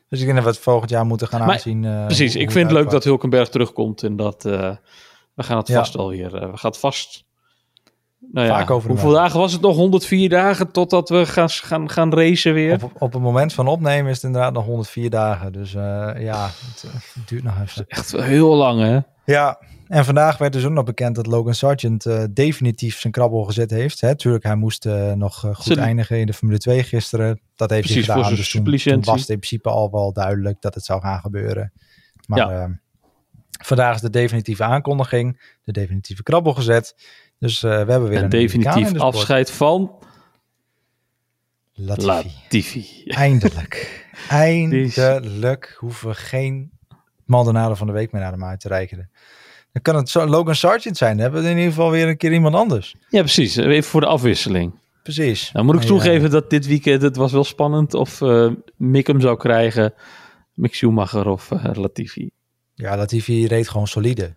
Dus 0.09 0.19
ik 0.21 0.25
denk 0.25 0.37
dat 0.37 0.45
we 0.47 0.51
het 0.53 0.61
volgend 0.61 0.91
jaar 0.91 1.07
moeten 1.07 1.29
gaan 1.29 1.41
Maar- 1.41 1.51
aanzien. 1.51 1.85
eh, 1.85 2.05
Precies, 2.07 2.33
hoe- 2.33 2.43
ik 2.43 2.51
vind 2.51 2.71
het 2.71 2.79
leuk 2.79 2.91
dat 2.91 3.05
Hulkenberg 3.05 3.49
terugkomt 3.49 4.03
en 4.03 4.17
dat 4.17 4.45
eh, 4.45 4.77
we 5.35 5.43
gaan 5.43 5.57
het 5.59 5.69
Ja. 5.69 5.75
vast 5.79 5.95
wel 5.95 6.09
weer. 6.09 6.35
eh, 6.35 6.51
we 6.51 6.57
gaan 6.57 6.71
het 6.71 6.79
vast. 6.81 7.25
Nou 8.21 8.47
ja, 8.47 8.53
Vaak 8.59 8.71
over 8.71 8.89
de 8.89 8.95
hoeveel 8.95 9.13
dagen 9.13 9.39
was 9.39 9.53
het 9.53 9.61
nog? 9.61 9.77
104 9.77 10.29
dagen 10.29 10.71
totdat 10.73 11.09
we 11.09 11.27
gaan, 11.27 11.51
gaan, 11.51 11.91
gaan 11.91 12.15
racen 12.15 12.55
weer. 12.55 12.85
Op, 12.85 13.03
op 13.03 13.13
het 13.13 13.23
moment 13.23 13.53
van 13.53 13.67
opnemen 13.67 14.11
is 14.11 14.17
het 14.17 14.25
inderdaad 14.25 14.53
nog 14.53 14.65
104 14.65 15.11
dagen. 15.11 15.53
Dus 15.53 15.75
eh, 15.75 16.11
ja, 16.19 16.45
het, 16.47 16.85
het 17.15 17.29
duurt 17.29 17.43
nog 17.43 17.61
even. 17.63 17.85
Echt 17.89 18.13
heel 18.13 18.55
lang, 18.55 18.81
hè? 18.81 18.99
Ja, 19.25 19.61
en 19.87 20.05
vandaag 20.05 20.39
werd 20.39 20.53
dus 20.53 20.65
ook 20.65 20.73
nog 20.73 20.85
bekend 20.85 21.15
dat 21.15 21.27
Logan 21.27 21.55
Sargent 21.55 22.07
eh, 22.07 22.23
definitief 22.33 22.99
zijn 22.99 23.13
krabbel 23.13 23.45
gezet 23.45 23.71
heeft. 23.71 24.01
Hè, 24.01 24.17
tuurlijk, 24.17 24.45
hij 24.45 24.55
moest 24.57 24.87
eh, 24.87 25.13
nog 25.13 25.35
goed 25.41 25.65
Zijn- 25.65 25.79
eindigen 25.79 26.19
in 26.19 26.27
de 26.27 26.33
Formule 26.33 26.59
2 26.59 26.83
gisteren. 26.83 27.41
Dat 27.57 27.71
heeft 27.71 27.83
Precies, 27.87 28.07
hij 28.07 28.15
voor 28.15 28.25
gedaan. 28.25 28.45
zijn 28.45 28.65
Dus 28.65 28.83
toen, 28.83 29.03
was 29.05 29.21
het 29.21 29.29
in 29.29 29.39
principe 29.39 29.69
al 29.69 29.91
wel 29.91 30.13
duidelijk 30.13 30.61
dat 30.61 30.75
het 30.75 30.85
zou 30.85 31.01
gaan 31.01 31.21
gebeuren. 31.21 31.73
Maar 32.27 32.39
Ja. 32.39 32.79
vandaag 33.63 33.95
is 33.95 34.01
de 34.01 34.11
definitieve 34.11 34.65
aankondiging, 34.65 35.57
de 35.65 35.73
definitieve 35.73 36.23
krabbel 36.23 36.55
gezet. 36.55 36.95
Dus 37.39 37.63
eh, 37.63 37.71
we 37.71 37.91
hebben 37.91 38.09
weer 38.09 38.19
En 38.19 38.25
een 38.25 38.31
definitief 38.31 38.93
de 38.93 38.99
afscheid 38.99 39.51
van 39.51 39.93
Latifi. 41.75 42.07
Latifi. 42.07 43.05
Eindelijk. 43.07 44.07
Eindelijk 44.29 45.77
hoeven 45.79 46.09
we 46.09 46.15
geen 46.15 46.71
Maldonado 47.25 47.75
van 47.75 47.87
de 47.87 47.93
week 47.93 48.13
meer 48.13 48.23
naar 48.23 48.33
hem 48.33 48.45
uit 48.45 48.61
te 48.61 48.69
reiken. 48.69 49.11
Dan 49.73 49.83
kan 49.83 49.97
het 49.97 50.15
Logan 50.15 50.55
Sargent 50.55 50.97
zijn. 50.97 51.13
Dan 51.13 51.23
hebben 51.23 51.43
we 51.43 51.49
in 51.49 51.57
ieder 51.57 51.73
geval 51.73 51.91
weer 51.91 52.09
een 52.09 52.17
keer 52.17 52.33
iemand 52.33 52.55
anders. 52.55 52.95
Ja, 53.09 53.21
precies. 53.21 53.57
Even 53.57 53.91
voor 53.91 54.01
de 54.01 54.07
afwisseling. 54.07 54.73
Precies. 55.03 55.53
Nou 55.53 55.65
moet 55.65 55.75
ik 55.75 55.83
toegeven 55.83 56.31
dat 56.31 56.51
dit 56.51 56.67
weekend 56.67 57.03
het 57.03 57.17
was 57.17 57.33
wel 57.33 57.45
spannend 57.45 57.95
of 57.95 58.21
Mick 58.77 59.07
hem 59.07 59.21
zou 59.21 59.37
krijgen. 59.37 59.95
Mick 60.59 60.75
Schumacher 60.75 61.29
of 61.29 61.51
eh, 61.51 61.75
Latifi. 61.75 62.31
Ja, 62.75 62.97
Latifi 62.97 63.47
reed 63.47 63.69
gewoon 63.69 63.87
solide. 63.87 64.35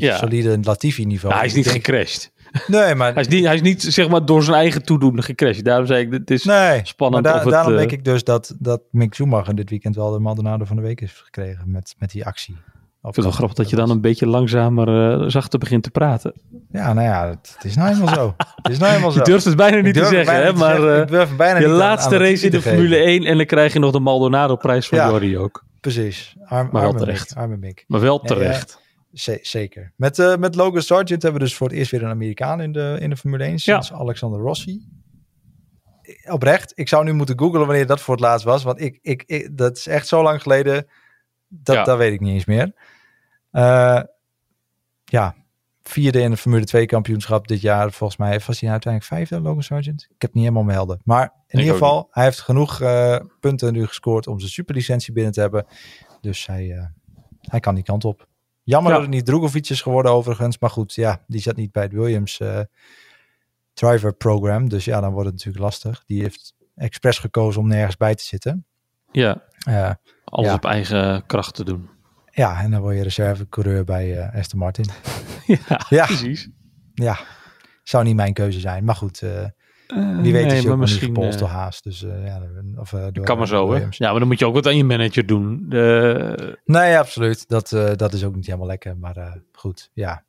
Ja. 0.00 0.16
solide 0.16 0.58
Latifi 0.62 1.04
niveau. 1.04 1.32
Ja, 1.34 1.38
hij 1.40 1.48
is 1.48 1.54
niet 1.54 1.64
denk- 1.64 1.76
gecrashed. 1.76 2.32
Nee, 2.66 2.94
maar... 2.94 3.12
Hij 3.12 3.22
is 3.22 3.28
niet, 3.28 3.44
hij 3.44 3.54
is 3.54 3.60
niet 3.62 3.82
zeg 3.82 4.08
maar 4.08 4.24
door 4.26 4.42
zijn 4.42 4.56
eigen 4.56 4.82
toedoen 4.84 5.22
gecrashed. 5.22 5.64
Daarom 5.64 5.86
zei 5.86 6.04
ik, 6.06 6.12
het 6.12 6.30
is 6.30 6.44
nee, 6.44 6.80
spannend 6.82 7.22
maar 7.24 7.32
da- 7.32 7.38
of 7.38 7.44
het, 7.44 7.52
daarom 7.54 7.72
eh, 7.72 7.78
denk 7.78 7.90
ik 7.92 8.04
dus 8.04 8.24
dat, 8.24 8.54
dat 8.58 8.80
Mick 8.90 9.14
Schumacher 9.14 9.54
dit 9.54 9.70
weekend 9.70 9.96
wel 9.96 10.10
de 10.12 10.18
Maldonado 10.18 10.64
van 10.64 10.76
de 10.76 10.82
week 10.82 11.00
heeft 11.00 11.20
gekregen 11.24 11.70
met, 11.70 11.94
met 11.98 12.10
die 12.10 12.26
actie. 12.26 12.54
Ik 12.54 13.14
vind 13.14 13.16
het 13.16 13.24
wel 13.24 13.34
grappig 13.34 13.56
dat 13.56 13.70
je 13.70 13.76
dan 13.76 13.90
een 13.90 14.00
beetje 14.00 14.26
langzamer, 14.26 15.20
eh, 15.22 15.28
zachter 15.28 15.58
begint 15.58 15.82
te 15.82 15.90
praten. 15.90 16.32
Ja, 16.72 16.92
nou 16.92 17.06
ja, 17.06 17.28
het, 17.28 17.52
het 17.56 17.64
is 17.64 17.76
nou 17.76 17.88
helemaal 17.88 18.14
zo. 18.14 18.34
Het 18.62 18.72
is 18.72 18.78
nou 18.78 18.90
helemaal 18.90 19.10
zo. 19.16 19.18
Je 19.18 19.24
durft 19.24 19.44
het 19.44 19.56
bijna 19.56 19.80
niet 19.80 19.94
te 19.94 20.04
zeggen, 20.06 20.34
hè? 20.44 20.52
Maar 20.52 20.80
zeggen. 20.80 21.20
eh, 21.20 21.36
bijna 21.36 21.58
je 21.58 21.66
niet 21.66 21.76
laatste 21.76 22.14
aan 22.14 22.20
race 22.20 22.44
in 22.44 22.50
de 22.50 22.62
Formule 22.62 22.94
geven. 22.96 23.06
1 23.06 23.24
en 23.24 23.36
dan 23.36 23.46
krijg 23.46 23.72
je 23.72 23.78
nog 23.78 23.92
de 23.92 24.00
Maldonado-prijs 24.00 24.88
van 24.88 24.98
Ja. 24.98 25.08
Jordi 25.08 25.38
ook. 25.38 25.64
Precies. 25.80 26.36
Arm, 26.44 26.68
Maar 26.72 26.80
wel 26.82 26.90
arme 26.90 26.98
terecht. 27.04 27.28
Mick, 27.28 27.38
arme 27.38 27.56
Mick. 27.56 27.84
Maar 27.86 28.00
wel 28.00 28.20
terecht. 28.20 28.78
Zeker. 29.42 29.92
Met, 29.96 30.18
eh, 30.18 30.36
met 30.36 30.54
Logan 30.54 30.82
Sargent 30.82 31.22
hebben 31.22 31.40
we 31.40 31.46
dus 31.46 31.56
voor 31.56 31.68
het 31.68 31.76
eerst 31.76 31.90
weer 31.90 32.02
een 32.02 32.10
Amerikaan 32.10 32.60
in 32.60 32.72
de, 32.72 32.96
in 33.00 33.10
de 33.10 33.16
Formule 33.16 33.44
1 33.44 33.58
sinds 33.58 33.92
Alexander 33.92 34.40
Rossi. 34.40 34.88
Oprecht, 36.30 36.72
ik 36.74 36.88
zou 36.88 37.04
nu 37.04 37.12
moeten 37.12 37.38
googlen 37.38 37.66
wanneer 37.66 37.86
dat 37.86 38.00
voor 38.00 38.14
het 38.14 38.22
laatst 38.24 38.44
was, 38.46 38.62
want 38.62 38.80
ik, 38.80 38.98
ik, 39.02 39.22
ik- 39.26 39.56
dat 39.56 39.76
is 39.76 39.86
echt 39.86 40.06
zo 40.08 40.22
lang 40.22 40.42
geleden, 40.42 40.86
dat, 41.48 41.74
Ja. 41.76 41.84
dat 41.84 41.98
weet 41.98 42.12
ik 42.12 42.20
niet 42.20 42.32
eens 42.32 42.44
meer. 42.44 42.72
Eh, 43.50 44.00
ja, 45.04 45.34
vierde 45.82 46.20
in 46.20 46.30
het 46.30 46.40
Formule 46.40 46.64
2 46.64 46.86
kampioenschap 46.86 47.48
dit 47.48 47.60
jaar. 47.60 47.92
Volgens 47.92 48.18
mij 48.18 48.40
was 48.46 48.60
hij 48.60 48.70
uiteindelijk 48.70 49.12
vijfde, 49.14 49.40
Logan 49.40 49.62
Sargent. 49.62 50.02
Ik 50.02 50.08
heb 50.08 50.20
het 50.20 50.34
niet 50.34 50.42
helemaal 50.42 50.74
melden. 50.74 51.00
Maar 51.04 51.22
in 51.46 51.58
Ik 51.58 51.58
ieder 51.58 51.72
geval, 51.72 52.08
hij 52.10 52.24
heeft 52.24 52.40
genoeg 52.40 52.80
eh, 52.80 53.16
punten 53.40 53.72
nu 53.72 53.86
gescoord 53.86 54.26
om 54.26 54.38
zijn 54.38 54.50
superlicentie 54.52 55.12
binnen 55.12 55.32
te 55.32 55.40
hebben. 55.40 55.66
Dus 56.20 56.46
hij, 56.46 56.70
eh, 56.72 56.86
hij 57.40 57.60
kan 57.60 57.74
die 57.74 57.84
kant 57.84 58.04
op. 58.04 58.26
Jammer 58.64 58.90
Ja. 58.90 58.96
dat 58.98 59.06
het 59.06 59.14
niet 59.14 59.26
Drogovic 59.26 59.68
is 59.68 59.82
geworden 59.82 60.12
overigens. 60.12 60.58
Maar 60.58 60.70
goed, 60.70 60.94
ja, 60.94 61.24
die 61.26 61.40
zat 61.40 61.56
niet 61.56 61.72
bij 61.72 61.82
het 61.82 61.92
Williams 61.92 62.40
eh, 62.40 62.60
driver 63.72 64.14
program. 64.14 64.68
Dus 64.68 64.84
ja, 64.84 65.00
dan 65.00 65.12
wordt 65.12 65.26
het 65.26 65.34
natuurlijk 65.36 65.64
lastig. 65.64 66.02
Die 66.06 66.22
heeft 66.22 66.54
expres 66.74 67.18
gekozen 67.18 67.60
om 67.60 67.68
nergens 67.68 67.96
bij 67.96 68.14
te 68.14 68.24
zitten. 68.24 68.66
Ja, 69.12 69.42
Eh, 69.64 69.90
alles 70.24 70.48
Ja. 70.48 70.54
op 70.54 70.64
eigen 70.64 71.26
kracht 71.26 71.54
te 71.54 71.64
doen. 71.64 71.88
ja, 72.30 72.60
en 72.62 72.70
dan 72.70 72.80
word 72.80 72.96
je 72.96 73.02
reservecoureur 73.02 73.84
bij 73.84 74.18
eh 74.18 74.38
Aston 74.38 74.58
Martin. 74.58 74.86
ja, 75.46 75.80
Ja. 75.88 76.06
precies. 76.06 76.48
Ja, 76.94 77.18
zou 77.82 78.04
niet 78.04 78.16
mijn 78.16 78.32
keuze 78.32 78.60
zijn. 78.60 78.84
Maar 78.84 78.94
goed, 78.96 79.22
eh, 79.86 79.98
Eh, 79.98 80.20
wie 80.20 80.32
weet 80.32 80.46
nee, 80.46 80.70
ook 80.70 80.76
misschien, 80.78 81.06
gepolst 81.06 81.34
eh, 81.34 81.38
door 81.40 81.48
Haas. 81.48 81.82
Dus 81.82 82.02
eh, 82.02 82.26
ja, 82.26 82.42
of 82.76 82.92
uh, 82.92 83.06
door 83.12 83.24
kan 83.24 83.38
maar 83.38 83.46
zo, 83.46 83.72
hè? 83.72 83.86
Ja, 83.90 84.10
maar 84.10 84.18
dan 84.18 84.28
moet 84.28 84.38
je 84.38 84.46
ook 84.46 84.54
wat 84.54 84.66
aan 84.66 84.76
je 84.76 84.84
manager 84.84 85.26
doen. 85.26 85.66
Nee, 86.64 86.98
absoluut. 86.98 87.48
Dat, 87.48 87.72
eh, 87.72 87.90
dat 87.96 88.12
is 88.12 88.24
ook 88.24 88.34
niet 88.34 88.46
helemaal 88.46 88.66
lekker. 88.66 88.96
Maar 88.96 89.16
eh, 89.16 89.32
goed, 89.52 89.90
ja. 89.92 90.24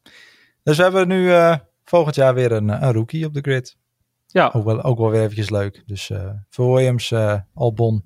Dus 0.63 0.77
we 0.77 0.83
hebben 0.83 1.07
nu 1.07 1.31
eh, 1.31 1.55
volgend 1.83 2.15
jaar 2.15 2.33
weer 2.33 2.51
een, 2.51 2.67
een 2.83 2.91
rookie 2.93 3.25
op 3.25 3.33
de 3.33 3.41
grid. 3.41 3.77
ja, 4.27 4.49
Ook 4.53 4.65
wel, 4.65 4.83
ook 4.83 4.97
wel 4.97 5.09
weer 5.09 5.21
eventjes 5.21 5.49
leuk. 5.49 5.83
Dus 5.85 6.09
eh 6.09 6.29
voor 6.49 6.73
Williams, 6.75 7.11
eh, 7.11 7.39
Albon 7.53 8.03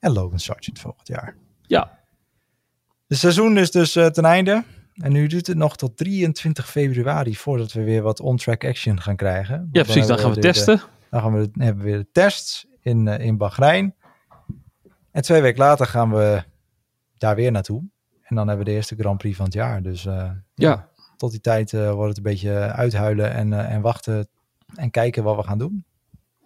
en 0.00 0.12
Logan 0.12 0.38
Sargent 0.38 0.78
volgend 0.78 1.08
jaar. 1.08 1.36
ja. 1.66 1.96
Het 3.08 3.18
seizoen 3.18 3.58
is 3.58 3.70
dus 3.70 3.96
eh, 3.96 4.06
ten 4.06 4.24
einde. 4.24 4.64
En 4.98 5.12
nu 5.12 5.26
duurt 5.26 5.46
het 5.46 5.56
nog 5.56 5.76
tot 5.76 5.96
23 5.96 6.70
februari 6.70 7.36
voordat 7.36 7.72
we 7.72 7.82
weer 7.82 8.02
wat 8.02 8.20
on-track 8.20 8.64
action 8.64 9.00
gaan 9.00 9.16
krijgen. 9.16 9.56
Want 9.58 9.68
ja, 9.72 9.82
precies. 9.82 10.06
Dan 10.06 10.18
gaan 10.18 10.28
we 10.28 10.34
de- 10.34 10.40
testen. 10.40 10.80
Dan 11.10 11.20
gaan 11.20 11.32
we, 11.32 11.50
hebben 11.52 11.84
we 11.84 11.90
weer 11.90 11.98
de 11.98 12.08
tests 12.12 12.66
in, 12.80 13.08
eh, 13.08 13.26
in 13.26 13.36
Bahrein. 13.36 13.94
En 15.10 15.22
twee 15.22 15.40
weken 15.42 15.58
later 15.58 15.86
gaan 15.86 16.10
we 16.10 16.42
daar 17.18 17.34
weer 17.36 17.50
naartoe. 17.52 17.82
En 18.22 18.36
dan 18.36 18.48
hebben 18.48 18.64
we 18.64 18.70
de 18.70 18.76
eerste 18.76 18.94
Grand 18.96 19.18
Prix 19.18 19.36
van 19.36 19.44
het 19.44 19.54
jaar. 19.54 19.82
Dus 19.82 20.06
eh, 20.06 20.30
Ja. 20.54 20.88
tot 21.16 21.30
die 21.30 21.40
tijd 21.40 21.72
eh, 21.72 21.90
wordt 21.92 22.08
het 22.08 22.16
een 22.16 22.32
beetje 22.32 22.52
uithuilen 22.58 23.32
en, 23.32 23.52
en 23.68 23.80
wachten 23.80 24.28
en 24.74 24.90
kijken 24.90 25.22
wat 25.22 25.36
we 25.36 25.42
gaan 25.42 25.58
doen. 25.58 25.84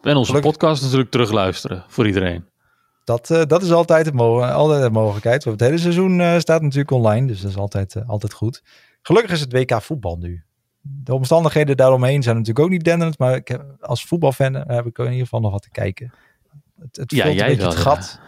En 0.02 0.16
onze 0.16 0.26
Gelukkig- 0.30 0.50
podcast 0.52 0.82
natuurlijk 0.82 1.10
terugluisteren 1.10 1.84
voor 1.88 2.06
iedereen. 2.06 2.44
Dat, 3.04 3.30
eh, 3.30 3.42
dat 3.46 3.62
is 3.62 3.72
altijd, 3.72 4.06
het 4.06 4.14
mo- 4.14 4.40
altijd 4.42 4.82
een 4.82 4.92
mogelijkheid. 4.92 5.44
Het 5.44 5.60
hele 5.60 5.78
seizoen 5.78 6.20
eh, 6.20 6.38
staat 6.38 6.62
natuurlijk 6.62 6.90
online, 6.90 7.26
dus 7.26 7.40
dat 7.40 7.50
is 7.50 7.56
altijd, 7.56 7.94
eh, 7.96 8.08
altijd 8.08 8.32
goed. 8.32 8.62
Gelukkig 9.02 9.30
is 9.32 9.40
het 9.40 9.52
WK 9.52 9.82
voetbal 9.82 10.16
nu. 10.16 10.42
De 10.80 11.14
omstandigheden 11.14 11.76
daaromheen 11.76 12.22
zijn 12.22 12.36
natuurlijk 12.36 12.64
ook 12.64 12.70
niet 12.70 12.84
denderend, 12.84 13.18
maar 13.18 13.34
ik 13.34 13.48
heb, 13.48 13.64
als 13.80 14.04
voetbalfan 14.04 14.54
heb 14.54 14.86
ik 14.86 14.98
in 14.98 15.04
ieder 15.04 15.18
geval 15.22 15.40
nog 15.40 15.52
wat 15.52 15.62
te 15.62 15.70
kijken. 15.70 16.12
Het, 16.80 16.96
het 16.96 17.10
Ja, 17.10 17.22
vult 17.24 17.34
jij 17.36 17.44
een 17.44 17.56
beetje 17.56 17.62
wel, 17.66 17.74
het 17.76 17.84
ja. 17.84 17.90
gat 17.90 18.20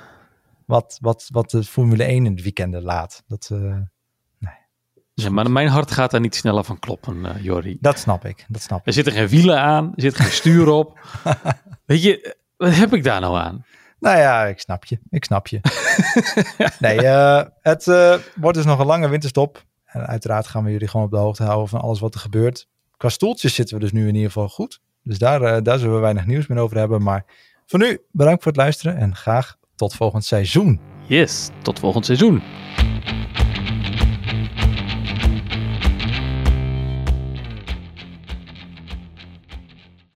wat, 0.66 0.98
wat, 1.00 1.28
wat 1.32 1.50
de 1.50 1.64
Formule 1.64 2.04
1 2.04 2.26
in 2.26 2.32
het 2.32 2.42
weekenden 2.42 2.82
laat. 2.82 3.22
Dat, 3.26 3.50
Ja, 5.14 5.30
maar 5.30 5.50
mijn 5.50 5.68
hart 5.68 5.90
gaat 5.90 6.10
daar 6.10 6.20
niet 6.20 6.34
sneller 6.34 6.64
van 6.64 6.78
kloppen, 6.78 7.42
Jordi. 7.42 7.76
dat 7.80 7.98
snap 7.98 8.24
ik, 8.24 8.44
dat 8.48 8.62
snap 8.62 8.78
ik. 8.80 8.86
Er 8.86 8.92
zitten 8.92 9.12
geen 9.12 9.28
wielen 9.28 9.58
aan, 9.60 9.86
er 9.94 10.02
zit 10.02 10.16
geen 10.16 10.30
stuur 10.32 10.68
op. 10.68 10.98
Weet 11.86 12.02
je, 12.02 12.36
wat 12.56 12.74
heb 12.74 12.94
ik 12.94 13.04
daar 13.04 13.20
nou 13.20 13.36
aan? 13.36 13.64
Nou 14.04 14.18
ja, 14.18 14.44
ik 14.44 14.60
snap 14.60 14.84
je. 14.84 14.98
Ik 15.10 15.24
snap 15.24 15.46
je. 15.46 15.60
nee, 16.78 17.06
eh, 17.06 17.42
het 17.60 17.88
eh, 17.88 18.14
wordt 18.36 18.56
dus 18.56 18.66
nog 18.66 18.78
een 18.78 18.86
lange 18.86 19.08
winterstop. 19.08 19.64
En 19.84 20.06
uiteraard 20.06 20.46
gaan 20.46 20.64
we 20.64 20.70
jullie 20.70 20.88
gewoon 20.88 21.06
op 21.06 21.12
de 21.12 21.18
hoogte 21.18 21.42
houden 21.42 21.68
van 21.68 21.80
alles 21.80 22.00
wat 22.00 22.14
er 22.14 22.20
gebeurt. 22.20 22.68
Qua 22.96 23.08
stoeltjes 23.08 23.54
zitten 23.54 23.74
we 23.74 23.80
dus 23.80 23.92
nu 23.92 24.08
in 24.08 24.14
ieder 24.14 24.30
geval 24.30 24.48
goed. 24.48 24.80
Dus 25.02 25.18
daar, 25.18 25.42
eh, 25.42 25.62
daar 25.62 25.78
zullen 25.78 25.94
we 25.94 26.00
weinig 26.00 26.26
nieuws 26.26 26.46
meer 26.46 26.58
over 26.58 26.76
hebben. 26.76 27.02
Maar 27.02 27.24
voor 27.66 27.78
nu, 27.78 28.00
bedankt 28.10 28.42
voor 28.42 28.52
het 28.52 28.60
luisteren 28.60 28.96
en 28.96 29.16
graag 29.16 29.56
tot 29.74 29.94
volgend 29.94 30.24
seizoen. 30.24 30.80
Yes, 31.06 31.48
tot 31.62 31.78
volgend 31.78 32.04
seizoen. 32.04 32.42